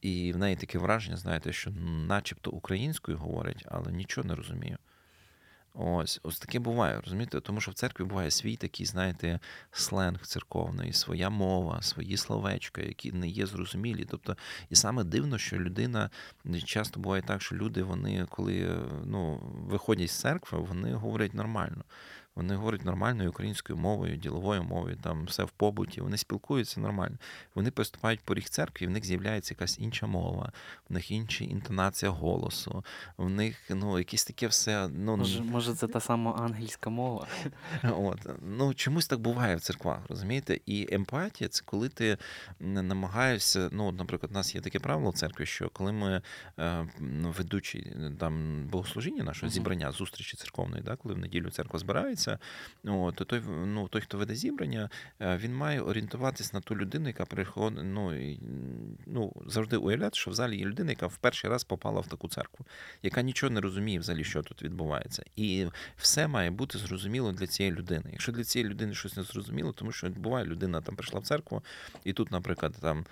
і 0.00 0.32
в 0.32 0.36
неї 0.36 0.56
таке 0.56 0.78
враження, 0.78 1.16
знаєте, 1.16 1.52
що 1.52 1.70
начебто 2.06 2.50
українською 2.50 3.18
говорять, 3.18 3.64
але 3.68 3.92
нічого 3.92 4.28
не 4.28 4.34
розумію. 4.34 4.78
Ось, 5.78 6.20
ось 6.22 6.38
таке 6.38 6.58
буває, 6.58 7.00
розумієте? 7.00 7.40
Тому 7.40 7.60
що 7.60 7.70
в 7.70 7.74
церкві 7.74 8.04
буває 8.04 8.30
свій 8.30 8.56
такий, 8.56 8.86
знаєте, 8.86 9.40
сленг 9.72 10.26
церковний, 10.26 10.92
своя 10.92 11.30
мова, 11.30 11.82
свої 11.82 12.16
словечка, 12.16 12.82
які 12.82 13.12
не 13.12 13.28
є 13.28 13.46
зрозумілі. 13.46 14.06
Тобто, 14.10 14.36
і 14.70 14.74
саме 14.74 15.04
дивно, 15.04 15.38
що 15.38 15.58
людина 15.58 16.10
часто 16.64 17.00
буває 17.00 17.22
так, 17.22 17.42
що 17.42 17.56
люди, 17.56 17.82
вони, 17.82 18.26
коли 18.30 18.78
ну, 19.04 19.40
виходять 19.68 20.10
з 20.10 20.20
церкви, 20.20 20.58
вони 20.58 20.94
говорять 20.94 21.34
нормально. 21.34 21.84
Вони 22.36 22.54
говорять 22.56 22.84
нормальною 22.84 23.30
українською 23.30 23.78
мовою, 23.78 24.16
діловою 24.16 24.62
мовою, 24.62 24.96
там 25.02 25.24
все 25.24 25.44
в 25.44 25.50
побуті, 25.50 26.00
вони 26.00 26.16
спілкуються 26.16 26.80
нормально. 26.80 27.16
Вони 27.54 27.70
приступають 27.70 28.20
поріг 28.20 28.44
церкви, 28.44 28.86
в 28.86 28.90
них 28.90 29.04
з'являється 29.04 29.54
якась 29.54 29.78
інша 29.78 30.06
мова, 30.06 30.52
в 30.88 30.92
них 30.92 31.10
інша 31.10 31.44
інтонація 31.44 32.10
голосу, 32.10 32.84
в 33.16 33.30
них 33.30 33.70
ну, 33.70 33.98
якесь 33.98 34.24
таке 34.24 34.46
все. 34.46 34.88
Ну, 34.88 35.16
Може, 35.16 35.42
може, 35.42 35.74
це 35.74 35.88
та 35.88 36.00
сама 36.00 36.32
ангельська 36.32 36.90
мова. 36.90 37.26
От. 37.82 38.26
Ну, 38.42 38.74
Чомусь 38.74 39.06
так 39.06 39.18
буває 39.18 39.56
в 39.56 39.60
церквах, 39.60 39.98
розумієте? 40.08 40.60
І 40.66 40.88
емпатія 40.90 41.48
це 41.48 41.62
коли 41.64 41.88
ти 41.88 42.18
намагаєшся. 42.60 43.68
Ну, 43.72 43.92
наприклад, 43.92 44.32
у 44.32 44.34
нас 44.34 44.54
є 44.54 44.60
таке 44.60 44.78
правило 44.78 45.10
в 45.10 45.14
церкві, 45.14 45.46
що 45.46 45.68
коли 45.68 45.92
ми 45.92 46.22
е, 46.58 46.88
ведучі 47.38 47.96
там 48.18 48.64
богослужіння 48.68 49.24
нашого 49.24 49.50
зібрання, 49.50 49.92
зустрічі 49.92 50.36
церковної, 50.36 50.82
да, 50.82 50.96
коли 50.96 51.14
в 51.14 51.18
неділю 51.18 51.50
церква 51.50 51.78
збирається, 51.78 52.25
от, 52.84 53.14
то 53.14 53.24
той, 53.24 53.42
ну, 53.66 53.88
той, 53.88 54.00
хто 54.00 54.18
веде 54.18 54.34
зібрання, 54.34 54.90
е, 55.20 55.36
він 55.36 55.54
має 55.54 55.80
орієнтуватись 55.80 56.52
на 56.52 56.60
ту 56.60 56.76
людину, 56.76 57.08
яка 57.08 57.24
приходить. 57.24 57.84
Ну, 57.84 58.30
і, 58.30 58.40
ну, 59.06 59.32
завжди 59.46 59.76
уявляти, 59.76 60.16
що 60.16 60.30
в 60.30 60.34
залі 60.34 60.58
є 60.58 60.64
людина, 60.64 60.90
яка 60.90 61.06
в 61.06 61.16
перший 61.16 61.50
раз 61.50 61.64
попала 61.64 62.00
в 62.00 62.06
таку 62.06 62.28
церкву, 62.28 62.66
яка 63.02 63.22
нічого 63.22 63.50
не 63.50 63.60
розуміє 63.60 63.98
взагалі, 63.98 64.24
що 64.24 64.42
тут 64.42 64.62
відбувається. 64.62 65.22
І 65.36 65.66
все 65.96 66.28
має 66.28 66.50
бути 66.50 66.78
зрозуміло 66.78 67.32
для 67.32 67.46
цієї 67.46 67.74
людини. 67.74 68.04
Якщо 68.12 68.32
для 68.32 68.44
цієї 68.44 68.70
людини 68.70 68.94
щось 68.94 69.16
не 69.16 69.22
зрозуміло, 69.22 69.72
тому 69.72 69.92
що 69.92 70.08
буває, 70.08 70.46
людина 70.46 70.80
там 70.80 70.96
прийшла 70.96 71.20
в 71.20 71.22
церкву, 71.22 71.62
і 72.04 72.12
тут, 72.12 72.30
наприклад, 72.30 72.74
там 72.80 73.06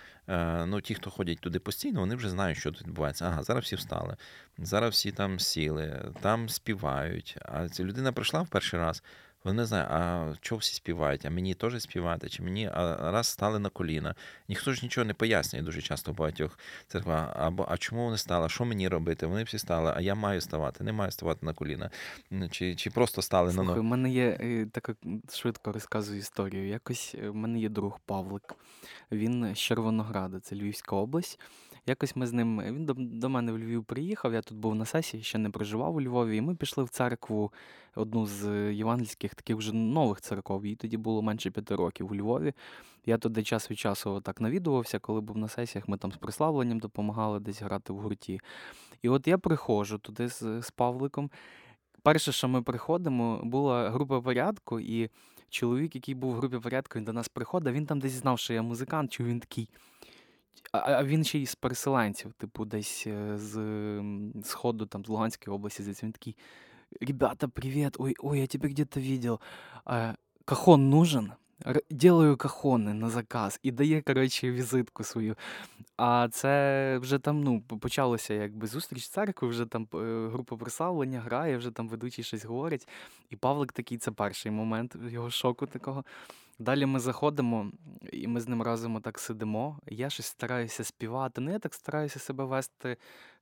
ну, 0.67 0.81
ті, 0.81 0.95
хто 0.95 1.11
ходять 1.11 1.41
туди 1.41 1.59
постійно, 1.59 2.01
вони 2.01 2.15
вже 2.15 2.31
знають, 2.31 2.59
що 2.59 2.73
тут 2.73 2.83
відбувається. 2.83 3.25
Ага, 3.25 3.43
зараз 3.43 3.65
всі 3.65 3.77
встали, 3.77 4.17
зараз 4.59 4.93
всі 4.95 5.13
там 5.13 5.39
сіли, 5.39 6.13
там 6.21 6.49
співають. 6.49 7.39
А 7.43 7.69
ця 7.69 7.85
людина 7.85 8.13
прийшла 8.13 8.43
в 8.43 8.49
перший 8.49 8.81
раз. 8.81 9.03
Вони 9.45 9.57
не 9.57 9.67
знають, 9.67 9.89
а 9.91 10.33
чого 10.41 10.59
всі 10.59 10.75
співають, 10.75 11.27
а 11.27 11.31
мені 11.31 11.55
теж 11.55 11.83
співати, 11.83 12.29
чи 12.29 12.43
мені 12.43 12.71
а 12.75 13.11
раз 13.11 13.27
стали 13.27 13.59
на 13.59 13.69
коліна. 13.69 14.15
Ніхто 14.49 14.73
ж 14.73 14.81
нічого 14.83 15.05
не 15.05 15.15
пояснює 15.15 15.63
дуже 15.63 15.83
часто 15.83 16.13
в 16.13 16.17
багатьох 16.17 16.59
церквах. 16.87 17.37
Або 17.37 17.67
а 17.69 17.77
чому 17.77 18.05
вони 18.05 18.19
стали? 18.19 18.49
Що 18.49 18.65
мені 18.65 18.89
робити? 18.89 19.27
Вони 19.27 19.45
всі 19.45 19.59
стали, 19.59 19.93
а 19.97 20.01
я 20.01 20.15
маю 20.15 20.41
ставати, 20.41 20.85
не 20.85 20.93
маю 20.93 21.11
ставати 21.11 21.47
на 21.47 21.53
коліна. 21.53 21.91
Чи 22.51 22.75
чи 22.75 22.91
просто 22.91 23.23
стали 23.23 23.51
Слухай, 23.51 23.67
на 23.67 23.71
ноги. 23.71 23.81
У 23.81 23.83
мене 23.83 24.11
є 24.11 24.39
е, 24.41 24.67
така 24.73 24.95
швидко 25.33 25.73
розказую 25.73 26.19
історію. 26.19 26.69
Якось 26.69 27.17
в 27.23 27.35
мене 27.35 27.59
є 27.61 27.69
друг 27.69 28.01
Павлик. 28.07 28.55
Він 29.13 29.55
з 29.55 29.59
Червонограда, 29.59 30.41
це 30.41 30.57
Львівська 30.57 30.97
область. 30.97 31.41
Якось 31.87 32.17
ми 32.17 32.27
з 32.27 32.33
ним. 32.33 32.63
Він 32.63 32.87
до, 32.87 32.95
до 32.97 33.29
мене 33.29 33.53
в 33.53 33.59
Львів 33.59 33.85
приїхав. 33.85 34.35
Я 34.35 34.43
тут 34.43 34.59
був 34.59 34.75
на 34.75 34.85
сесії, 34.85 35.23
ще 35.23 35.39
не 35.39 35.51
проживав 35.51 35.97
у 35.97 36.01
Львові. 36.01 36.37
І 36.37 36.41
ми 36.41 36.55
пішли 36.55 36.85
в 36.85 36.89
церкву, 36.89 37.53
одну 37.95 38.27
з 38.27 38.73
євангельських 38.73 39.35
таких 39.35 39.57
вже 39.57 39.73
нових 39.73 40.21
церков. 40.21 40.67
Їй 40.67 40.77
тоді 40.77 40.97
було 40.97 41.23
менше 41.23 41.51
п'яти 41.51 41.77
років 41.77 42.13
у 42.13 42.17
Львові. 42.17 42.53
Я 43.07 43.19
туди 43.19 43.43
час 43.43 43.71
від 43.71 43.79
часу 43.79 44.21
так 44.21 44.41
навідувався, 44.41 44.99
коли 44.99 45.21
був 45.21 45.39
на 45.39 45.49
сесіях. 45.49 45.89
Ми 45.89 45.97
там 45.99 46.13
з 46.13 46.17
прославленням 46.17 46.79
допомагали 46.79 47.41
десь 47.41 47.63
грати 47.63 47.93
в 47.93 47.99
гурті. 47.99 48.41
І 49.03 49.09
от 49.09 49.27
я 49.27 49.39
приходжу 49.39 49.97
туди 50.03 50.29
з, 50.29 50.63
з 50.63 50.71
Павликом. 50.71 51.31
Перше, 52.03 52.33
що 52.33 52.49
ми 52.49 52.63
приходимо, 52.63 53.41
була 53.45 53.91
група 53.91 54.21
порядку, 54.21 54.81
і 54.81 55.11
чоловік, 55.49 55.95
який 55.95 56.15
був 56.15 56.33
в 56.33 56.37
групі 56.37 56.59
порядку, 56.59 56.99
він 56.99 57.05
до 57.05 57.13
нас 57.13 57.29
приходив, 57.29 57.75
він 57.75 57.87
там 57.87 58.01
десь 58.01 58.13
знав, 58.13 58.39
що 58.39 58.55
я 58.55 58.63
музикант, 58.63 59.13
чи 59.13 59.25
він 59.25 59.41
такий. 59.41 59.69
А, 60.73 61.05
він 61.05 61.25
ще 61.25 61.39
й 61.39 61.47
з 61.47 61.55
переселенців, 61.55 62.33
типу, 62.33 62.65
десь 62.65 63.05
е, 63.07 63.39
з 63.39 64.03
сходу, 64.43 64.87
там, 64.87 65.05
з 65.05 65.09
Луганської 65.09 65.55
області, 65.55 65.83
здається, 65.83 66.07
він 66.07 66.13
такий. 66.13 66.37
Ребята, 67.01 67.49
привет, 67.49 67.97
ой, 67.99 68.15
ой, 68.19 68.41
я 68.41 68.47
тебя 68.47 68.69
где-то 68.69 69.01
видел. 69.01 69.41
Кахон 70.45 70.91
нужен? 70.91 71.33
Делаю 71.91 72.37
кахони 72.37 72.95
на 72.95 73.11
заказ 73.11 73.61
і 73.63 73.71
дає, 73.71 74.03
коротше, 74.03 74.51
візитку 74.51 75.05
свою. 75.05 75.37
А 75.97 76.29
це 76.31 76.99
вже 76.99 77.19
там 77.19 77.41
ну, 77.41 77.61
почалося 77.61 78.35
якби 78.35 78.67
зустріч 78.67 79.09
церкви, 79.09 79.49
вже 79.49 79.67
там 79.67 79.89
е, 79.95 80.29
група 80.29 80.57
прославлення 80.57 81.21
грає, 81.21 81.57
вже 81.57 81.71
там 81.71 81.89
ведучий 81.89 82.25
щось 82.25 82.45
говорить. 82.45 82.89
І 83.31 83.37
Павлик 83.37 83.73
такий, 83.73 83.99
це 83.99 84.11
перший 84.11 84.53
момент 84.53 84.97
його 85.09 85.31
шоку 85.31 85.67
такого. 85.67 86.05
Далі 86.59 86.87
ми 86.87 87.01
заходимо, 87.01 87.73
і 88.13 88.27
ми 88.27 88.41
з 88.41 88.49
ним 88.49 88.63
разом 88.63 89.01
так 89.01 89.19
сидимо. 89.19 89.81
Я 89.87 90.11
щось 90.11 90.27
стараюся 90.27 90.85
співати. 90.85 91.41
Ну, 91.41 91.53
я 91.53 91.59
так 91.59 91.75
стараюся 91.75 92.19
себе 92.19 92.45
вести 92.45 92.97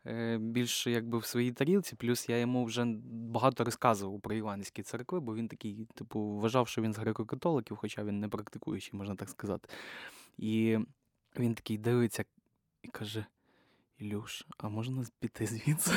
е, 0.07 0.39
більш 0.39 0.87
якби 0.87 1.19
в 1.19 1.25
своїй 1.25 1.53
тарілці. 1.53 1.97
Плюс 1.97 2.29
я 2.29 2.39
йому 2.39 2.65
вже 2.65 2.85
багато 3.11 3.65
розказував 3.65 4.21
про 4.21 4.35
іванські 4.35 4.83
церкви, 4.83 5.21
бо 5.21 5.35
він 5.35 5.49
такий, 5.49 5.87
типу, 5.95 6.21
вважав, 6.21 6.69
що 6.69 6.83
він 6.83 6.95
з 6.95 6.99
греко-католиків, 6.99 7.77
хоча 7.77 8.05
він 8.05 8.21
не 8.21 8.29
практикуючий, 8.29 8.99
можна 8.99 9.15
так 9.15 9.29
сказати. 9.29 9.69
І 10.39 10.79
він 11.39 11.55
такий 11.55 11.79
дивиться 11.79 12.25
і 12.83 12.89
каже: 12.89 13.27
Ілюш, 14.03 14.47
а 14.59 14.69
можна 14.69 15.05
піти 15.21 15.47
звідси? 15.47 15.93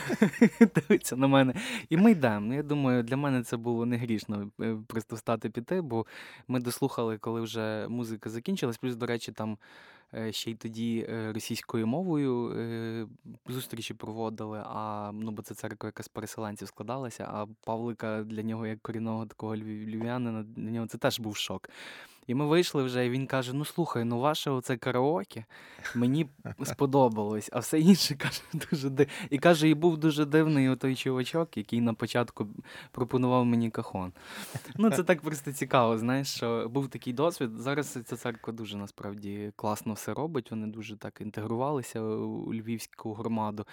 Дивиться 0.76 1.16
на 1.16 1.28
мене. 1.28 1.54
І 1.90 1.98
ми 1.98 2.12
йдемо. 2.12 2.40
Ну, 2.40 2.56
я 2.56 2.64
думаю, 2.64 3.04
для 3.04 3.18
мене 3.18 3.44
це 3.44 3.58
було 3.58 3.86
не 3.86 3.98
грішно 3.98 4.52
е, 4.62 4.78
просто 4.88 5.16
встати 5.16 5.50
піти, 5.50 5.82
бо 5.82 6.06
ми 6.48 6.60
дослухали, 6.60 7.18
коли 7.18 7.42
вже 7.42 7.88
музика 7.90 8.30
закінчилась. 8.30 8.78
Плюс, 8.78 8.96
до 8.96 9.06
речі, 9.06 9.32
там 9.32 9.58
е, 10.14 10.32
ще 10.32 10.52
й 10.52 10.56
тоді 10.56 11.08
е, 11.10 11.34
російською 11.34 11.88
мовою 11.88 12.36
зустрічі 13.48 13.94
проводили, 13.94 14.64
а 14.66 15.12
ну, 15.14 15.32
бо 15.32 15.42
це 15.42 15.56
церква, 15.56 15.88
яка 15.88 16.04
з 16.04 16.08
переселенців 16.08 16.68
складалася, 16.68 17.30
а 17.32 17.46
Павлика 17.64 18.24
для 18.24 18.44
нього, 18.44 18.68
як 18.68 18.82
корінного 18.82 19.26
такого 19.26 19.56
львів'янина, 19.56 20.44
для 20.44 20.72
нього 20.72 20.88
це 20.88 20.98
теж 20.98 21.20
був 21.20 21.36
шок. 21.36 21.70
І 22.28 22.36
ми 22.36 22.46
вийшли 22.46 22.84
вже, 22.84 23.06
і 23.06 23.10
він 23.10 23.28
каже: 23.28 23.54
Ну 23.54 23.66
слухай, 23.66 24.04
ну 24.04 24.20
ваше 24.20 24.52
оце 24.52 24.78
караоке 24.78 25.46
мені 25.96 26.30
сподобалось, 26.64 27.50
а 27.54 27.60
все 27.60 27.80
інше 27.80 28.16
каже 28.20 28.42
дуже 28.54 28.90
див... 28.90 29.08
І 29.30 29.38
каже, 29.38 29.70
і 29.70 29.74
був 29.74 29.98
дуже 29.98 30.26
дивний 30.26 30.76
той 30.76 30.96
чувачок, 30.96 31.58
який 31.58 31.82
на 31.82 31.94
початку 31.94 32.48
пропонував 32.92 33.46
мені 33.46 33.70
кахон. 33.70 34.14
Ну, 34.76 34.92
це 34.92 35.04
так 35.04 35.22
просто 35.22 35.52
цікаво, 35.52 35.98
знаєш, 35.98 36.28
що 36.28 36.70
був 36.70 36.88
такий 36.88 37.14
досвід. 37.14 37.50
Зараз 37.58 38.00
ця 38.06 38.16
церква 38.16 38.54
дуже 38.54 38.78
насправді 38.78 39.52
класно 39.56 39.94
все 39.94 40.14
робить. 40.14 40.52
Вони 40.52 40.68
дуже 40.68 40.98
так 40.98 41.22
інтегрувалися 41.22 42.02
у 42.02 42.54
львівську 42.54 43.14
громаду. 43.14 43.66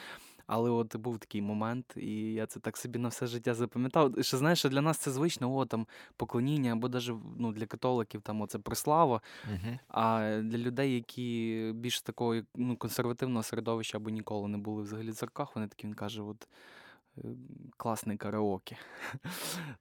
Але 0.47 0.71
от 0.71 0.97
був 0.97 1.19
такий 1.19 1.43
момент, 1.43 1.95
і 1.97 2.33
я 2.33 2.47
це 2.47 2.61
так 2.61 2.77
собі 2.77 2.99
на 2.99 3.09
все 3.09 3.27
життя 3.27 3.55
запам'ятав. 3.55 4.15
Що 4.21 4.37
знаєш, 4.37 4.59
що 4.59 4.69
для 4.69 4.81
нас 4.81 4.99
це 4.99 5.11
звично, 5.11 5.57
о, 5.57 5.67
там 5.67 5.87
поклоніння, 6.17 6.73
або 6.73 6.89
навіть 6.89 7.13
ну, 7.39 7.53
для 7.53 7.67
католиків 7.67 8.21
там 8.21 8.41
оце 8.41 8.59
прислава. 8.59 9.21
Угу. 9.45 9.79
А 9.89 10.41
для 10.43 10.59
людей, 10.59 10.95
які 10.95 11.73
більш 11.75 12.03
такого 12.03 12.43
ну, 12.55 12.77
консервативного 12.77 13.43
середовища 13.43 13.99
або 13.99 14.11
ніколи 14.11 14.49
не 14.49 14.59
були 14.59 14.83
взагалі 14.83 15.11
в 15.11 15.15
церквах, 15.15 15.57
вони 15.57 15.69
такі 15.69 15.87
він 15.87 15.95
каже, 15.95 16.23
от 16.23 16.49
класний 17.77 18.17
караоке. 18.17 18.77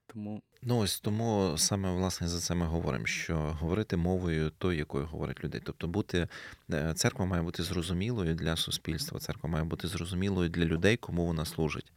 Тому 0.08 0.42
Ну 0.64 0.80
ось 0.80 1.00
тому 1.00 1.54
саме 1.58 1.92
власне 1.92 2.28
за 2.28 2.40
це 2.40 2.56
ми 2.56 2.66
говоримо, 2.66 3.06
що 3.06 3.36
говорити 3.38 3.98
мовою 3.98 4.50
тою, 4.50 4.78
якою 4.78 5.06
говорять 5.06 5.44
люди. 5.44 5.62
Тобто 5.64 5.88
бути 5.88 6.28
е, 6.74 6.94
церква 6.94 7.26
має 7.26 7.44
бути 7.44 7.64
зрозумілою 7.64 8.36
для 8.36 8.56
суспільства, 8.56 9.20
церква 9.20 9.50
має 9.50 9.64
бути 9.66 9.88
зрозумілою 9.88 10.50
для 10.50 10.66
людей, 10.66 10.98
кому 10.98 11.26
вона 11.26 11.46
служить. 11.46 11.92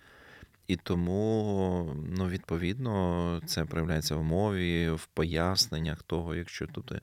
І 0.67 0.77
тому, 0.77 1.97
ну, 2.09 2.29
відповідно, 2.29 3.41
це 3.47 3.65
проявляється 3.65 4.17
в 4.17 4.23
мові, 4.23 4.91
в 4.91 5.07
поясненнях 5.07 6.03
того, 6.03 6.35
якщо 6.35 6.67
тут 6.67 6.93
е, 6.93 7.01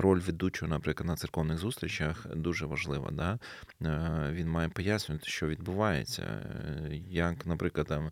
роль 0.00 0.20
ведучого, 0.20 0.70
наприклад, 0.70 1.06
на 1.06 1.16
церковних 1.16 1.58
зустрічах 1.58 2.26
дуже 2.36 2.66
важлива. 2.66 3.10
Да? 3.10 3.38
Е, 3.82 4.32
Він 4.32 4.48
має 4.48 4.68
пояснювати, 4.68 5.30
що 5.30 5.46
відбувається. 5.46 6.22
Е, 6.22 6.96
Як, 7.10 7.46
наприклад, 7.46 7.86
там 7.86 8.10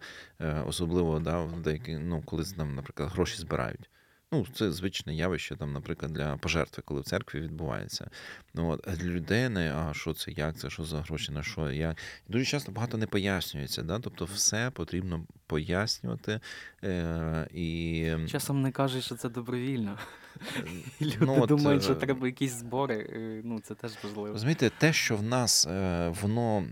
особливо 0.67 1.19
да, 1.19 1.49
деякі, 1.65 1.99
ну, 1.99 2.23
коли 2.23 2.45
там, 2.45 2.75
наприклад, 2.75 3.11
гроші 3.13 3.39
збирають. 3.39 3.91
Ну, 4.33 4.47
це 4.55 4.73
звичне 4.73 5.15
явище, 5.15 5.57
там, 5.57 5.73
наприклад, 5.73 6.13
для 6.13 6.37
пожертви, 6.37 6.83
коли 6.87 7.01
в 7.01 7.05
церкві 7.05 7.41
відбувається. 7.41 8.11
Ну, 8.55 8.69
от, 8.69 8.99
для 8.99 9.09
людини, 9.09 9.73
а 9.77 9.95
що 9.95 10.15
це, 10.15 10.31
як 10.31 10.57
це, 10.57 10.71
що 10.71 10.85
за 10.85 11.01
гроші, 11.01 11.33
на 11.33 11.43
що, 11.43 11.71
як. 11.71 11.97
Дуже 12.29 12.45
часто 12.45 12.73
багато 12.73 12.97
не 12.97 13.07
пояснюється. 13.07 13.83
Да? 13.83 13.99
Тобто 13.99 14.25
все 14.25 14.71
потрібно 14.71 15.27
пояснювати. 15.47 16.41
Е, 16.85 17.49
і... 17.55 18.07
Часом 18.29 18.63
не 18.63 18.73
кажуть, 18.73 19.05
що 19.05 19.15
це 19.15 19.29
добровільно. 19.29 19.99
Люди 21.01 21.17
Ну, 21.21 21.43
от, 21.43 21.49
думають, 21.49 21.83
що 21.83 21.93
е, 21.93 21.97
треба 21.97 22.27
якісь 22.27 22.53
збори. 22.53 22.97
е, 23.13 23.41
Ну, 23.45 23.61
це 23.61 23.75
теж 23.75 23.93
важливо. 24.05 24.29
Розумієте, 24.29 24.71
те, 24.79 24.93
що 24.93 25.17
в 25.17 25.23
нас 25.23 25.67
е, 25.67 26.09
воно 26.23 26.65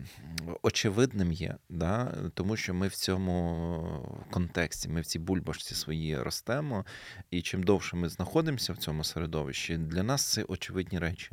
очевидним 0.62 1.32
є, 1.32 1.56
да? 1.68 2.14
тому 2.34 2.56
що 2.56 2.74
ми 2.74 2.88
в 2.88 2.94
цьому 2.94 4.26
контексті, 4.30 4.88
ми 4.88 5.00
в 5.00 5.06
цій 5.06 5.18
бульбашці 5.18 5.74
свої 5.74 6.18
ростемо, 6.18 6.84
і 7.30 7.42
чим 7.42 7.62
довше 7.62 7.96
ми 7.96 8.08
знаходимося 8.08 8.72
в 8.72 8.76
цьому 8.76 9.04
середовищі, 9.04 9.76
для 9.76 10.02
нас 10.02 10.32
це 10.32 10.42
очевидні 10.48 10.98
речі. 10.98 11.30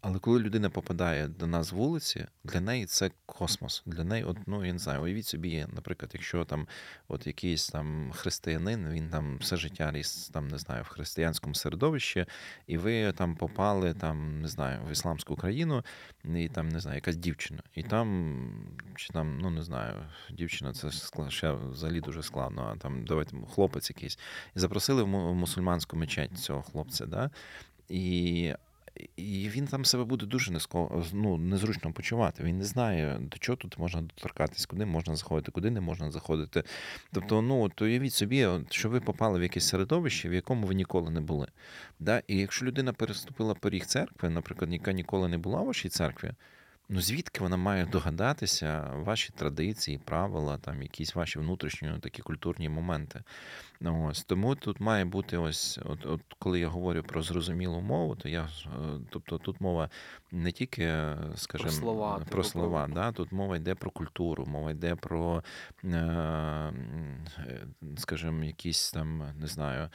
Але 0.00 0.18
коли 0.18 0.40
людина 0.40 0.70
попадає 0.70 1.28
до 1.28 1.46
нас 1.46 1.72
вулиці, 1.72 2.26
для 2.44 2.60
неї 2.60 2.86
це 2.86 3.10
космос. 3.26 3.82
Для 3.86 4.04
неї, 4.04 4.24
от, 4.24 4.36
ну 4.46 4.64
я 4.64 4.72
не 4.72 4.78
знаю, 4.78 5.02
уявіть 5.02 5.26
собі, 5.26 5.66
наприклад, 5.72 6.10
якщо 6.14 6.44
там 6.44 6.66
от 7.08 7.26
якийсь 7.26 7.68
там 7.68 8.10
християнин, 8.14 8.88
він 8.88 9.10
там 9.10 9.38
все 9.38 9.56
життя 9.56 9.90
ріс 9.92 10.28
там, 10.28 10.48
не 10.48 10.58
знаю, 10.58 10.82
в 10.82 10.88
християнському 10.88 11.54
середовищі, 11.54 12.26
і 12.66 12.78
ви 12.78 13.12
там 13.12 13.36
попали 13.36 13.94
там, 13.94 14.40
не 14.40 14.48
знаю, 14.48 14.80
в 14.88 14.92
ісламську 14.92 15.36
країну, 15.36 15.84
і 16.24 16.48
там 16.48 16.68
не 16.68 16.80
знаю, 16.80 16.94
якась 16.94 17.16
дівчина, 17.16 17.62
і 17.74 17.82
там 17.82 18.38
чи 18.96 19.12
там, 19.12 19.38
ну 19.38 19.50
не 19.50 19.62
знаю, 19.62 19.94
дівчина 20.30 20.72
це 20.72 20.90
ще 21.28 21.52
взагалі 21.52 22.00
дуже 22.00 22.22
складно. 22.22 22.72
А 22.74 22.78
там 22.78 23.04
давайте 23.04 23.36
хлопець 23.54 23.90
якийсь, 23.90 24.18
і 24.56 24.58
запросили 24.58 25.02
в 25.02 25.08
мусульманську 25.08 25.96
мечеть 25.96 26.38
цього 26.38 26.62
хлопця, 26.62 27.06
да? 27.06 27.30
І 27.88 28.54
і 29.16 29.48
він 29.48 29.66
там 29.66 29.84
себе 29.84 30.04
буде 30.04 30.26
дуже 30.26 30.52
низько, 30.52 31.04
ну, 31.12 31.36
незручно 31.36 31.92
почувати. 31.92 32.44
Він 32.44 32.58
не 32.58 32.64
знає, 32.64 33.18
до 33.20 33.38
чого 33.38 33.56
тут 33.56 33.78
можна 33.78 34.02
доторкатись, 34.02 34.66
куди 34.66 34.86
можна 34.86 35.16
заходити, 35.16 35.52
куди 35.52 35.70
не 35.70 35.80
можна 35.80 36.10
заходити. 36.10 36.62
Тобто, 37.12 37.42
ну 37.42 37.68
то 37.68 37.84
уявіть 37.84 38.14
собі, 38.14 38.48
що 38.70 38.88
ви 38.88 39.00
попали 39.00 39.38
в 39.38 39.42
якесь 39.42 39.68
середовище, 39.68 40.28
в 40.28 40.34
якому 40.34 40.66
ви 40.66 40.74
ніколи 40.74 41.10
не 41.10 41.20
були. 41.20 41.46
Да? 41.98 42.22
І 42.26 42.36
якщо 42.36 42.66
людина 42.66 42.92
переступила 42.92 43.54
поріг 43.54 43.86
церкви, 43.86 44.28
наприклад, 44.28 44.72
яка 44.72 44.92
ніколи 44.92 45.28
не 45.28 45.38
була 45.38 45.62
в 45.62 45.66
вашій 45.66 45.88
церкві, 45.88 46.32
ну 46.88 47.00
звідки 47.00 47.40
вона 47.40 47.56
має 47.56 47.86
догадатися 47.86 48.90
ваші 48.94 49.32
традиції, 49.32 49.98
правила, 49.98 50.58
там 50.58 50.82
якісь 50.82 51.14
ваші 51.14 51.38
внутрішні 51.38 51.88
ну, 51.88 51.98
такі 51.98 52.22
культурні 52.22 52.68
моменти. 52.68 53.22
Ну, 53.80 54.06
ось 54.06 54.24
тому 54.24 54.54
тут 54.54 54.80
має 54.80 55.04
бути 55.04 55.36
ось, 55.36 55.78
от, 55.84 56.06
от 56.06 56.20
коли 56.38 56.60
я 56.60 56.68
говорю 56.68 57.02
про 57.02 57.22
зрозумілу 57.22 57.80
мову, 57.80 58.16
то 58.16 58.28
я 58.28 58.42
е, 58.66 58.68
тобто 59.10 59.38
тут 59.38 59.60
мова 59.60 59.90
не 60.32 60.52
тільки, 60.52 60.82
е, 60.82 61.16
скажімо, 61.36 61.70
слова, 61.70 62.10
про 62.14 62.18
типу, 62.24 62.30
про- 62.30 62.44
слова, 62.44 62.88
да, 62.94 63.12
тут 63.12 63.32
мова 63.32 63.56
йде 63.56 63.74
про 63.74 63.90
культуру, 63.90 64.46
мова 64.46 64.70
йде 64.70 64.94
про, 64.94 65.42
е, 65.84 66.72
скажімо, 67.96 68.44
якісь 68.44 68.92
там, 68.92 69.32
не 69.40 69.46
знаю. 69.46 69.90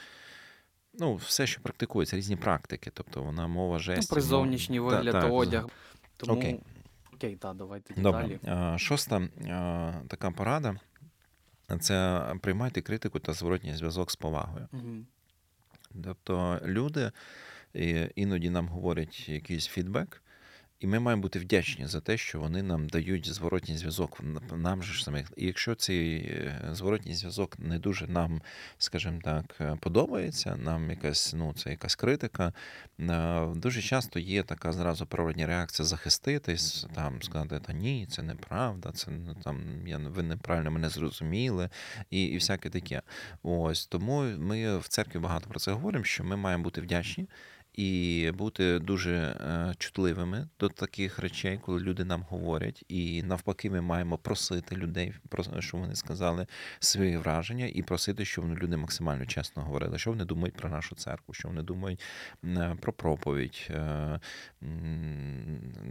Ну, 0.99 1.15
все, 1.15 1.47
що 1.47 1.61
практикується, 1.61 2.17
різні 2.17 2.35
практики. 2.35 2.91
Тобто 2.93 3.23
вона 3.23 3.47
мова 3.47 3.73
Ну, 3.75 3.79
жестів. 3.79 4.09
про 4.09 4.17
мова- 4.21 4.27
зовнішній 4.29 4.77
Та- 4.77 4.83
вигляд, 4.83 5.27
одяг. 5.31 5.67
Тому... 6.17 6.39
Окей. 6.39 6.59
Окей, 7.23 7.35
так, 7.35 7.55
давайте 7.55 7.93
Добре. 8.01 8.39
далі. 8.43 8.79
Шоста 8.79 9.27
така 10.07 10.31
порада 10.31 10.75
це 11.79 12.25
приймайте 12.41 12.81
критику 12.81 13.19
та 13.19 13.33
зворотній 13.33 13.73
зв'язок 13.73 14.11
з 14.11 14.15
повагою. 14.15 14.67
Угу. 14.73 15.05
Тобто 16.03 16.59
люди 16.65 17.11
іноді 18.15 18.49
нам 18.49 18.67
говорять 18.67 19.29
якийсь 19.29 19.67
фідбек, 19.67 20.22
і 20.83 20.87
ми 20.87 20.99
маємо 20.99 21.21
бути 21.21 21.39
вдячні 21.39 21.87
за 21.87 22.01
те, 22.01 22.17
що 22.17 22.39
вони 22.39 22.63
нам 22.63 22.87
дають 22.87 23.33
зворотній 23.33 23.77
зв'язок. 23.77 24.19
Нам 24.55 24.83
же 24.83 24.93
ж 24.93 25.03
самих. 25.03 25.31
І 25.37 25.45
якщо 25.45 25.75
цей 25.75 26.15
е, 26.17 26.69
зворотній 26.71 27.15
зв'язок 27.15 27.59
не 27.59 27.79
дуже 27.79 28.07
нам, 28.07 28.41
скажімо 28.77 29.19
так, 29.23 29.55
е, 29.61 29.77
подобається, 29.79 30.55
нам 30.55 30.89
якась, 30.89 31.33
ну, 31.33 31.53
це 31.53 31.69
якась 31.69 31.95
критика, 31.95 32.53
е, 32.99 33.45
дуже 33.55 33.81
часто 33.81 34.19
є 34.19 34.43
така 34.43 34.71
зразу 34.71 35.05
природня 35.05 35.47
реакція 35.47 35.85
захиститись, 35.85 36.87
там 36.95 37.21
сказати, 37.21 37.59
та 37.59 37.73
ні, 37.73 38.07
це 38.09 38.23
неправда, 38.23 38.91
це 38.91 39.11
ну, 39.11 39.35
там 39.43 39.87
я 39.87 39.97
ви 39.97 40.23
неправильно 40.23 40.71
мене 40.71 40.89
зрозуміли, 40.89 41.69
і, 42.09 42.23
і 42.23 42.35
всяке 42.35 42.69
таке. 42.69 43.01
Ось 43.43 43.87
тому 43.87 44.21
ми 44.21 44.77
в 44.77 44.87
церкві 44.87 45.19
багато 45.19 45.49
про 45.49 45.59
це 45.59 45.71
говоримо, 45.71 46.05
що 46.05 46.23
ми 46.23 46.35
маємо 46.35 46.63
бути 46.63 46.81
вдячні. 46.81 47.27
І 47.73 48.31
бути 48.37 48.79
дуже 48.79 49.13
е, 49.13 49.73
чутливими 49.77 50.47
до 50.59 50.69
таких 50.69 51.19
речей, 51.19 51.59
коли 51.65 51.79
люди 51.79 52.03
нам 52.03 52.25
говорять, 52.29 52.85
і 52.87 53.23
навпаки, 53.23 53.69
ми 53.69 53.81
маємо 53.81 54.17
просити 54.17 54.75
людей, 54.75 55.13
про 55.29 55.43
щоб 55.61 55.79
вони 55.81 55.95
сказали 55.95 56.47
свої 56.79 57.17
враження, 57.17 57.65
і 57.73 57.81
просити, 57.81 58.25
щоб 58.25 58.57
люди 58.57 58.77
максимально 58.77 59.25
чесно 59.25 59.63
говорили, 59.63 59.97
що 59.97 60.09
вони 60.09 60.25
думають 60.25 60.55
про 60.55 60.69
нашу 60.69 60.95
церкву, 60.95 61.33
що 61.33 61.47
вони 61.47 61.63
думають 61.63 62.01
е, 62.43 62.75
про 62.81 62.93
проповідь. 62.93 63.67
Е, 63.69 64.19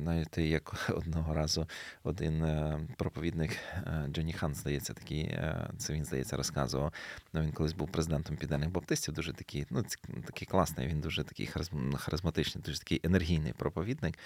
Знаєте, 0.02 0.42
як 0.42 0.90
одного 0.96 1.34
разу 1.34 1.68
один 2.02 2.44
проповідник 2.98 3.56
Джонні 4.08 4.32
Хан, 4.32 4.54
здається, 4.54 4.94
такий, 4.94 5.38
це 5.78 5.92
він 5.92 6.04
здається 6.04 6.36
розказував. 6.36 6.92
Ну, 7.32 7.42
він 7.42 7.52
колись 7.52 7.72
був 7.72 7.88
президентом 7.88 8.36
Південних 8.36 8.70
Баптистів, 8.70 9.14
дуже 9.14 9.32
такий, 9.32 9.66
ну, 9.70 9.84
такий 10.26 10.48
класний, 10.48 10.88
він 10.88 11.00
дуже 11.00 11.24
такий 11.24 11.46
харизм- 11.46 11.71
харизматичний, 11.96 12.64
дуже 12.64 12.78
такий 12.78 13.00
енергійний 13.04 13.52
проповідник. 13.52 14.18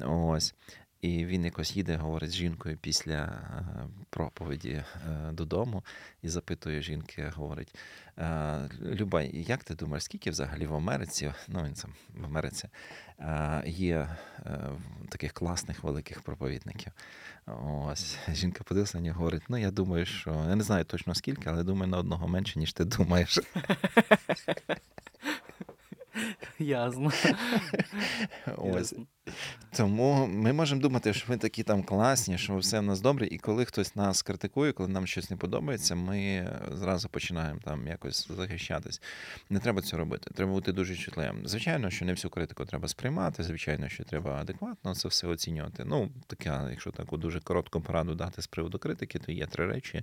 Ось. 0.00 0.54
І 1.02 1.24
він 1.24 1.44
якось 1.44 1.76
їде, 1.76 1.96
говорить 1.96 2.30
з 2.30 2.34
жінкою 2.34 2.76
після 2.76 3.14
е, 3.14 3.88
проповіді 4.10 4.70
е, 4.70 4.84
додому 5.32 5.84
і 6.22 6.28
запитує 6.28 6.82
жінки, 6.82 7.32
говорить: 7.36 7.74
е, 8.18 8.68
Люба, 8.82 9.22
як 9.22 9.64
ти 9.64 9.74
думаєш, 9.74 10.04
скільки 10.04 10.30
взагалі 10.30 10.66
в 10.66 10.74
Америці, 10.74 11.32
ну 11.48 11.64
він 11.64 11.76
сам 11.76 11.94
в 12.14 12.24
Америці, 12.24 12.68
є 13.66 14.16
таких 15.08 15.32
класних 15.32 15.84
великих 15.84 16.22
проповідників? 16.22 16.92
Ось 17.86 18.18
жінка 18.28 18.64
подивилася 18.64 18.98
на 18.98 19.04
нього, 19.04 19.18
говорить: 19.18 19.42
ну 19.48 19.56
я 19.56 19.70
думаю, 19.70 20.06
що 20.06 20.30
я 20.30 20.56
не 20.56 20.64
знаю 20.64 20.84
точно 20.84 21.14
скільки, 21.14 21.50
але 21.50 21.64
думаю, 21.64 21.90
на 21.90 21.98
одного 21.98 22.28
менше, 22.28 22.58
ніж 22.58 22.72
ти 22.72 22.84
думаєш. 22.84 23.38
Ясно. 26.62 27.10
Ось. 28.56 28.92
Ясно. 28.92 29.06
Тому 29.76 30.26
ми 30.26 30.52
можемо 30.52 30.80
думати, 30.80 31.14
що 31.14 31.26
ми 31.28 31.36
такі 31.36 31.62
там 31.62 31.82
класні, 31.82 32.38
що 32.38 32.56
все 32.56 32.80
в 32.80 32.82
нас 32.82 33.00
добре. 33.00 33.26
І 33.26 33.38
коли 33.38 33.64
хтось 33.64 33.96
нас 33.96 34.22
критикує, 34.22 34.72
коли 34.72 34.88
нам 34.88 35.06
щось 35.06 35.30
не 35.30 35.36
подобається, 35.36 35.94
ми 35.94 36.50
зразу 36.72 37.08
починаємо 37.08 37.60
там 37.64 37.86
якось 37.86 38.28
захищатись. 38.36 39.02
Не 39.50 39.58
треба 39.58 39.82
цього 39.82 40.00
робити. 40.00 40.30
Треба 40.34 40.52
бути 40.52 40.72
дуже 40.72 40.96
чутливим. 40.96 41.48
Звичайно, 41.48 41.90
що 41.90 42.04
не 42.04 42.12
всю 42.12 42.30
критику 42.30 42.64
треба 42.64 42.88
сприймати. 42.88 43.42
Звичайно, 43.42 43.88
що 43.88 44.04
треба 44.04 44.40
адекватно 44.40 44.94
це 44.94 45.08
все 45.08 45.26
оцінювати. 45.26 45.84
Ну, 45.84 46.10
таке, 46.26 46.60
якщо 46.70 46.90
таку 46.90 47.16
дуже 47.16 47.40
коротку 47.40 47.80
пораду 47.80 48.14
дати 48.14 48.42
з 48.42 48.46
приводу 48.46 48.78
критики, 48.78 49.18
то 49.18 49.32
є 49.32 49.46
три 49.46 49.66
речі, 49.66 50.02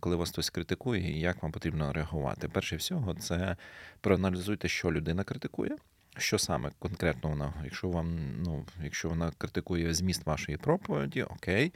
коли 0.00 0.16
вас 0.16 0.30
хтось 0.30 0.50
критикує, 0.50 1.16
і 1.16 1.20
як 1.20 1.42
вам 1.42 1.52
потрібно 1.52 1.92
реагувати. 1.92 2.48
Перше 2.48 2.76
всього, 2.76 3.14
це 3.14 3.56
проаналізуйте, 4.00 4.68
що 4.68 4.92
людина 4.92 5.24
критикує. 5.24 5.76
Що 6.18 6.38
саме 6.38 6.70
конкретно 6.78 7.30
вона, 7.30 7.52
якщо 7.64 7.88
вам, 7.88 8.18
ну, 8.42 8.66
якщо 8.82 9.08
вона 9.08 9.32
критикує 9.38 9.94
зміст 9.94 10.26
вашої 10.26 10.58
проповіді, 10.58 11.22
окей, 11.22 11.72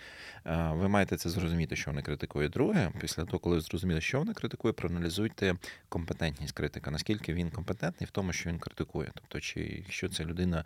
е, 0.46 0.70
ви 0.72 0.88
маєте 0.88 1.16
це 1.16 1.30
зрозуміти, 1.30 1.76
що 1.76 1.90
вона 1.90 2.02
критикує. 2.02 2.48
Друге, 2.48 2.92
після 3.00 3.24
того, 3.24 3.38
коли 3.38 3.56
ви 3.56 3.60
зрозуміли, 3.60 4.00
що 4.00 4.18
вона 4.18 4.34
критикує, 4.34 4.72
проаналізуйте 4.72 5.54
компетентність 5.88 6.52
критика, 6.52 6.90
наскільки 6.90 7.34
він 7.34 7.50
компетентний 7.50 8.06
в 8.06 8.10
тому, 8.10 8.32
що 8.32 8.50
він 8.50 8.58
критикує. 8.58 9.10
Тобто, 9.14 9.40
чи 9.40 9.60
якщо 9.60 10.08
ця 10.08 10.24
людина 10.24 10.64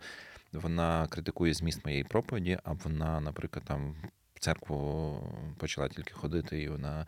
вона 0.53 1.07
критикує 1.07 1.53
зміст 1.53 1.85
моєї 1.85 2.03
проповіді, 2.03 2.59
а 2.63 2.73
вона, 2.73 3.19
наприклад, 3.19 3.65
там. 3.65 3.95
Церкву 4.43 5.19
почала 5.57 5.87
тільки 5.87 6.13
ходити, 6.13 6.61
і 6.61 6.69
вона 6.69 7.05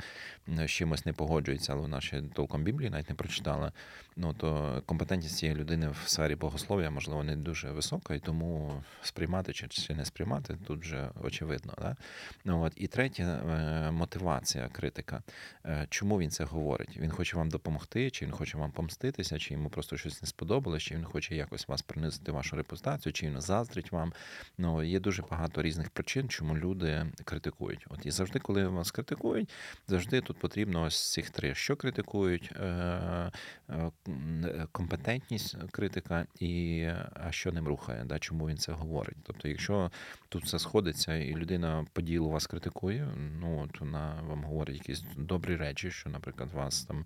з 0.47 0.67
чимось 0.67 1.05
не 1.05 1.13
погоджується, 1.13 1.73
але 1.73 1.81
вона 1.81 2.01
ще 2.01 2.21
толком 2.21 2.63
Біблії 2.63 2.89
навіть 2.89 3.09
не 3.09 3.15
прочитала 3.15 3.71
ну 4.15 4.33
то 4.33 4.81
компетентність 4.86 5.38
цієї 5.38 5.57
людини 5.57 5.89
в 5.89 6.09
сфері 6.09 6.36
богослов'я, 6.36 6.89
можливо, 6.89 7.23
не 7.23 7.36
дуже 7.36 7.71
висока, 7.71 8.15
і 8.15 8.19
тому 8.19 8.81
сприймати 9.01 9.53
чи, 9.53 9.95
не 9.95 10.05
сприймати 10.05 10.57
тут 10.67 10.81
вже 10.81 11.09
очевидно. 11.23 11.73
Да? 11.77 11.95
Ну, 12.45 12.63
от. 12.63 12.73
І 12.75 12.88
третє 12.88 13.23
е, 13.23 13.91
мотивація 13.91 14.69
критика. 14.69 15.23
Е, 15.65 15.88
Чому 15.89 16.19
він 16.19 16.31
це 16.31 16.43
говорить? 16.43 16.97
Він 16.97 17.11
хоче 17.11 17.38
вам 17.38 17.49
допомогти, 17.49 18.09
чи 18.09 18.25
він 18.25 18.31
хоче 18.31 18.57
вам 18.57 18.71
помститися, 18.71 19.39
чи 19.39 19.53
йому 19.53 19.69
просто 19.69 19.97
щось 19.97 20.21
не 20.21 20.27
сподобалось, 20.27 20.83
чи 20.83 20.95
він 20.95 21.03
хоче 21.03 21.36
якось 21.36 21.67
вас 21.67 21.81
принизити 21.81 22.31
вашу 22.31 22.55
репутацію, 22.55 23.13
чи 23.13 23.27
він 23.27 23.41
заздрить 23.41 23.91
вам. 23.91 24.13
Ну, 24.57 24.83
є 24.83 24.99
дуже 24.99 25.21
багато 25.21 25.61
різних 25.61 25.89
причин, 25.89 26.29
чому 26.29 26.57
люди 26.57 27.05
критикують. 27.26 27.86
От 27.89 28.05
і 28.05 28.11
завжди, 28.11 28.39
коли 28.39 28.67
вас 28.67 28.91
критикують, 28.91 29.53
завжди 29.88 30.21
тут 30.21 30.38
потрібно 30.38 30.84
ось 30.84 31.11
цих 31.11 31.30
три: 31.30 31.55
що 31.55 31.76
критикують, 31.76 32.51
е, 32.55 32.65
е, 33.69 33.91
е, 34.09 34.67
компетентність 34.71 35.57
критика 35.71 36.26
і 36.39 36.86
а 37.13 37.32
що 37.32 37.51
ним 37.51 37.67
рухає, 37.67 38.05
да, 38.05 38.19
чому 38.19 38.47
він 38.47 38.57
це 38.57 38.71
говорить. 38.71 39.17
Тобто, 39.23 39.47
якщо 39.47 39.91
тут 40.30 40.43
все 40.43 40.59
сходиться, 40.59 41.15
і 41.15 41.36
людина 41.36 41.86
по 41.93 42.01
ділу 42.01 42.30
вас 42.30 42.47
критикує, 42.47 43.07
ну 43.39 43.63
от 43.63 43.80
вона 43.80 44.21
вам 44.28 44.43
говорить 44.43 44.76
якісь 44.76 45.03
добрі 45.17 45.55
речі, 45.55 45.91
що, 45.91 46.09
наприклад, 46.09 46.49
у 46.53 46.57
вас 46.57 46.84
там 46.84 47.05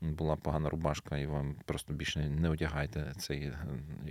була 0.00 0.36
погана 0.36 0.68
рубашка, 0.68 1.18
і 1.18 1.26
вам 1.26 1.54
просто 1.64 1.92
більше 1.92 2.28
не 2.28 2.48
одягайте 2.48 3.12
цей 3.18 3.52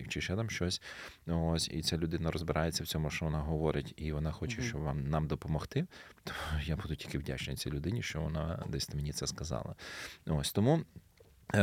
чи 0.09 0.21
ще 0.21 0.35
там 0.35 0.49
щось. 0.49 0.81
Ось, 1.27 1.69
і 1.69 1.81
ця 1.81 1.97
людина 1.97 2.31
розбирається 2.31 2.83
в 2.83 2.87
цьому, 2.87 3.09
що 3.09 3.25
вона 3.25 3.39
говорить, 3.39 3.93
і 3.97 4.11
вона 4.11 4.31
хоче, 4.31 4.61
щоб 4.61 4.81
вам 4.81 5.09
нам 5.09 5.27
допомогти. 5.35 5.87
То 6.23 6.33
я 6.63 6.75
буду 6.75 6.95
тільки 6.95 7.17
вдячний 7.17 7.55
цій 7.55 7.69
людині, 7.69 8.01
що 8.01 8.21
вона 8.21 8.63
десь 8.69 8.93
мені 8.93 9.11
це 9.11 9.27
сказала. 9.27 9.75
Ось 10.27 10.51
тому. 10.51 10.81
Е, 11.53 11.57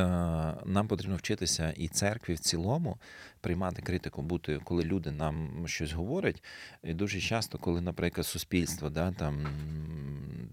Нам 0.65 0.89
потрібно 0.89 1.17
вчитися 1.17 1.75
і 1.77 1.89
церкві 1.89 2.35
в 2.35 2.39
цілому 2.39 2.99
приймати 3.41 3.83
критику, 3.83 4.23
бути, 4.23 4.61
коли 4.65 4.85
люди 4.85 5.11
нам 5.11 5.65
щось 5.67 5.93
говорять. 5.93 6.43
І 6.83 6.95
дуже 6.95 7.21
часто, 7.21 7.59
коли, 7.59 7.81
наприклад, 7.81 8.27
суспільство 8.27 8.91
да, 8.91 9.13
там 9.13 9.47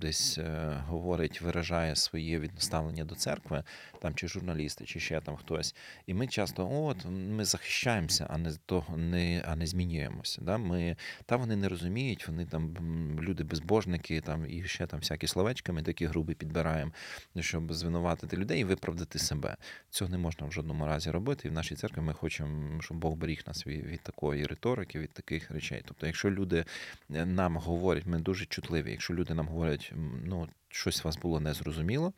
десь 0.01 0.37
е, 0.37 0.83
говорить, 0.87 1.41
виражає 1.41 1.95
своє 1.95 2.39
відставлення 2.39 3.05
до 3.05 3.15
церкви, 3.15 3.63
там 4.01 4.15
чи 4.15 4.27
журналісти, 4.27 4.85
чи 4.85 4.99
ще 4.99 5.21
там 5.21 5.35
хтось, 5.35 5.75
і 6.07 6.13
ми 6.13 6.27
часто 6.27 6.83
от 6.85 7.05
ми 7.09 7.45
захищаємося, 7.45 8.27
а 8.29 8.37
не 8.37 8.53
того 8.65 8.97
не, 8.97 9.43
а 9.47 9.55
не 9.55 9.67
змінюємося. 9.67 10.41
Да? 10.41 10.57
Ми, 10.57 10.95
та 11.25 11.35
вони 11.35 11.55
не 11.55 11.69
розуміють, 11.69 12.27
вони 12.27 12.45
там 12.45 12.75
люди 13.21 13.43
безбожники, 13.43 14.21
там 14.21 14.45
і 14.49 14.63
ще 14.63 14.87
там 14.87 14.99
всякі 14.99 15.27
словечки, 15.27 15.71
ми 15.71 15.83
такі 15.83 16.05
грубі 16.05 16.33
підбираємо, 16.33 16.91
щоб 17.39 17.73
звинуватити 17.73 18.37
людей 18.37 18.61
і 18.61 18.63
виправдати 18.63 19.18
себе. 19.19 19.57
Цього 19.89 20.11
не 20.11 20.17
можна 20.17 20.47
в 20.47 20.51
жодному 20.51 20.85
разі 20.85 21.11
робити. 21.11 21.47
І 21.47 21.51
в 21.51 21.53
нашій 21.53 21.75
церкві 21.75 22.01
ми 22.01 22.13
хочемо, 22.13 22.81
щоб 22.81 22.97
Бог 22.97 23.15
беріг 23.15 23.43
нас 23.47 23.67
від, 23.67 23.85
від 23.85 24.01
такої 24.01 24.45
риторики, 24.45 24.99
від 24.99 25.11
таких 25.11 25.51
речей. 25.51 25.81
Тобто, 25.85 26.07
якщо 26.07 26.31
люди 26.31 26.65
е, 27.11 27.25
нам 27.25 27.57
говорять, 27.57 28.05
ми 28.05 28.19
дуже 28.19 28.45
чутливі. 28.45 28.91
Якщо 28.91 29.13
люди 29.13 29.33
нам 29.33 29.47
говорять, 29.47 29.91
ну 30.25 30.47
щось 30.69 31.03
вас 31.03 31.17
було 31.17 31.39
незрозуміло, 31.39 32.13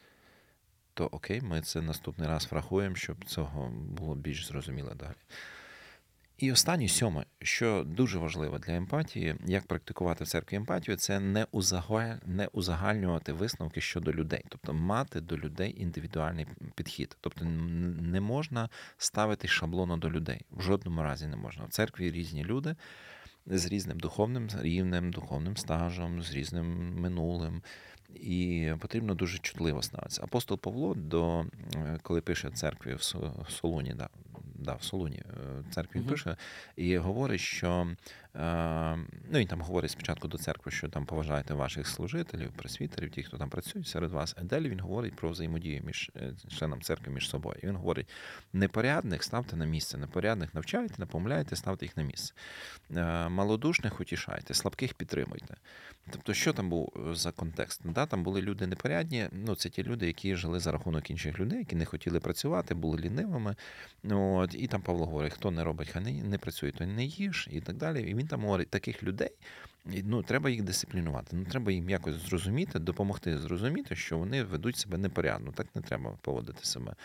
то 0.94 1.06
окей, 1.06 1.42
ми 1.42 1.62
це 1.62 1.82
наступний 1.82 2.28
раз 2.28 2.48
врахуємо, 2.52 2.96
щоб 2.96 3.26
цього 3.26 3.70
було 3.70 4.16
більш 4.16 4.48
зрозуміло 4.48 4.94
далі. 4.96 5.16
І 6.42 6.52
останнє 6.52 6.88
сьоме, 6.88 7.26
що 7.42 7.84
дуже 7.88 8.20
важливо 8.20 8.60
для 8.60 8.76
емпатії, 8.76 9.36
як 9.46 9.68
практикувати 9.68 10.24
в 10.24 10.28
церкві 10.28 10.56
емпатію, 10.56 10.98
це 10.98 11.20
не 11.20 11.48
не 12.26 12.48
узагальнювати 12.52 13.34
висновки 13.34 13.82
щодо 13.82 14.14
людей, 14.14 14.44
тобто 14.50 14.74
мати 14.74 15.22
до 15.22 15.38
людей 15.38 15.82
індивідуальний 15.82 16.48
підхід. 16.76 17.18
Тобто 17.22 17.46
не 17.46 18.22
можна 18.22 18.70
ставити 18.98 19.48
шаблону 19.48 19.98
до 19.98 20.12
людей. 20.12 20.42
В 20.52 20.62
жодному 20.62 21.04
разі 21.04 21.28
не 21.28 21.36
можна. 21.36 21.66
В 21.66 21.70
церкві 21.70 22.12
різні 22.12 22.44
люди 22.44 22.76
з 23.46 23.66
різним 23.66 24.00
духовним 24.00 24.48
рівнем, 24.62 25.12
духовним 25.12 25.58
стажем, 25.58 26.24
з 26.24 26.34
різним 26.34 26.96
минулим. 27.02 27.62
І 28.16 28.72
потрібно 28.80 29.16
дуже 29.16 29.38
чутливо 29.38 29.82
ставитися. 29.82 30.24
Апостол 30.24 30.60
Павло, 30.60 30.94
до, 30.96 31.46
е, 31.76 32.00
коли 32.02 32.22
пише 32.22 32.50
церкві 32.50 32.94
в 32.94 33.04
Со- 33.04 33.46
в 33.48 33.52
Солуні, 33.52 33.94
да, 33.94 34.10
да, 34.62 34.74
в 34.74 34.84
Солуні 34.84 35.18
е, 35.18 35.64
церкві 35.72 36.00
Мгм. 36.00 36.10
пише, 36.10 36.38
і 36.76 36.98
говорить, 36.98 37.42
що 37.42 37.88
ну 38.34 39.40
він 39.40 39.48
там 39.48 39.62
говорить 39.62 39.92
спочатку 39.92 40.28
до 40.28 40.38
церкви, 40.38 40.72
що 40.72 40.90
там 40.90 41.06
поважайте 41.06 41.54
ваших 41.54 41.88
служителів, 41.88 42.52
пресвітерів, 42.52 43.10
ті, 43.10 43.24
хто 43.24 43.38
там 43.38 43.50
працюють 43.50 43.88
серед 43.88 44.12
вас. 44.12 44.36
А 44.38 44.44
далі 44.44 44.70
він 44.70 44.80
говорить 44.80 45.16
про 45.16 45.30
взаємодію 45.30 45.82
між 45.86 46.12
е, 46.16 46.34
членом 46.58 46.82
церкви 46.82 47.14
між 47.14 47.30
собою. 47.30 47.60
І 47.64 47.68
він 47.68 47.76
говорить: 47.76 48.10
непорядних 48.54 49.24
ставте 49.24 49.56
на 49.56 49.66
місце, 49.66 49.98
непорядних 49.98 50.54
навчайте, 50.54 50.94
напомляйте, 50.98 51.56
ставте 51.56 51.86
їх 51.86 51.98
на 51.98 52.04
місце. 52.04 52.34
Е, 52.96 53.30
Малодушних 53.30 54.02
утішайте, 54.02 54.54
слабких 54.54 54.94
підтримуйте. 54.94 55.56
Тобто, 56.10 56.34
що 56.34 56.54
там 56.54 56.70
був 56.70 56.94
е, 57.12 57.16
за 57.16 57.32
контекст? 57.32 57.82
Да, 57.86 58.06
там 58.06 58.24
були 58.24 58.42
люди 58.42 58.68
непорядні. 58.68 59.28
Ну, 59.32 59.56
це 59.56 59.70
ті 59.70 59.84
люди, 59.84 60.08
які 60.08 60.36
жили 60.36 60.60
за 60.60 60.72
рахунок 60.72 61.12
інших 61.12 61.40
людей, 61.40 61.60
які 61.60 61.76
не 61.76 61.86
хотіли 61.86 62.20
працювати, 62.20 62.74
були 62.74 62.98
лінивими. 62.98 63.56
От, 64.10 64.56
і 64.56 64.68
там 64.68 64.82
Павло 64.82 65.06
говорить, 65.06 65.34
хто 65.34 65.52
не 65.52 65.64
робить, 65.64 65.90
хай 65.90 66.04
не, 66.04 66.12
не 66.12 66.38
працює, 66.38 66.72
той 66.72 66.88
не 66.88 67.06
їж, 67.06 67.50
і 67.52 67.62
так 67.62 67.78
далі. 67.78 68.21
Він 68.22 68.28
там 68.28 68.42
говорить, 68.42 68.70
таких 68.70 69.04
людей. 69.04 69.30
Ну, 69.86 70.24
треба 70.24 70.50
їх 70.50 70.64
дисциплінувати. 70.64 71.36
Ну, 71.36 71.46
треба 71.46 71.72
їм 71.72 71.90
якось 71.90 72.16
зрозуміти, 72.16 72.80
допомогти 72.80 73.38
зрозуміти, 73.38 73.96
що 73.96 74.18
вони 74.18 74.44
ведуть 74.44 74.78
себе 74.78 74.98
непорядно. 74.98 75.52
Так 75.52 75.68
не 75.76 75.82
треба 75.82 76.18
поводити 76.22 76.66
себе. 76.66 76.96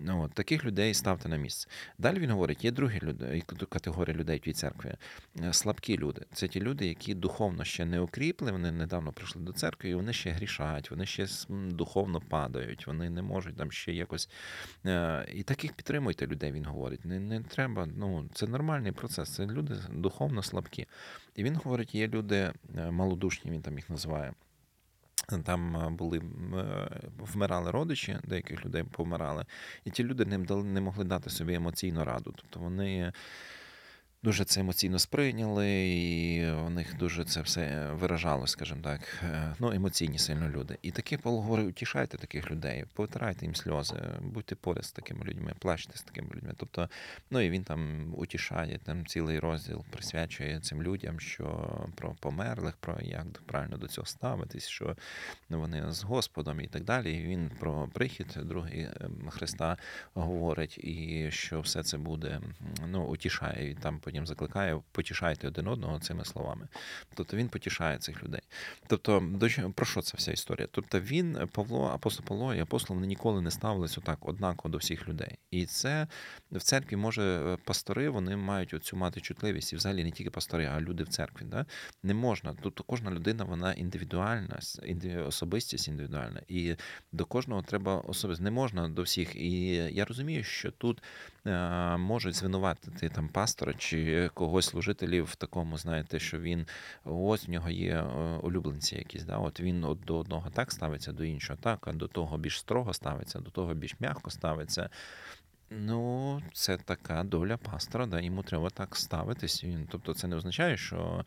Ну, 0.00 0.22
от, 0.22 0.32
таких 0.32 0.64
людей 0.64 0.94
ставте 0.94 1.28
на 1.28 1.36
місце. 1.36 1.68
Далі 1.98 2.18
він 2.18 2.30
говорить: 2.30 2.64
є 2.64 2.70
другі 2.70 3.00
люди, 3.02 3.42
категорія 3.68 4.16
людей 4.16 4.38
в 4.38 4.40
тій 4.40 4.52
церкві. 4.52 4.94
Е, 5.40 5.52
Слабкі 5.52 5.98
люди. 5.98 6.22
Це 6.32 6.48
ті 6.48 6.60
люди, 6.60 6.86
які 6.86 7.14
духовно 7.14 7.64
ще 7.64 7.84
не 7.84 8.00
укріпли, 8.00 8.52
вони 8.52 8.72
недавно 8.72 9.12
прийшли 9.12 9.42
до 9.42 9.52
церкви, 9.52 9.90
і 9.90 9.94
вони 9.94 10.12
ще 10.12 10.30
грішають, 10.30 10.90
вони 10.90 11.06
ще 11.06 11.26
духовно 11.48 12.20
падають, 12.20 12.86
вони 12.86 13.10
не 13.10 13.22
можуть 13.22 13.56
там 13.56 13.72
ще 13.72 13.92
якось. 13.92 14.30
Е, 14.86 15.26
І 15.34 15.42
таких 15.42 15.72
підтримуйте 15.72 16.26
людей, 16.26 16.52
він 16.52 16.64
говорить. 16.64 17.04
Не, 17.04 17.20
не 17.20 17.42
треба, 17.42 17.88
ну 17.96 18.28
це 18.32 18.46
нормальний 18.46 18.92
процес. 18.92 19.34
Це 19.34 19.46
люди 19.46 19.74
духовно 19.92 20.42
слабкі. 20.42 20.86
І 21.36 21.44
він 21.44 21.56
говорить, 21.56 21.94
є 21.94 22.08
люди 22.08 22.25
е, 22.34 22.90
малодушні, 22.90 23.50
він 23.50 23.62
там 23.62 23.76
їх 23.76 23.90
називає. 23.90 24.32
Там 25.44 25.76
е, 25.76 25.90
були 25.90 26.18
е, 26.18 26.22
вмирали 27.18 27.70
родичі, 27.70 28.18
деяких 28.24 28.64
людей 28.64 28.82
помирали, 28.82 29.44
і 29.84 29.90
ті 29.90 30.04
люди 30.04 30.24
не 30.48 30.80
могли 30.80 31.04
дати 31.04 31.30
собі 31.30 31.54
емоційну 31.54 32.04
раду. 32.04 32.34
Тобто 32.36 32.60
вони 32.60 33.12
дуже 34.22 34.44
це 34.44 34.60
емоційно 34.60 34.98
сприйняли, 34.98 35.88
і 35.88 36.46
у 36.50 36.70
них 36.70 36.96
дуже 36.96 37.24
це 37.24 37.40
все 37.40 37.90
виражалось, 37.92 38.50
скажімо 38.50 38.80
так. 38.82 39.00
Е, 39.22 39.54
Ну, 39.58 39.72
емоційні 39.72 40.18
сильно 40.18 40.48
люди. 40.48 40.78
І 40.82 40.90
такі 40.90 41.16
Павло 41.16 41.40
говорить, 41.40 41.68
утішайте 41.68 42.18
таких 42.18 42.50
людей, 42.50 42.84
повитирайте 42.94 43.44
їм 43.44 43.54
сльози, 43.54 43.94
будьте 44.20 44.54
поряд 44.54 44.84
з 44.84 44.92
такими 44.92 45.24
людьми, 45.24 45.52
плачте 45.58 45.98
з 45.98 46.02
такими 46.02 46.28
людьми. 46.34 46.54
Тобто, 46.56 46.88
ну 47.30 47.40
і 47.40 47.50
він 47.50 47.64
там 47.64 48.12
утішає, 48.16 48.78
там 48.78 49.06
цілий 49.06 49.38
розділ 49.38 49.84
присвячує 49.90 50.60
цим 50.60 50.82
людям, 50.82 51.20
що 51.20 51.78
про 51.94 52.14
померлих, 52.20 52.76
про 52.76 52.98
як 53.00 53.26
правильно 53.46 53.76
до 53.76 53.88
цього 53.88 54.06
ставитись, 54.06 54.66
що 54.66 54.96
вони 55.48 55.92
з 55.92 56.02
Господом 56.02 56.60
і 56.60 56.66
так 56.66 56.84
далі. 56.84 57.16
І 57.16 57.22
він 57.22 57.50
про 57.60 57.88
прихід 57.88 58.38
другий 58.42 58.88
ем, 59.00 59.28
Христа 59.30 59.76
говорить, 60.14 60.78
і 60.78 61.28
що 61.30 61.60
все 61.60 61.82
це 61.82 61.98
буде 61.98 62.40
ну, 62.86 63.04
утішає. 63.04 63.70
І 63.70 63.74
там 63.74 63.98
потім 64.06 64.26
закликає, 64.26 64.80
потішайте 64.92 65.48
один 65.48 65.68
одного 65.68 65.98
цими 65.98 66.24
словами. 66.24 66.68
Тобто 67.14 67.36
він 67.36 67.48
потішає 67.48 67.98
цих 67.98 68.24
людей. 68.24 68.40
Тобто, 68.86 69.22
про 69.74 69.86
що 69.86 70.02
ця 70.02 70.16
вся 70.16 70.32
історія? 70.32 70.68
Тобто 70.70 71.00
він, 71.00 71.48
Павло, 71.52 71.86
апостол 71.94 72.26
Павло 72.26 72.54
і 72.54 72.60
апостол 72.60 72.96
вони 72.96 73.06
ніколи 73.06 73.40
не 73.40 73.50
ставились 73.50 73.98
отак 73.98 74.28
однаково 74.28 74.72
до 74.72 74.78
всіх 74.78 75.08
людей. 75.08 75.38
І 75.50 75.66
це 75.66 76.06
в 76.52 76.62
церкві 76.62 76.96
може 76.96 77.22
е, 77.22 77.56
пастори, 77.64 78.08
вони 78.08 78.36
мають 78.36 78.74
оцю 78.74 78.96
мати 78.96 79.20
чутливість, 79.20 79.72
і 79.72 79.76
взагалі 79.76 80.04
не 80.04 80.10
тільки 80.10 80.30
пастори, 80.30 80.66
а 80.66 80.80
люди 80.80 81.04
в 81.04 81.08
церкві. 81.08 81.44
Да? 81.44 81.66
Не 82.02 82.14
можна. 82.14 82.54
Тобто 82.62 82.84
кожна 82.84 83.10
людина 83.10 83.44
вона 83.44 83.72
індивідуальна, 83.72 84.58
особистість 85.26 85.88
індивідуальна. 85.88 86.42
І 86.48 86.76
до 87.12 87.24
кожного 87.24 87.62
треба 87.62 88.00
особисто. 88.00 88.44
Не 88.44 88.50
можна 88.50 88.88
до 88.88 89.02
всіх. 89.02 89.36
І 89.36 89.74
я 89.74 90.04
розумію, 90.04 90.44
що 90.44 90.70
тут 90.70 91.02
можуть 91.98 92.34
звинуватити 92.34 93.08
там 93.08 93.28
пастора 93.28 93.74
чи 93.78 94.30
когось 94.34 94.66
служителів 94.66 95.24
в 95.24 95.36
такому, 95.36 95.78
знаєте, 95.78 96.18
що 96.18 96.38
він 96.38 96.66
ось 97.04 97.48
в 97.48 97.50
нього 97.50 97.70
є 97.70 97.92
е, 97.92 98.02
улюбленці 98.42 98.96
якісь. 98.96 99.24
Да? 99.24 99.38
От 99.38 99.60
він 99.60 99.84
от 99.84 100.00
до 100.00 100.18
одного 100.18 100.50
так 100.50 100.72
ставиться, 100.72 101.12
до 101.12 101.24
іншого 101.24 101.58
так, 101.62 101.88
а 101.88 101.92
до 101.92 102.08
того 102.08 102.38
більш 102.38 102.58
строго 102.58 102.94
ставиться, 102.94 103.38
до 103.38 103.50
того 103.50 103.74
більш 103.74 104.00
м'яко 104.00 104.30
ставиться. 104.30 104.90
Ну, 105.70 106.42
це 106.52 106.76
така 106.76 107.24
доля 107.24 107.56
пастора, 107.56 108.06
да, 108.06 108.20
йому 108.20 108.42
треба 108.42 108.70
так 108.70 108.96
ставитись. 108.96 109.64
Тобто 109.90 110.14
це 110.14 110.26
не 110.26 110.36
означає, 110.36 110.76
що 110.76 111.24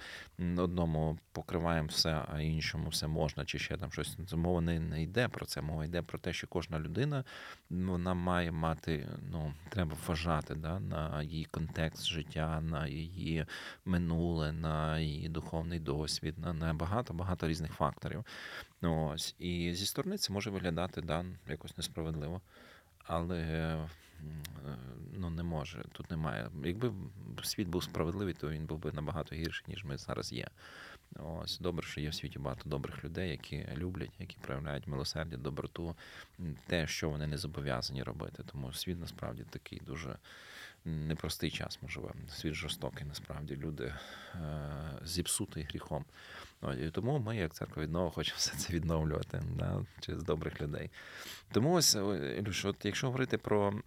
одному 0.58 1.18
покриваємо 1.32 1.88
все, 1.88 2.26
а 2.34 2.42
іншому 2.42 2.90
все 2.90 3.08
можна, 3.08 3.46
чи 3.46 3.60
ще 3.60 3.78
там 3.78 3.92
щось. 3.92 4.18
Мова 4.34 4.62
не, 4.62 4.80
не 4.80 5.04
йде 5.04 5.28
про 5.28 5.46
це. 5.46 5.62
Мова 5.62 5.86
йде 5.86 6.02
про 6.02 6.20
те, 6.20 6.34
що 6.34 6.48
кожна 6.48 6.80
людина 6.80 7.24
вона 7.70 8.14
має 8.14 8.52
мати, 8.52 9.08
ну, 9.32 9.54
треба 9.70 9.98
вважати 10.08 10.56
да, 10.56 10.80
на 10.80 11.24
її 11.24 11.46
контекст 11.46 12.06
життя, 12.06 12.62
на 12.62 12.88
її 12.88 13.46
минуле, 13.86 14.52
на 14.52 15.00
її 15.00 15.30
духовний 15.30 15.80
досвід, 15.80 16.38
на, 16.38 16.54
на 16.54 16.74
багато-багато 16.74 17.48
різних 17.48 17.74
факторів. 17.74 18.26
Ну, 18.82 19.08
Ось. 19.08 19.36
І 19.40 19.74
зі 19.74 19.86
сторони 19.86 20.18
це 20.18 20.34
може 20.34 20.50
виглядати 20.50 21.02
да, 21.02 21.26
якось 21.48 21.78
несправедливо. 21.78 22.42
Але 23.06 23.78
ну, 25.14 25.30
не 25.30 25.44
може, 25.44 25.84
тут 25.92 26.12
немає. 26.12 26.50
Якби 26.64 26.92
світ 27.44 27.68
був 27.68 27.84
справедливий, 27.84 28.34
то 28.34 28.50
він 28.50 28.66
був 28.66 28.80
би 28.80 28.92
набагато 28.92 29.36
гірший, 29.36 29.66
ніж 29.68 29.86
ми 29.86 29.98
зараз 29.98 30.34
є. 30.34 30.48
Ось 31.16 31.60
добре, 31.60 31.88
що 31.88 32.02
є 32.02 32.10
в 32.10 32.14
світі 32.14 32.40
багато 32.40 32.70
добрих 32.70 33.04
людей, 33.04 33.30
які 33.30 33.68
люблять, 33.78 34.12
які 34.20 34.38
проявляють 34.42 34.88
милосердя, 34.88 35.38
доброту, 35.38 35.96
те, 36.68 36.88
що 36.88 37.10
вони 37.10 37.28
не 37.28 37.38
зобов'язані 37.38 38.04
робити. 38.04 38.44
Тому 38.52 38.74
світ 38.74 39.00
насправді 39.00 39.44
такий 39.50 39.82
дуже 39.86 40.18
непростий 40.86 41.52
час 41.52 41.80
ми 41.82 41.90
живемо. 41.90 42.28
Світ 42.30 42.54
жорстокий, 42.54 43.06
насправді 43.08 43.56
люди 43.56 43.94
е, 44.36 44.40
зіпсутий 45.04 45.64
гріхом. 45.64 46.06
І 46.82 46.90
тому 46.90 47.20
ми, 47.20 47.38
як 47.38 47.54
церква 47.54 47.84
віднова, 47.84 48.10
хочемо 48.10 48.38
все 48.38 48.58
це 48.58 48.74
відновлювати 48.74 49.42
да, 49.56 49.86
через 50.00 50.24
добрих 50.24 50.62
людей. 50.62 50.92
Тому 51.52 51.74
ось, 51.74 51.96
Ілюш, 52.38 52.66
от 52.66 52.86
якщо 52.86 53.08
говорити 53.08 53.38
про 53.38 53.82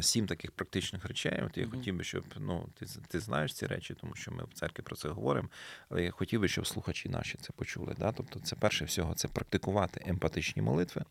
сім 0.00 0.26
таких 0.26 0.52
практичних 0.52 1.04
речей, 1.04 1.42
от 1.46 1.56
я 1.58 1.66
Мгм. 1.66 1.72
хотів 1.72 1.96
би, 1.96 2.04
щоб 2.04 2.24
ну, 2.38 2.68
ти, 2.78 2.86
ти 3.08 3.20
знаєш 3.20 3.54
ці 3.54 3.66
речі, 3.66 3.94
тому 4.00 4.14
що 4.14 4.32
ми 4.32 4.44
в 4.44 4.52
церкві 4.54 4.82
про 4.82 4.96
це 4.96 5.08
говоримо, 5.08 5.48
але 5.88 6.04
я 6.04 6.10
хотів 6.10 6.40
би, 6.40 6.48
щоб 6.48 6.66
слухачі 6.66 7.08
наші 7.08 7.38
це 7.40 7.52
почули. 7.56 7.94
Да? 7.98 8.12
Тобто, 8.12 8.40
це 8.40 8.56
перше 8.56 8.84
всього, 8.84 9.14
це 9.14 9.28
практикувати 9.28 10.02
емпатичні 10.06 10.62
молитви, 10.62 11.04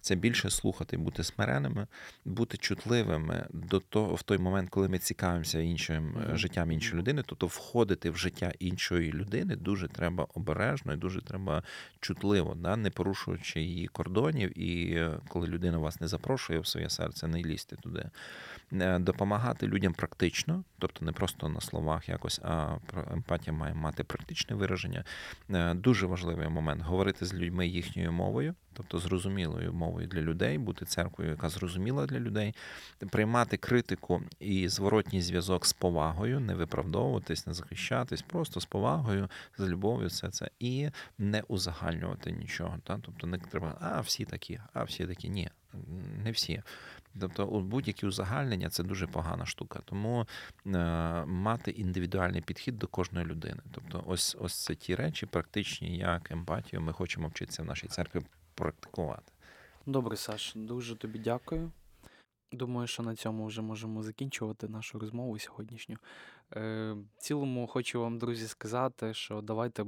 це 0.00 0.14
більше 0.14 0.50
слухати, 0.50 0.96
бути 0.96 1.24
смиреними, 1.24 1.86
бути 2.24 2.56
чутливими 2.56 3.46
до 3.50 3.80
того, 3.80 4.14
в 4.14 4.22
той 4.22 4.38
момент, 4.38 4.70
коли 4.70 4.88
ми 4.88 4.98
цікавимося 4.98 5.60
іншим 5.60 6.04
Мгм. 6.10 6.38
життям 6.38 6.72
іншої 6.72 6.98
людини, 6.98 7.22
тобто 7.26 7.46
входити 7.46 8.10
в 8.10 8.16
життя 8.16 8.52
іншої 8.58 9.12
людини 9.12 9.56
дуже 9.56 9.88
треба 9.88 10.26
обережно 10.34 10.92
і 10.92 10.96
дуже 10.96 11.22
треба 11.22 11.62
чутливо, 12.00 12.54
да? 12.54 12.76
не 12.76 12.90
порушуючи 12.90 13.60
її 13.60 13.86
кордонів. 13.86 14.58
І 14.58 14.94
е, 14.94 15.20
коли 15.28 15.46
людина 15.46 15.78
вас 15.78 16.00
не 16.00 16.08
запрошує 16.08 16.58
в 16.60 16.66
своє 16.66 16.90
серце, 16.90 17.26
не 17.26 17.42
лізьте 17.42 17.76
туди. 17.80 18.10
Е, 18.72 18.98
Допомагати 18.98 19.66
людям 19.66 19.92
практично, 19.92 20.64
тобто 20.78 21.04
не 21.04 21.12
просто 21.12 21.48
на 21.48 21.60
словах 21.60 22.08
якось, 22.08 22.40
а 22.44 22.76
емпатія 23.12 23.52
має 23.52 23.74
мати 23.74 24.04
практичне 24.04 24.56
вираження. 24.56 25.04
Е, 25.50 25.74
Дуже 25.74 26.06
важливий 26.06 26.48
момент 26.48 26.82
говорити 26.82 27.26
з 27.26 27.34
людьми 27.34 27.66
їхньою 27.66 28.12
мовою, 28.12 28.54
тобто 28.72 28.98
зрозумілою 28.98 29.72
мовою 29.72 30.06
для 30.06 30.20
людей, 30.20 30.58
бути 30.58 30.84
церквою, 30.84 31.30
яка 31.30 31.48
зрозуміла 31.48 32.06
для 32.06 32.20
людей, 32.20 32.54
приймати 33.10 33.56
критику 33.56 34.22
і 34.40 34.68
зворотній 34.68 35.22
зв'язок 35.22 35.66
з 35.66 35.72
повагою, 35.72 36.40
не 36.40 36.54
виправдовуватись, 36.54 37.46
не 37.46 37.54
захищатись, 37.54 38.22
просто 38.22 38.60
з 38.60 38.64
повагою, 38.64 39.28
з 39.58 39.68
любов'ю, 39.68 40.08
все 40.08 40.30
це, 40.30 40.50
і 40.58 40.90
не 41.18 41.42
узагальнювати 41.48 42.32
нічого. 42.32 42.78
Та? 42.84 42.98
Тобто 43.02 43.26
не 43.26 43.38
треба, 43.38 43.78
а 43.80 44.00
всі 44.00 44.24
такі, 44.24 44.60
а 44.72 44.84
всі 44.84 45.06
такі. 45.06 45.30
Ні, 45.30 45.50
не 46.24 46.30
всі. 46.30 46.62
Тобто, 47.20 47.46
будь-які 47.46 48.06
узагальнення 48.06 48.70
це 48.70 48.82
дуже 48.82 49.06
погана 49.06 49.46
штука. 49.46 49.80
Тому 49.84 50.26
е, 50.66 50.70
мати 51.24 51.70
індивідуальний 51.70 52.40
підхід 52.40 52.78
до 52.78 52.86
кожної 52.86 53.26
людини. 53.26 53.60
Тобто, 53.72 54.04
ось 54.06 54.36
ось 54.40 54.64
це 54.64 54.74
ті 54.74 54.94
речі, 54.94 55.26
практичні, 55.26 55.98
як 55.98 56.30
емпатію, 56.30 56.82
ми 56.82 56.92
хочемо 56.92 57.28
вчитися 57.28 57.62
в 57.62 57.66
нашій 57.66 57.88
церкві 57.88 58.20
практикувати. 58.54 59.32
Добре, 59.86 60.16
Саш, 60.16 60.52
дуже 60.56 60.96
тобі 60.96 61.18
дякую. 61.18 61.70
Думаю, 62.52 62.86
що 62.86 63.02
на 63.02 63.16
цьому 63.16 63.46
вже 63.46 63.62
можемо 63.62 64.02
закінчувати 64.02 64.68
нашу 64.68 64.98
розмову 64.98 65.38
сьогоднішню. 65.38 65.96
Е, 66.56 66.92
в 66.92 67.22
цілому 67.22 67.66
хочу 67.66 68.00
вам, 68.00 68.18
друзі, 68.18 68.48
сказати, 68.48 69.14
що 69.14 69.40
давайте 69.40 69.84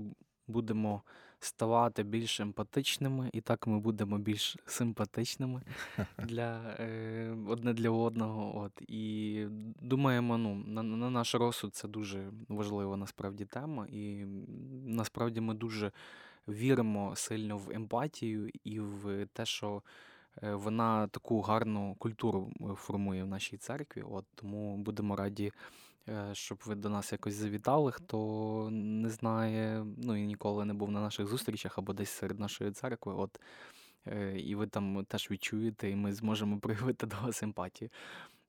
будемо 0.47 1.03
ставати 1.45 2.03
більш 2.03 2.41
емпатичними, 2.41 3.31
і 3.33 3.41
так 3.41 3.67
ми 3.67 3.79
будемо 3.79 4.19
більш 4.19 4.57
симпатичними 4.67 5.63
для, 6.19 6.77
е, 6.79 7.37
одне 7.49 7.73
для 7.73 7.91
одного. 7.91 8.59
От. 8.59 8.73
І 8.89 9.45
думаємо, 9.81 10.39
ну, 10.39 10.55
на, 10.55 10.83
на 10.83 11.11
наш 11.11 11.35
розсуд 11.35 11.75
це 11.75 11.89
дуже 11.89 12.31
важлива 12.49 12.97
насправді 12.97 13.45
тема. 13.45 13.87
І 13.87 14.25
насправді 14.87 15.41
ми 15.41 15.55
дуже 15.55 15.93
віримо 16.49 17.17
сильно 17.17 17.57
в 17.57 17.71
емпатію 17.71 18.51
і 18.65 18.81
в 18.81 19.27
те, 19.33 19.47
що 19.47 19.83
е, 20.43 20.55
вона 20.55 21.07
таку 21.09 21.41
гарну 21.41 21.97
культуру 21.99 22.53
е, 22.61 22.75
формує 22.75 23.25
в 23.25 23.29
нашій 23.29 23.57
церкві. 23.57 24.03
От 24.11 24.25
тому 24.35 24.77
будемо 24.77 25.17
раді, 25.17 25.53
щоб 26.33 26.63
ви 26.67 26.75
до 26.75 26.89
нас 26.89 27.13
якось 27.13 27.35
завітали. 27.35 27.93
Хто 27.93 28.69
не 28.73 29.11
знає, 29.11 29.87
ну 29.97 30.17
і 30.17 30.27
ніколи 30.27 30.65
не 30.65 30.75
був 30.75 30.91
на 30.91 31.01
наших 31.01 31.27
зустрічах 31.27 31.79
або 31.79 31.93
десь 31.93 32.11
серед 32.11 32.41
нашої 32.41 32.71
церкви. 32.71 33.15
От 33.15 33.41
е, 34.07 34.39
і 34.39 34.55
ви 34.55 34.67
там 34.67 35.05
теж 35.05 35.31
відчуєте, 35.31 35.91
і 35.91 35.97
ми 35.97 36.13
зможемо 36.13 36.59
проявити 36.61 37.07
до 37.07 37.17
вас 37.17 37.43
емпатію. 37.43 37.91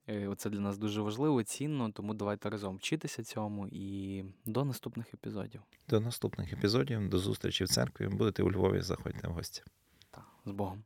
Е, 0.08 0.28
Оце 0.28 0.50
для 0.50 0.60
нас 0.60 0.78
дуже 0.78 1.02
важливо, 1.02 1.44
цінно, 1.44 1.92
тому 1.92 2.14
давайте 2.14 2.50
разом 2.50 2.76
вчитися 2.76 3.24
цьому 3.24 3.68
і 3.72 4.24
до 4.46 4.66
наступних 4.66 5.14
епізодів. 5.14 5.62
До 5.90 6.00
наступних 6.00 6.54
епізодів, 6.54 7.10
до 7.10 7.20
зустрічі 7.20 7.64
в 7.64 7.68
церкві. 7.68 8.08
Будете 8.08 8.44
у 8.44 8.52
Львові, 8.52 8.82
заходьте 8.82 9.28
в 9.28 9.32
гості. 9.32 9.64
Та, 10.12 10.24
з 10.46 10.52
Богом. 10.52 10.84